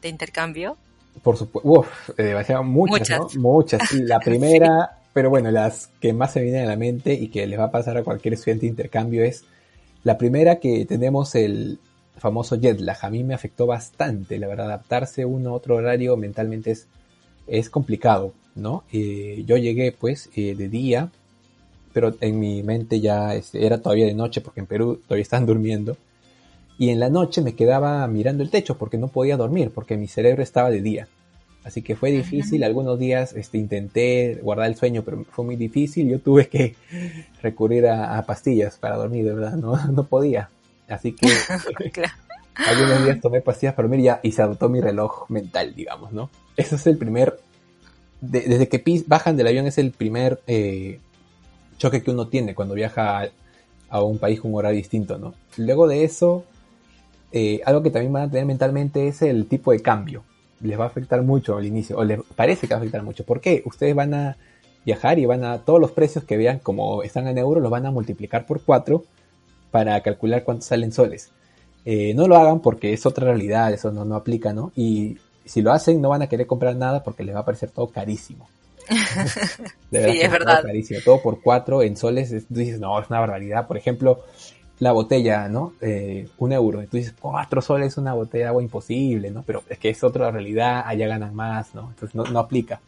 de 0.00 0.08
intercambio? 0.08 0.76
Por 1.20 1.36
supuesto, 1.36 1.84
eh, 2.16 2.36
muchas, 2.62 3.18
muchas. 3.18 3.36
Muchas, 3.36 3.92
La 3.92 4.20
primera, 4.24 4.98
pero 5.12 5.30
bueno, 5.30 5.50
las 5.50 5.88
que 6.00 6.12
más 6.12 6.32
se 6.32 6.42
vienen 6.42 6.62
a 6.62 6.66
la 6.66 6.76
mente 6.76 7.12
y 7.12 7.26
que 7.26 7.44
les 7.48 7.58
va 7.58 7.64
a 7.64 7.70
pasar 7.72 7.96
a 7.96 8.04
cualquier 8.04 8.34
estudiante 8.34 8.66
de 8.66 8.70
intercambio 8.70 9.24
es 9.24 9.42
la 10.04 10.16
primera 10.16 10.60
que 10.60 10.84
tenemos 10.84 11.34
el, 11.34 11.80
famoso 12.16 12.56
jet 12.56 12.80
lag. 12.80 12.98
A 13.02 13.10
mí 13.10 13.24
me 13.24 13.34
afectó 13.34 13.66
bastante, 13.66 14.38
la 14.38 14.46
verdad, 14.46 14.66
adaptarse 14.66 15.24
uno 15.24 15.50
a 15.50 15.54
otro 15.54 15.76
horario 15.76 16.16
mentalmente 16.16 16.70
es, 16.70 16.86
es 17.46 17.70
complicado, 17.70 18.32
¿no? 18.54 18.84
Eh, 18.92 19.44
yo 19.46 19.56
llegué 19.56 19.92
pues 19.92 20.30
eh, 20.36 20.54
de 20.54 20.68
día, 20.68 21.10
pero 21.92 22.14
en 22.20 22.38
mi 22.38 22.62
mente 22.62 23.00
ya 23.00 23.34
este, 23.34 23.66
era 23.66 23.78
todavía 23.78 24.06
de 24.06 24.14
noche 24.14 24.40
porque 24.40 24.60
en 24.60 24.66
Perú 24.66 25.00
todavía 25.06 25.22
están 25.22 25.46
durmiendo. 25.46 25.96
Y 26.76 26.88
en 26.88 26.98
la 26.98 27.08
noche 27.08 27.40
me 27.40 27.54
quedaba 27.54 28.04
mirando 28.08 28.42
el 28.42 28.50
techo 28.50 28.76
porque 28.76 28.98
no 28.98 29.06
podía 29.06 29.36
dormir, 29.36 29.70
porque 29.72 29.96
mi 29.96 30.08
cerebro 30.08 30.42
estaba 30.42 30.70
de 30.70 30.82
día. 30.82 31.08
Así 31.62 31.82
que 31.82 31.94
fue 31.96 32.10
difícil, 32.10 32.62
algunos 32.62 32.98
días 32.98 33.32
este, 33.32 33.58
intenté 33.58 34.38
guardar 34.42 34.66
el 34.66 34.76
sueño, 34.76 35.02
pero 35.02 35.24
fue 35.30 35.44
muy 35.44 35.56
difícil. 35.56 36.08
Yo 36.08 36.18
tuve 36.18 36.48
que 36.48 36.74
recurrir 37.42 37.86
a, 37.86 38.18
a 38.18 38.26
pastillas 38.26 38.76
para 38.76 38.96
dormir, 38.96 39.24
de 39.24 39.34
verdad, 39.34 39.54
no, 39.54 39.76
no 39.92 40.04
podía. 40.04 40.50
Así 40.88 41.12
que 41.12 41.28
algunos 42.54 43.04
días 43.04 43.20
tomé 43.20 43.40
pastillas 43.40 43.74
para 43.74 43.88
dormir 43.88 44.12
y 44.22 44.32
se 44.32 44.42
adoptó 44.42 44.68
mi 44.68 44.80
reloj 44.80 45.28
mental, 45.28 45.74
digamos, 45.74 46.12
¿no? 46.12 46.30
Ese 46.56 46.76
es 46.76 46.86
el 46.86 46.96
primer, 46.96 47.38
desde 48.20 48.68
que 48.68 49.02
bajan 49.06 49.36
del 49.36 49.48
avión 49.48 49.66
es 49.66 49.78
el 49.78 49.90
primer 49.90 50.40
eh, 50.46 51.00
choque 51.78 52.02
que 52.02 52.10
uno 52.10 52.28
tiene 52.28 52.54
cuando 52.54 52.74
viaja 52.74 53.28
a, 53.88 54.02
un 54.02 54.18
país 54.18 54.40
con 54.40 54.52
un 54.52 54.58
horario 54.58 54.76
distinto, 54.76 55.18
¿no? 55.18 55.34
Luego 55.56 55.88
de 55.88 56.04
eso, 56.04 56.44
eh, 57.32 57.60
algo 57.64 57.82
que 57.82 57.90
también 57.90 58.12
van 58.12 58.24
a 58.24 58.30
tener 58.30 58.46
mentalmente 58.46 59.08
es 59.08 59.22
el 59.22 59.46
tipo 59.46 59.72
de 59.72 59.80
cambio. 59.80 60.24
Les 60.60 60.78
va 60.78 60.84
a 60.84 60.88
afectar 60.88 61.22
mucho 61.22 61.56
al 61.56 61.66
inicio, 61.66 61.98
o 61.98 62.04
les 62.04 62.20
parece 62.36 62.66
que 62.66 62.74
va 62.74 62.78
a 62.78 62.80
afectar 62.80 63.02
mucho. 63.02 63.24
¿Por 63.24 63.40
qué? 63.40 63.62
Ustedes 63.66 63.94
van 63.94 64.14
a 64.14 64.36
viajar 64.84 65.18
y 65.18 65.26
van 65.26 65.44
a, 65.44 65.58
todos 65.58 65.80
los 65.80 65.90
precios 65.92 66.24
que 66.24 66.36
vean 66.36 66.58
como 66.58 67.02
están 67.02 67.26
en 67.26 67.38
euros, 67.38 67.62
los 67.62 67.70
van 67.70 67.86
a 67.86 67.90
multiplicar 67.90 68.46
por 68.46 68.62
4 68.62 69.04
para 69.74 70.00
calcular 70.02 70.44
cuántos 70.44 70.68
salen 70.68 70.92
soles. 70.92 71.32
Eh, 71.84 72.14
no 72.14 72.28
lo 72.28 72.36
hagan 72.36 72.60
porque 72.60 72.92
es 72.92 73.06
otra 73.06 73.24
realidad, 73.24 73.72
eso 73.72 73.90
no, 73.90 74.04
no 74.04 74.14
aplica, 74.14 74.52
¿no? 74.52 74.70
Y 74.76 75.18
si 75.44 75.62
lo 75.62 75.72
hacen 75.72 76.00
no 76.00 76.10
van 76.10 76.22
a 76.22 76.28
querer 76.28 76.46
comprar 76.46 76.76
nada 76.76 77.02
porque 77.02 77.24
les 77.24 77.34
va 77.34 77.40
a 77.40 77.44
parecer 77.44 77.72
todo 77.72 77.88
carísimo. 77.88 78.48
sí, 78.88 79.00
es 79.90 80.30
verdad. 80.30 80.58
Todo, 80.58 80.66
carísimo. 80.68 81.00
todo 81.04 81.20
por 81.20 81.42
cuatro 81.42 81.82
en 81.82 81.96
soles, 81.96 82.30
tú 82.46 82.54
dices, 82.54 82.78
no, 82.78 83.00
es 83.00 83.10
una 83.10 83.18
barbaridad. 83.18 83.66
Por 83.66 83.76
ejemplo, 83.76 84.22
la 84.78 84.92
botella, 84.92 85.48
¿no? 85.48 85.72
Eh, 85.80 86.28
un 86.38 86.52
euro. 86.52 86.80
Y 86.80 86.86
tú 86.86 86.96
dices, 86.96 87.12
cuatro 87.20 87.60
soles 87.60 87.88
es 87.88 87.98
una 87.98 88.14
botella 88.14 88.44
de 88.44 88.48
agua 88.50 88.62
imposible, 88.62 89.32
¿no? 89.32 89.42
Pero 89.42 89.64
es 89.68 89.80
que 89.80 89.90
es 89.90 90.04
otra 90.04 90.30
realidad, 90.30 90.84
allá 90.86 91.08
ganan 91.08 91.34
más, 91.34 91.74
¿no? 91.74 91.88
Entonces 91.88 92.14
no, 92.14 92.22
no 92.22 92.38
aplica. 92.38 92.80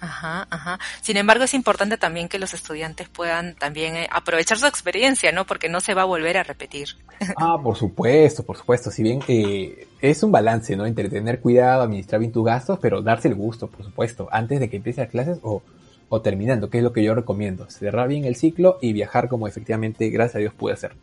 Ajá, 0.00 0.46
ajá. 0.50 0.78
Sin 1.02 1.16
embargo, 1.16 1.44
es 1.44 1.54
importante 1.54 1.96
también 1.96 2.28
que 2.28 2.38
los 2.38 2.54
estudiantes 2.54 3.08
puedan 3.08 3.54
también 3.54 3.96
eh, 3.96 4.08
aprovechar 4.10 4.58
su 4.58 4.66
experiencia, 4.66 5.32
¿no? 5.32 5.44
Porque 5.44 5.68
no 5.68 5.80
se 5.80 5.94
va 5.94 6.02
a 6.02 6.06
volver 6.06 6.36
a 6.36 6.42
repetir. 6.42 6.88
Ah, 7.36 7.56
por 7.62 7.76
supuesto, 7.76 8.44
por 8.44 8.56
supuesto. 8.56 8.90
Si 8.90 9.02
bien 9.02 9.20
eh, 9.26 9.88
es 10.00 10.22
un 10.22 10.30
balance, 10.30 10.76
¿no? 10.76 10.86
Entre 10.86 11.08
tener 11.08 11.40
cuidado, 11.40 11.82
administrar 11.82 12.20
bien 12.20 12.32
tus 12.32 12.44
gastos, 12.44 12.78
pero 12.80 13.02
darse 13.02 13.28
el 13.28 13.34
gusto, 13.34 13.68
por 13.68 13.84
supuesto, 13.84 14.28
antes 14.30 14.60
de 14.60 14.70
que 14.70 14.76
empiece 14.76 15.00
las 15.00 15.10
clases 15.10 15.38
o, 15.42 15.62
o 16.08 16.20
terminando, 16.20 16.70
que 16.70 16.78
es 16.78 16.84
lo 16.84 16.92
que 16.92 17.02
yo 17.02 17.14
recomiendo. 17.14 17.68
Cerrar 17.70 18.08
bien 18.08 18.24
el 18.24 18.36
ciclo 18.36 18.78
y 18.80 18.92
viajar 18.92 19.28
como 19.28 19.48
efectivamente, 19.48 20.08
gracias 20.10 20.36
a 20.36 20.38
Dios, 20.38 20.54
pude 20.54 20.74
hacer. 20.74 20.94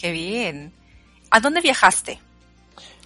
Qué 0.00 0.12
bien. 0.12 0.72
¿A 1.30 1.40
dónde 1.40 1.60
viajaste? 1.60 2.20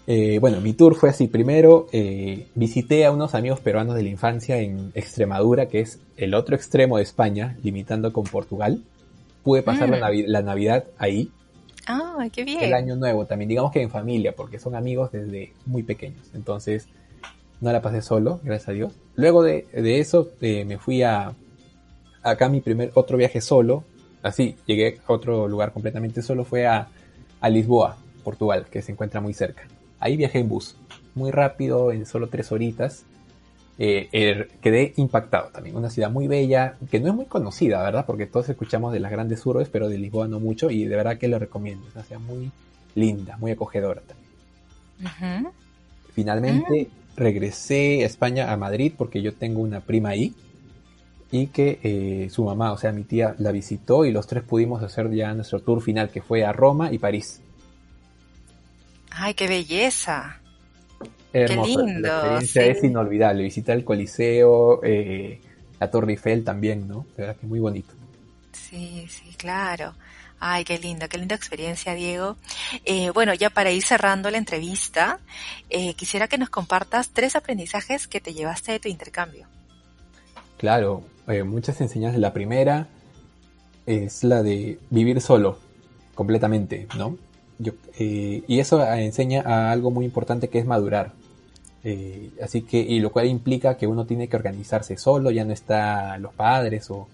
Eh, 0.07 0.39
bueno, 0.41 0.61
mi 0.61 0.73
tour 0.73 0.95
fue 0.97 1.11
así. 1.11 1.29
Primero 1.29 1.87
eh, 1.93 2.49
visité 2.55 3.05
a 3.05 3.13
unos 3.13 3.35
amigos 3.35 3.61
peruanos 3.61 3.95
de 3.95 4.03
la 4.03 4.09
infancia 4.09 4.59
en 4.59 4.91
Extremadura, 4.95 5.67
que 5.67 5.81
es 5.81 6.01
el 6.17 6.35
otro 6.35 6.57
extremo 6.57 6.97
de 6.97 7.05
España, 7.05 7.57
limitando 7.63 8.13
con 8.13 8.25
Portugal. 8.25 8.83
Pude 9.45 9.63
pasar 9.63 9.89
la, 9.89 10.11
mm. 10.11 10.45
Navidad 10.45 10.85
ahí. 10.99 11.31
Ah, 11.87 12.27
qué 12.33 12.45
bien. 12.45 12.63
El 12.63 12.75
año 12.75 12.97
nuevo 12.97 13.27
también, 13.27 13.49
digamos 13.49 13.73
que 13.73 13.83
en 13.83 13.91
familia, 13.91 14.35
porque 14.35 14.59
son 14.59 14.75
amigos 14.75 15.11
desde 15.13 15.53
muy 15.67 15.83
pequeños. 15.83 16.31
Entonces, 16.35 16.89
no 17.61 17.73
la 17.73 17.81
pasé 17.81 18.03
solo, 18.03 18.41
gracias 18.43 18.69
a 18.69 18.73
Dios. 18.73 18.93
Luego 19.15 19.43
de, 19.43 19.67
eso, 19.73 20.31
eh, 20.41 20.65
me 20.65 20.79
fui 20.79 21.03
a 21.03 21.33
acá 22.23 22.49
mi 22.49 22.61
primer 22.61 22.91
otro 22.95 23.17
viaje 23.17 23.41
solo. 23.41 23.85
Así, 24.23 24.57
llegué 24.67 25.01
a 25.07 25.13
otro 25.13 25.49
lugar 25.49 25.73
completamente 25.73 26.23
solo, 26.23 26.45
fue 26.45 26.67
a, 26.67 26.89
a 27.41 27.49
Lisboa, 27.49 27.97
Portugal, 28.23 28.67
que 28.71 28.83
se 28.83 28.93
encuentra 28.93 29.21
muy 29.21 29.35
cerca. 29.35 29.65
Ahí 30.03 30.17
viajé 30.17 30.41
en 30.41 30.49
bus, 30.49 30.75
muy 31.15 31.31
rápido, 31.31 31.93
en 31.93 32.07
solo 32.07 32.27
tres 32.27 32.51
horitas. 32.51 33.05
Eh, 33.79 34.09
er, 34.11 34.49
quedé 34.61 34.95
impactado 34.97 35.51
también. 35.51 35.77
Una 35.77 35.91
ciudad 35.91 36.11
muy 36.11 36.27
bella, 36.27 36.77
que 36.91 36.99
no 36.99 37.09
es 37.09 37.15
muy 37.15 37.27
conocida, 37.27 37.81
¿verdad? 37.85 38.05
Porque 38.05 38.27
todos 38.27 38.49
escuchamos 38.49 38.93
de 38.93 38.99
las 38.99 39.13
grandes 39.13 39.47
urbes, 39.47 39.69
pero 39.69 39.89
de 39.89 39.99
Lisboa 39.99 40.27
no 40.27 40.41
mucho, 40.41 40.71
y 40.71 40.85
de 40.87 40.97
verdad 40.97 41.19
que 41.19 41.29
lo 41.29 41.39
recomiendo. 41.39 41.87
Es 41.87 41.95
una 41.95 42.05
ciudad 42.05 42.21
muy 42.21 42.51
linda, 42.97 43.37
muy 43.37 43.53
acogedora 43.53 44.03
también. 44.03 45.53
Finalmente 46.15 46.91
regresé 47.17 48.03
a 48.03 48.07
España, 48.07 48.53
a 48.53 48.57
Madrid, 48.57 48.93
porque 48.99 49.23
yo 49.23 49.35
tengo 49.35 49.61
una 49.61 49.81
prima 49.81 50.09
ahí, 50.09 50.35
y 51.31 51.47
que 51.47 51.79
eh, 51.85 52.29
su 52.29 52.43
mamá, 52.43 52.73
o 52.73 52.77
sea, 52.77 52.91
mi 52.91 53.05
tía, 53.05 53.37
la 53.39 53.53
visitó 53.53 54.05
y 54.05 54.11
los 54.11 54.27
tres 54.27 54.43
pudimos 54.43 54.83
hacer 54.83 55.11
ya 55.13 55.33
nuestro 55.33 55.61
tour 55.61 55.81
final, 55.81 56.11
que 56.11 56.23
fue 56.23 56.45
a 56.45 56.53
Roma 56.53 56.93
y 56.93 56.99
París. 56.99 57.41
Ay, 59.15 59.35
qué 59.35 59.47
belleza. 59.47 60.41
Qué 61.33 61.49
lindo. 61.49 62.09
La 62.09 62.41
experiencia 62.41 62.67
es 62.67 62.85
inolvidable. 62.85 63.43
Visitar 63.43 63.77
el 63.77 63.85
Coliseo, 63.85 64.83
eh, 64.83 65.41
la 65.81 65.91
Torre 65.91 66.13
Eiffel 66.13 66.45
también, 66.45 66.87
¿no? 66.87 67.07
De 67.17 67.23
verdad 67.23 67.37
que 67.41 67.47
muy 67.47 67.59
bonito. 67.59 67.95
Sí, 68.53 69.07
sí, 69.09 69.35
claro. 69.37 69.95
Ay, 70.39 70.65
qué 70.65 70.79
lindo, 70.79 71.09
qué 71.09 71.19
linda 71.19 71.37
experiencia, 71.37 71.95
Diego. 71.95 72.37
Eh, 72.85 73.11
bueno, 73.11 73.33
ya 73.33 73.49
para 73.49 73.71
ir 73.71 73.83
cerrando 73.83 74.31
la 74.31 74.39
entrevista, 74.39 75.21
eh, 75.71 75.95
quisiera 75.95 76.27
que 76.27 76.37
nos 76.37 76.51
compartas 76.51 77.11
tres 77.11 77.37
aprendizajes 77.37 78.09
que 78.09 78.21
te 78.21 78.35
llevaste 78.35 78.73
de 78.73 78.81
tu 78.81 78.89
intercambio. 78.89 79.47
Claro, 80.59 81.05
muchas 81.45 81.81
enseñanzas. 81.81 82.21
La 82.21 82.33
primera, 82.33 82.89
es 83.87 84.25
la 84.25 84.43
de 84.43 84.79
vivir 84.91 85.21
solo, 85.21 85.59
completamente, 86.15 86.87
¿no? 86.97 87.17
Eh, 87.99 88.43
y 88.47 88.59
eso 88.59 88.85
enseña 88.93 89.43
a 89.43 89.71
algo 89.71 89.91
muy 89.91 90.05
importante 90.05 90.49
que 90.49 90.59
es 90.59 90.67
madurar. 90.67 91.13
Eh, 91.85 92.31
así 92.43 92.63
que, 92.63 92.79
y 92.79 93.01
lo 93.01 93.11
cual 93.11 93.27
implica 93.27 93.77
que 93.77 93.87
uno 93.87 94.07
tiene 94.07 94.29
que 94.29 94.37
organizarse 94.37 94.97
solo, 94.97 95.31
ya 95.31 95.45
no 95.45 95.53
está 95.53 96.17
los 96.19 96.33
padres 96.35 96.91
o 96.91 97.09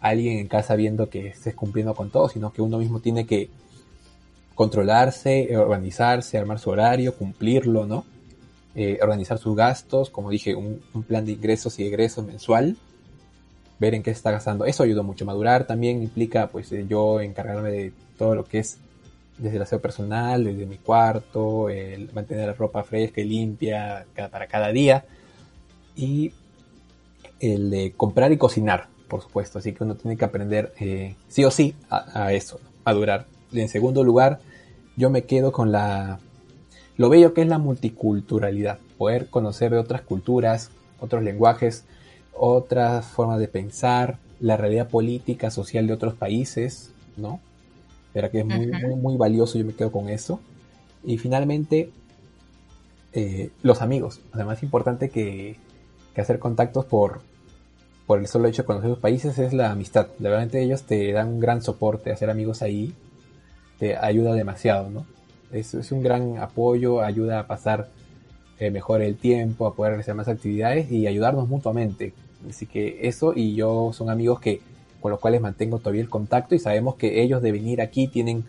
alguien 0.00 0.38
en 0.38 0.48
casa 0.48 0.76
viendo 0.76 1.08
que 1.08 1.28
estés 1.28 1.54
cumpliendo 1.54 1.94
con 1.94 2.10
todo, 2.10 2.28
sino 2.28 2.52
que 2.52 2.62
uno 2.62 2.78
mismo 2.78 3.00
tiene 3.00 3.26
que 3.26 3.50
controlarse, 4.54 5.56
organizarse, 5.56 6.38
armar 6.38 6.58
su 6.58 6.70
horario, 6.70 7.16
cumplirlo, 7.16 7.86
¿no? 7.86 8.04
Eh, 8.76 8.98
organizar 9.02 9.38
sus 9.38 9.56
gastos, 9.56 10.10
como 10.10 10.30
dije, 10.30 10.54
un, 10.54 10.80
plan 11.06 11.24
de 11.24 11.32
ingresos 11.32 11.78
y 11.78 11.86
egresos 11.86 12.24
mensual, 12.24 12.76
ver 13.78 13.94
en 13.94 14.02
qué 14.02 14.10
se 14.10 14.18
está 14.18 14.30
gastando. 14.30 14.64
Eso 14.64 14.82
ayuda 14.82 15.02
mucho. 15.02 15.24
Madurar 15.24 15.66
también 15.66 16.02
implica, 16.02 16.48
pues, 16.48 16.70
yo 16.88 17.20
encargarme 17.20 17.70
de 17.70 17.92
todo 18.18 18.34
lo 18.34 18.44
que 18.44 18.58
es 18.58 18.78
desde 19.38 19.56
el 19.56 19.62
aseo 19.62 19.80
personal, 19.80 20.44
desde 20.44 20.66
mi 20.66 20.78
cuarto, 20.78 21.68
el 21.68 22.10
mantener 22.12 22.46
la 22.46 22.52
ropa 22.54 22.84
fresca 22.84 23.20
y 23.20 23.24
limpia 23.24 24.06
para 24.30 24.46
cada 24.46 24.68
día. 24.68 25.04
Y 25.96 26.32
el 27.40 27.70
de 27.70 27.92
comprar 27.96 28.32
y 28.32 28.38
cocinar, 28.38 28.88
por 29.08 29.22
supuesto. 29.22 29.58
Así 29.58 29.72
que 29.72 29.84
uno 29.84 29.96
tiene 29.96 30.16
que 30.16 30.24
aprender 30.24 30.72
eh, 30.80 31.16
sí 31.28 31.44
o 31.44 31.50
sí 31.50 31.74
a, 31.90 32.32
eso, 32.32 32.60
a 32.84 32.92
durar. 32.92 33.26
En 33.52 33.68
segundo 33.68 34.02
lugar, 34.04 34.40
yo 34.96 35.10
me 35.10 35.24
quedo 35.24 35.52
con 35.52 35.72
la 35.72 36.20
lo 36.96 37.08
bello 37.08 37.34
que 37.34 37.42
es 37.42 37.48
la 37.48 37.58
multiculturalidad, 37.58 38.78
poder 38.98 39.28
conocer 39.28 39.72
de 39.72 39.78
otras 39.78 40.02
culturas, 40.02 40.70
otros 41.00 41.24
lenguajes, 41.24 41.84
otras 42.32 43.04
formas 43.06 43.40
de 43.40 43.48
pensar, 43.48 44.18
la 44.38 44.56
realidad 44.56 44.88
política, 44.88 45.50
social 45.50 45.88
de 45.88 45.92
otros 45.92 46.14
países, 46.14 46.92
¿no? 47.16 47.40
Pero 48.14 48.30
que 48.30 48.40
es 48.40 48.46
muy, 48.46 48.68
muy, 48.68 48.94
muy 48.94 49.16
valioso, 49.18 49.58
yo 49.58 49.66
me 49.66 49.74
quedo 49.74 49.92
con 49.92 50.08
eso. 50.08 50.40
Y 51.04 51.18
finalmente, 51.18 51.90
eh, 53.12 53.50
los 53.62 53.82
amigos. 53.82 54.20
Además, 54.32 54.62
importante 54.62 55.10
que, 55.10 55.56
que, 56.14 56.20
hacer 56.22 56.38
contactos 56.38 56.86
por, 56.86 57.20
por 58.06 58.20
el 58.20 58.26
solo 58.26 58.48
hecho 58.48 58.62
de 58.62 58.66
conocer 58.66 58.88
los 58.88 59.00
países 59.00 59.38
es 59.38 59.52
la 59.52 59.70
amistad. 59.70 60.06
De 60.18 60.30
verdad, 60.30 60.54
ellos 60.54 60.84
te 60.84 61.12
dan 61.12 61.28
un 61.28 61.40
gran 61.40 61.60
soporte. 61.60 62.10
Hacer 62.10 62.30
amigos 62.30 62.62
ahí 62.62 62.94
te 63.78 63.98
ayuda 63.98 64.32
demasiado, 64.32 64.88
¿no? 64.88 65.06
Es, 65.52 65.74
es 65.74 65.92
un 65.92 66.02
gran 66.02 66.38
apoyo, 66.38 67.02
ayuda 67.02 67.40
a 67.40 67.46
pasar 67.46 67.88
eh, 68.60 68.70
mejor 68.70 69.02
el 69.02 69.16
tiempo, 69.16 69.66
a 69.66 69.74
poder 69.74 69.92
realizar 69.92 70.14
más 70.14 70.28
actividades 70.28 70.90
y 70.90 71.06
ayudarnos 71.08 71.48
mutuamente. 71.48 72.14
Así 72.48 72.66
que 72.66 73.08
eso 73.08 73.32
y 73.34 73.54
yo 73.54 73.90
son 73.92 74.10
amigos 74.10 74.38
que 74.38 74.60
con 75.04 75.10
los 75.10 75.20
cuales 75.20 75.42
mantengo 75.42 75.80
todavía 75.80 76.00
el 76.00 76.08
contacto 76.08 76.54
y 76.54 76.58
sabemos 76.58 76.94
que 76.94 77.20
ellos 77.20 77.42
de 77.42 77.52
venir 77.52 77.82
aquí 77.82 78.08
tienen, 78.08 78.46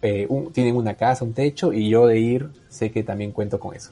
eh, 0.00 0.26
tienen 0.54 0.74
una 0.74 0.94
casa, 0.94 1.22
un 1.22 1.34
techo 1.34 1.70
y 1.70 1.90
yo 1.90 2.06
de 2.06 2.18
ir 2.18 2.48
sé 2.70 2.90
que 2.90 3.02
también 3.02 3.30
cuento 3.30 3.60
con 3.60 3.76
eso. 3.76 3.90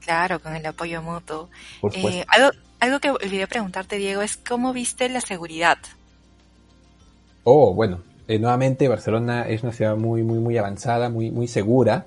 claro, 0.00 0.40
con 0.40 0.56
el 0.56 0.66
apoyo 0.66 1.00
mutuo. 1.00 1.48
Eh, 1.92 2.24
algo, 2.26 2.50
algo 2.80 2.98
que 2.98 3.10
olvidé 3.10 3.46
preguntarte, 3.46 3.98
Diego, 3.98 4.20
es 4.20 4.36
cómo 4.36 4.72
viste 4.72 5.08
la 5.08 5.20
seguridad. 5.20 5.78
Oh, 7.44 7.72
bueno, 7.72 8.00
eh, 8.26 8.40
nuevamente 8.40 8.88
Barcelona 8.88 9.46
es 9.46 9.62
una 9.62 9.70
ciudad 9.70 9.96
muy, 9.96 10.24
muy, 10.24 10.40
muy 10.40 10.58
avanzada, 10.58 11.08
muy, 11.08 11.30
muy 11.30 11.46
segura. 11.46 12.06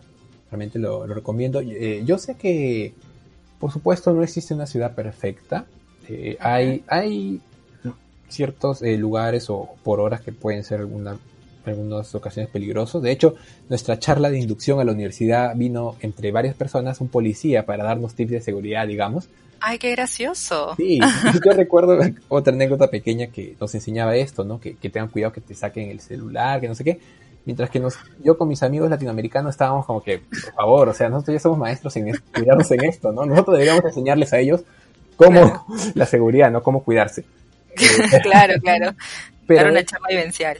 Realmente 0.51 0.77
lo, 0.77 1.07
recomiendo. 1.07 1.61
yo 1.61 2.17
sé 2.17 2.35
que, 2.35 2.93
por 3.61 3.71
supuesto, 3.71 4.11
no 4.11 4.23
existe 4.23 4.53
una 4.53 4.65
ciudad 4.65 4.93
perfecta. 4.93 5.67
hay, 6.41 6.83
hay 6.89 7.41
ciertos 8.33 8.81
eh, 8.81 8.97
lugares 8.97 9.49
o 9.49 9.69
por 9.83 9.99
horas 9.99 10.21
que 10.21 10.31
pueden 10.31 10.63
ser 10.63 10.79
alguna, 10.79 11.17
algunas 11.65 12.13
ocasiones 12.15 12.51
peligrosos. 12.51 13.01
De 13.01 13.11
hecho, 13.11 13.35
nuestra 13.69 13.99
charla 13.99 14.29
de 14.29 14.39
inducción 14.39 14.79
a 14.79 14.83
la 14.83 14.91
universidad 14.91 15.55
vino 15.55 15.95
entre 16.01 16.31
varias 16.31 16.55
personas, 16.55 17.01
un 17.01 17.07
policía, 17.07 17.65
para 17.65 17.83
darnos 17.83 18.15
tips 18.15 18.31
de 18.31 18.41
seguridad, 18.41 18.87
digamos. 18.87 19.29
¡Ay, 19.61 19.77
qué 19.77 19.91
gracioso! 19.91 20.73
Sí, 20.75 20.99
yo 21.45 21.51
recuerdo 21.53 21.97
otra 22.27 22.53
anécdota 22.53 22.89
pequeña 22.89 23.27
que 23.27 23.55
nos 23.61 23.73
enseñaba 23.73 24.15
esto, 24.15 24.43
¿no? 24.43 24.59
Que, 24.59 24.75
que 24.75 24.89
tengan 24.89 25.09
cuidado 25.09 25.31
que 25.31 25.39
te 25.39 25.55
saquen 25.55 25.89
el 25.89 26.01
celular, 26.01 26.59
que 26.59 26.67
no 26.67 26.75
sé 26.75 26.83
qué. 26.83 26.99
Mientras 27.45 27.69
que 27.69 27.79
nos, 27.79 27.95
yo 28.23 28.37
con 28.37 28.47
mis 28.47 28.63
amigos 28.63 28.89
latinoamericanos 28.89 29.51
estábamos 29.51 29.85
como 29.85 30.01
que, 30.01 30.19
por 30.19 30.53
favor, 30.53 30.89
o 30.89 30.93
sea, 30.93 31.09
nosotros 31.09 31.35
ya 31.35 31.39
somos 31.39 31.57
maestros 31.57 31.95
en 31.97 32.13
cuidarnos 32.33 32.71
en 32.71 32.85
esto, 32.85 33.11
¿no? 33.11 33.25
Nosotros 33.25 33.57
deberíamos 33.57 33.83
enseñarles 33.83 34.31
a 34.31 34.39
ellos 34.39 34.63
cómo 35.17 35.65
la 35.93 36.05
seguridad, 36.05 36.51
¿no? 36.51 36.63
Cómo 36.63 36.83
cuidarse. 36.83 37.25
claro, 38.23 38.53
claro. 38.61 38.95
Pero, 39.45 39.69
una 39.69 39.83
chapa 39.83 40.07
vivencial. 40.09 40.57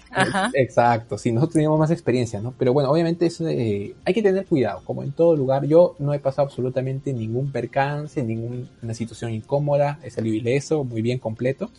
Exacto, 0.54 1.18
sí, 1.18 1.32
nosotros 1.32 1.54
teníamos 1.54 1.80
más 1.80 1.92
experiencia, 1.92 2.42
¿no? 2.42 2.54
Pero 2.58 2.74
bueno, 2.74 2.92
obviamente 2.92 3.30
eh, 3.40 3.96
hay 4.04 4.14
que 4.14 4.22
tener 4.22 4.46
cuidado, 4.46 4.82
como 4.84 5.04
en 5.04 5.14
todo 5.14 5.36
lugar. 5.36 5.66
Yo 5.66 5.96
no 6.00 6.14
he 6.14 6.20
pasado 6.20 6.48
absolutamente 6.48 7.14
ningún 7.14 7.52
percance, 7.52 8.22
ninguna 8.24 8.94
situación 8.94 9.32
incómoda, 9.32 10.00
he 10.04 10.10
salido 10.10 10.36
ileso, 10.36 10.84
muy 10.84 11.02
bien 11.02 11.20
completo. 11.20 11.70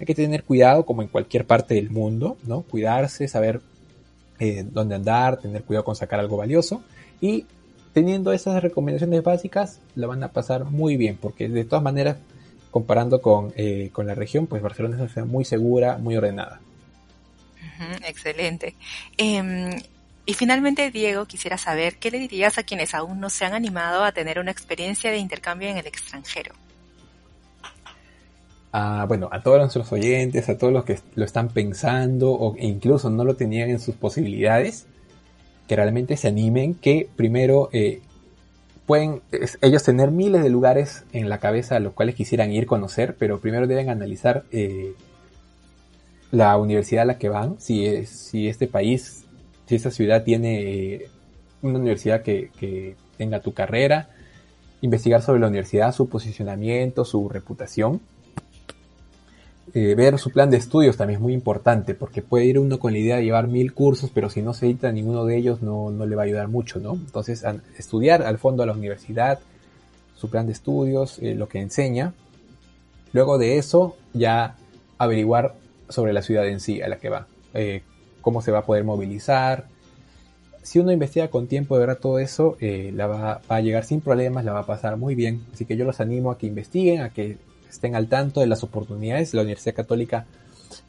Hay 0.00 0.06
que 0.06 0.14
tener 0.14 0.44
cuidado, 0.44 0.86
como 0.86 1.02
en 1.02 1.08
cualquier 1.08 1.46
parte 1.46 1.74
del 1.74 1.90
mundo, 1.90 2.36
¿no? 2.44 2.62
Cuidarse, 2.62 3.28
saber 3.28 3.60
eh, 4.38 4.64
dónde 4.70 4.94
andar, 4.94 5.38
tener 5.38 5.62
cuidado 5.62 5.84
con 5.84 5.96
sacar 5.96 6.20
algo 6.20 6.36
valioso. 6.38 6.82
Y 7.20 7.46
teniendo 7.92 8.32
esas 8.32 8.62
recomendaciones 8.62 9.22
básicas, 9.22 9.80
la 9.94 10.06
van 10.06 10.22
a 10.22 10.28
pasar 10.28 10.64
muy 10.64 10.96
bien, 10.96 11.18
porque 11.20 11.48
de 11.48 11.64
todas 11.64 11.82
maneras 11.82 12.16
comparando 12.76 13.22
con, 13.22 13.54
eh, 13.56 13.88
con 13.90 14.06
la 14.06 14.14
región, 14.14 14.46
pues 14.46 14.60
Barcelona 14.60 14.96
es 14.96 15.00
una 15.00 15.10
ciudad 15.10 15.26
muy 15.26 15.46
segura, 15.46 15.96
muy 15.96 16.14
ordenada. 16.14 16.60
excelente. 18.06 18.74
Em, 19.16 19.80
y 20.26 20.34
finalmente, 20.34 20.90
Diego, 20.90 21.24
quisiera 21.24 21.56
saber 21.56 21.96
qué 21.96 22.10
le 22.10 22.18
dirías 22.18 22.58
a 22.58 22.64
quienes 22.64 22.92
aún 22.92 23.18
no 23.18 23.30
se 23.30 23.46
han 23.46 23.54
animado 23.54 24.04
a 24.04 24.12
tener 24.12 24.38
una 24.38 24.50
experiencia 24.50 25.10
de 25.10 25.16
intercambio 25.16 25.70
en 25.70 25.78
el 25.78 25.86
extranjero. 25.86 26.54
Bueno, 29.08 29.30
a 29.32 29.40
todos 29.42 29.58
nuestros 29.58 29.90
oyentes, 29.90 30.46
a 30.50 30.58
todos 30.58 30.70
los 30.70 30.84
que 30.84 30.98
lo 31.14 31.24
están 31.24 31.48
pensando 31.48 32.30
o 32.30 32.56
incluso 32.58 33.08
no 33.08 33.24
lo 33.24 33.36
tenían 33.36 33.70
en 33.70 33.80
sus 33.80 33.94
posibilidades, 33.94 34.86
que 35.66 35.76
realmente 35.76 36.18
se 36.18 36.28
animen, 36.28 36.74
que 36.74 37.08
primero 37.16 37.70
eh, 37.72 38.02
pueden 38.86 39.20
ellos 39.60 39.82
tener 39.82 40.10
miles 40.12 40.42
de 40.42 40.48
lugares 40.48 41.04
en 41.12 41.28
la 41.28 41.38
cabeza 41.38 41.76
a 41.76 41.80
los 41.80 41.92
cuales 41.92 42.14
quisieran 42.14 42.52
ir 42.52 42.66
conocer, 42.66 43.16
pero 43.18 43.40
primero 43.40 43.66
deben 43.66 43.90
analizar 43.90 44.44
eh, 44.52 44.94
la 46.30 46.56
universidad 46.56 47.02
a 47.02 47.06
la 47.06 47.18
que 47.18 47.28
van, 47.28 47.60
si, 47.60 48.06
si 48.06 48.48
este 48.48 48.68
país, 48.68 49.24
si 49.66 49.74
esta 49.74 49.90
ciudad 49.90 50.22
tiene 50.22 50.60
eh, 50.60 51.08
una 51.62 51.78
universidad 51.78 52.22
que, 52.22 52.50
que, 52.58 52.96
tenga 53.16 53.40
tu 53.40 53.54
carrera, 53.54 54.10
investigar 54.82 55.22
sobre 55.22 55.40
la 55.40 55.48
universidad, 55.48 55.92
su 55.92 56.06
posicionamiento, 56.10 57.06
su 57.06 57.30
reputación, 57.30 58.02
eh, 59.74 59.94
ver 59.96 60.18
su 60.18 60.30
plan 60.30 60.48
de 60.48 60.56
estudios 60.56 60.96
también 60.96 61.18
es 61.18 61.22
muy 61.22 61.32
importante, 61.32 61.94
porque 61.94 62.22
puede 62.22 62.44
ir 62.44 62.58
uno 62.58 62.78
con 62.78 62.92
la 62.92 62.98
idea 62.98 63.16
de 63.16 63.24
llevar 63.24 63.48
mil 63.48 63.74
cursos, 63.74 64.10
pero 64.14 64.30
si 64.30 64.40
no 64.40 64.54
se 64.54 64.66
edita 64.66 64.92
ninguno 64.92 65.24
de 65.24 65.36
ellos 65.36 65.60
no, 65.60 65.90
no 65.90 66.06
le 66.06 66.14
va 66.14 66.22
a 66.22 66.24
ayudar 66.24 66.48
mucho, 66.48 66.78
¿no? 66.78 66.94
Entonces, 66.94 67.44
estudiar 67.76 68.22
al 68.22 68.38
fondo 68.38 68.62
a 68.62 68.66
la 68.66 68.72
universidad, 68.72 69.40
su 70.14 70.30
plan 70.30 70.46
de 70.46 70.52
estudios, 70.52 71.18
eh, 71.18 71.34
lo 71.34 71.48
que 71.48 71.60
enseña. 71.60 72.14
Luego 73.12 73.38
de 73.38 73.58
eso, 73.58 73.96
ya 74.14 74.56
averiguar 74.98 75.54
sobre 75.88 76.12
la 76.12 76.22
ciudad 76.22 76.46
en 76.46 76.60
sí 76.60 76.80
a 76.80 76.88
la 76.88 76.98
que 76.98 77.08
va, 77.08 77.26
eh, 77.52 77.82
cómo 78.20 78.42
se 78.42 78.52
va 78.52 78.60
a 78.60 78.64
poder 78.64 78.84
movilizar. 78.84 79.66
Si 80.62 80.78
uno 80.78 80.92
investiga 80.92 81.28
con 81.28 81.48
tiempo 81.48 81.74
de 81.74 81.80
verdad 81.80 81.98
todo 82.00 82.18
eso, 82.18 82.56
la 82.60 83.06
va, 83.06 83.40
va 83.50 83.56
a 83.56 83.60
llegar 83.60 83.84
sin 83.84 84.00
problemas, 84.00 84.44
la 84.44 84.52
va 84.52 84.60
a 84.60 84.66
pasar 84.66 84.96
muy 84.96 85.14
bien. 85.14 85.44
Así 85.52 85.64
que 85.64 85.76
yo 85.76 85.84
los 85.84 86.00
animo 86.00 86.32
a 86.32 86.38
que 86.38 86.46
investiguen, 86.46 87.02
a 87.02 87.10
que 87.10 87.36
estén 87.68 87.94
al 87.94 88.08
tanto 88.08 88.40
de 88.40 88.46
las 88.46 88.62
oportunidades. 88.62 89.34
La 89.34 89.42
Universidad 89.42 89.74
Católica 89.74 90.26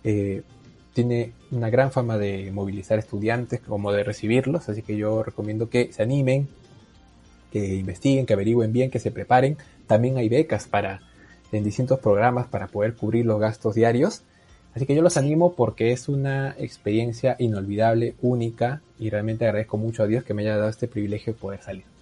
eh, 0.04 0.44
tiene 0.94 1.32
una 1.52 1.70
gran 1.70 1.92
fama 1.92 2.18
de 2.18 2.52
movilizar 2.52 2.98
estudiantes 2.98 3.60
como 3.62 3.92
de 3.92 4.04
recibirlos, 4.04 4.68
así 4.70 4.82
que 4.82 4.98
yo 4.98 5.24
recomiendo 5.24 5.70
que 5.70 5.94
se 5.94 6.04
animen, 6.04 6.48
que 7.52 7.76
investiguen, 7.76 8.26
que 8.26 8.34
averigüen 8.34 8.74
bien, 8.74 8.90
que 8.90 9.00
se 9.00 9.12
preparen. 9.12 9.58
También 9.86 10.18
hay 10.18 10.30
becas 10.30 10.68
para 10.68 11.02
en 11.52 11.64
distintos 11.64 12.00
programas 12.00 12.48
para 12.48 12.68
poder 12.68 12.96
cubrir 12.96 13.26
los 13.26 13.40
gastos 13.40 13.76
diarios. 13.76 14.24
Así 14.76 14.86
que 14.86 14.96
yo 14.96 15.02
los 15.02 15.18
animo 15.18 15.54
porque 15.54 15.92
es 15.92 16.10
una 16.10 16.56
experiencia 16.60 17.36
inolvidable, 17.40 18.16
única 18.22 18.82
y 19.00 19.10
realmente 19.10 19.46
agradezco 19.46 19.78
mucho 19.78 20.04
a 20.04 20.08
Dios 20.08 20.24
que 20.24 20.34
me 20.34 20.44
haya 20.44 20.58
dado 20.58 20.70
este 20.70 20.88
privilegio 20.88 21.34
de 21.34 21.40
poder 21.40 21.62
salir. 21.62 21.97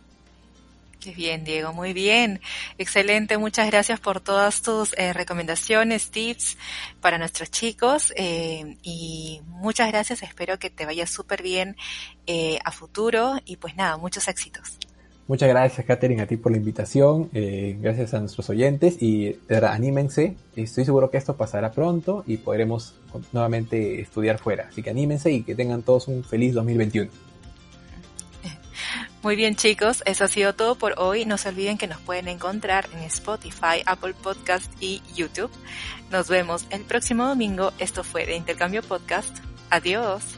Qué 1.05 1.11
bien, 1.11 1.43
Diego, 1.43 1.71
muy 1.71 1.93
bien. 1.93 2.41
Excelente, 2.79 3.37
muchas 3.37 3.67
gracias 3.67 3.99
por 3.99 4.21
todas 4.21 4.63
tus 4.63 4.95
eh, 4.97 5.13
recomendaciones, 5.13 6.09
tips 6.09 6.57
para 6.99 7.19
nuestros 7.19 7.51
chicos 7.51 8.11
eh, 8.15 8.75
y 8.81 9.39
muchas 9.45 9.89
gracias, 9.89 10.23
espero 10.23 10.57
que 10.57 10.71
te 10.71 10.83
vaya 10.87 11.05
súper 11.05 11.43
bien 11.43 11.75
eh, 12.25 12.57
a 12.65 12.71
futuro 12.71 13.35
y 13.45 13.57
pues 13.57 13.75
nada, 13.75 13.97
muchos 13.97 14.27
éxitos. 14.27 14.79
Muchas 15.27 15.49
gracias, 15.49 15.85
Katherine, 15.85 16.23
a 16.23 16.25
ti 16.25 16.37
por 16.37 16.51
la 16.51 16.57
invitación. 16.57 17.29
Eh, 17.33 17.77
gracias 17.79 18.15
a 18.15 18.19
nuestros 18.19 18.49
oyentes 18.49 18.97
y 18.99 19.25
de 19.25 19.39
verdad, 19.47 19.73
anímense. 19.73 20.35
Estoy 20.55 20.85
seguro 20.85 21.11
que 21.11 21.17
esto 21.17 21.37
pasará 21.37 21.71
pronto 21.71 22.23
y 22.25 22.37
podremos 22.37 22.95
nuevamente 23.31 24.01
estudiar 24.01 24.39
fuera. 24.39 24.69
Así 24.69 24.81
que 24.81 24.89
anímense 24.89 25.31
y 25.31 25.43
que 25.43 25.53
tengan 25.53 25.83
todos 25.83 26.07
un 26.07 26.23
feliz 26.23 26.55
2021. 26.55 27.11
Muy 29.25 29.35
bien 29.35 29.55
chicos, 29.55 30.03
eso 30.05 30.23
ha 30.23 30.27
sido 30.27 30.53
todo 30.53 30.75
por 30.75 30.93
hoy. 30.99 31.25
No 31.25 31.39
se 31.39 31.49
olviden 31.49 31.79
que 31.79 31.87
nos 31.87 31.99
pueden 31.99 32.27
encontrar 32.27 32.87
en 32.93 32.99
Spotify, 32.99 33.81
Apple 33.87 34.13
Podcast 34.13 34.71
y 34.79 35.01
YouTube. 35.15 35.49
Nos 36.11 36.29
vemos 36.29 36.67
el 36.69 36.83
próximo 36.83 37.25
domingo. 37.25 37.73
Esto 37.79 38.03
fue 38.03 38.27
de 38.27 38.35
Intercambio 38.35 38.83
Podcast. 38.83 39.35
Adiós. 39.71 40.37